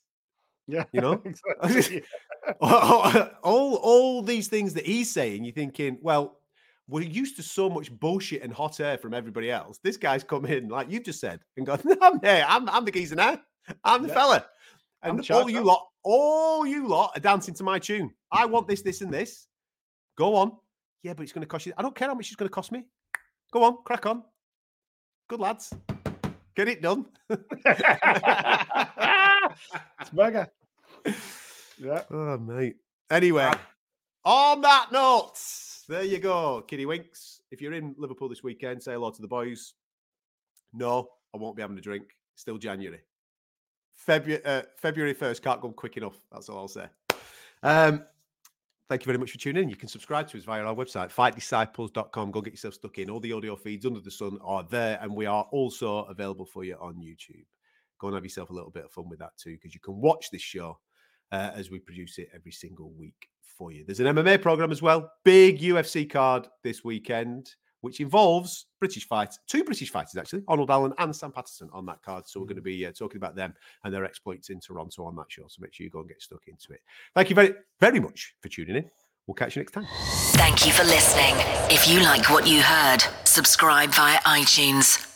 Yeah. 0.67 0.85
You 0.93 1.01
know? 1.01 1.23
all, 2.61 3.75
all 3.77 4.23
these 4.23 4.49
things 4.49 4.75
that 4.75 4.87
he's 4.87 5.13
saying, 5.13 5.45
you're 5.45 5.55
thinking, 5.55 5.99
well, 6.01 6.39
we're 6.89 7.03
used 7.03 7.37
to 7.37 7.43
so 7.43 7.71
much 7.71 7.91
bullshit 7.99 8.43
and 8.43 8.53
hot 8.53 8.81
air 8.81 8.99
from 8.99 9.15
everybody 9.15 9.51
else. 9.51 9.79
This 9.83 9.97
guy's 9.97 10.25
come 10.25 10.45
in, 10.47 10.69
like 10.69 10.91
you've 10.91 11.05
just 11.05 11.21
said, 11.21 11.41
and 11.57 11.67
gone, 11.67 11.81
no, 11.85 11.97
I'm 12.03 12.21
here. 12.21 12.45
I'm, 12.47 12.69
I'm 12.69 12.85
the 12.85 12.91
geezer 12.91 13.17
now. 13.17 13.41
I'm 13.85 14.03
the 14.03 14.09
yeah. 14.09 14.15
fella. 14.15 14.47
And 15.03 15.31
all 15.31 15.51
you 15.51 15.63
lot, 15.63 15.89
all 16.05 16.67
you 16.67 16.87
lot 16.87 17.13
are 17.17 17.21
dancing 17.21 17.55
to 17.55 17.65
my 17.65 17.79
tune. 17.79 18.11
I 18.31 18.47
want 18.47 18.69
this, 18.69 18.83
this, 18.83 19.01
and 19.01 19.13
this. 19.13 19.47
Go 20.17 20.37
on. 20.37 20.53
Yeah, 21.03 21.15
but 21.15 21.25
it's 21.25 21.33
going 21.33 21.43
to 21.43 21.49
cost 21.49 21.67
you. 21.67 21.73
I 21.77 21.83
don't 21.83 21.95
care 21.95 22.09
how 22.09 22.15
much 22.15 22.29
it's 22.29 22.37
going 22.37 22.49
to 22.49 22.55
cost 22.55 22.71
me. 22.71 22.85
Go 23.53 23.65
on, 23.65 23.79
crack 23.85 24.07
on. 24.07 24.23
Good 25.29 25.41
lads. 25.41 25.73
Get 26.55 26.69
it 26.69 26.83
done. 26.83 27.07
it's 27.29 27.43
mega. 30.13 30.51
Yeah. 31.79 32.03
Oh, 32.11 32.39
mate. 32.39 32.77
Anyway, 33.11 33.51
on 34.25 34.61
that 34.61 34.93
note, 34.93 35.39
there 35.89 36.05
you 36.05 36.19
go, 36.19 36.63
Kitty 36.67 36.87
Winks. 36.87 37.43
If 37.51 37.61
you're 37.61 37.75
in 37.75 37.95
Liverpool 37.99 38.29
this 38.29 38.43
weekend, 38.43 38.83
say 38.83 38.93
hello 38.93 39.11
to 39.11 39.23
the 39.23 39.29
boys. 39.29 39.75
No, 40.73 41.09
I 41.35 41.39
won't 41.39 41.57
be 41.57 41.63
having 41.63 41.77
a 41.77 41.83
drink. 41.83 42.05
Still 42.37 42.57
January. 42.57 43.01
February 43.95 44.45
uh, 44.45 44.63
February 44.79 45.15
1st 45.15 45.43
can't 45.43 45.61
go 45.61 45.71
quick 45.71 45.97
enough. 45.97 46.19
That's 46.31 46.49
all 46.49 46.59
I'll 46.59 46.69
say. 46.69 46.87
Um, 47.63 48.05
Thank 48.93 49.05
you 49.05 49.07
very 49.07 49.17
much 49.17 49.31
for 49.31 49.39
tuning 49.39 49.63
in. 49.63 49.71
You 49.71 49.77
can 49.77 49.89
subscribe 49.89 50.29
to 50.29 50.37
us 50.37 50.45
via 50.45 50.63
our 50.63 50.75
website, 50.75 51.11
fightdisciples.com. 51.15 52.31
Go 52.31 52.43
get 52.43 52.53
yourself 52.53 52.75
stuck 52.75 52.99
in. 52.99 53.09
All 53.09 53.21
the 53.21 53.33
audio 53.33 53.57
feeds 53.57 53.87
under 53.87 54.01
the 54.01 54.11
sun 54.11 54.39
are 54.45 54.65
there, 54.65 54.99
and 55.01 55.17
we 55.17 55.25
are 55.25 55.45
also 55.45 56.01
available 56.11 56.45
for 56.45 56.63
you 56.63 56.77
on 56.79 56.97
YouTube. 56.97 57.47
Go 57.99 58.09
and 58.09 58.15
have 58.15 58.23
yourself 58.23 58.51
a 58.51 58.53
little 58.53 58.71
bit 58.71 58.85
of 58.85 58.93
fun 58.93 59.09
with 59.09 59.19
that 59.21 59.31
too, 59.39 59.53
because 59.53 59.73
you 59.73 59.81
can 59.81 59.99
watch 59.99 60.29
this 60.31 60.43
show 60.43 60.79
uh, 61.33 61.53
as 61.55 61.71
we 61.71 61.79
produce 61.79 62.19
it 62.19 62.29
every 62.35 62.53
single 62.53 62.93
week 62.93 63.31
for 63.41 63.73
you. 63.73 63.83
There's 63.87 64.01
an 64.01 64.15
MMA 64.15 64.43
program 64.43 64.71
as 64.71 64.83
well. 64.83 65.11
Big 65.25 65.61
UFC 65.61 66.11
card 66.11 66.49
this 66.63 66.85
weekend 66.85 67.49
which 67.83 68.01
involves 68.01 68.67
British 68.81 69.07
fights, 69.07 69.39
two 69.47 69.63
British 69.63 69.91
fighters 69.91 70.17
actually, 70.17 70.43
Arnold 70.49 70.71
Allen 70.71 70.95
and 70.99 71.15
Sam 71.15 71.31
Patterson 71.31 71.69
on 71.73 71.85
that 71.87 72.03
card. 72.03 72.27
So 72.27 72.41
we're 72.41 72.47
going 72.47 72.57
to 72.57 72.63
mm. 72.63 72.65
be 72.65 72.87
uh, 72.87 72.93
talking 72.93 73.19
about 73.19 73.37
them 73.37 73.55
and 73.85 73.93
their 73.93 74.05
exploits 74.05 74.51
in 74.51 74.61
Toronto 74.61 75.05
on 75.05 75.15
that 75.17 75.27
show. 75.29 75.45
So 75.49 75.61
make 75.61 75.75
sure 75.75 75.85
you 75.85 75.91
go 75.91 76.01
and 76.01 76.09
get 76.09 76.23
stuck 76.23 76.43
into 76.47 76.73
it. 76.73 76.81
Thank 77.15 77.29
you 77.29 77.37
very, 77.37 77.55
very 77.79 78.01
much 78.01 78.35
for 78.41 78.49
tuning 78.49 78.77
in. 78.77 78.91
We'll 79.27 79.35
catch 79.35 79.55
you 79.55 79.61
next 79.61 79.73
time. 79.73 79.87
Thank 80.33 80.67
you 80.67 80.73
for 80.73 80.85
listening. 80.85 81.35
If 81.71 81.89
you 81.89 82.01
like 82.01 82.29
what 82.29 82.47
you 82.47 82.61
heard, 82.61 82.99
subscribe 83.25 83.91
via 83.91 84.19
iTunes 84.21 85.12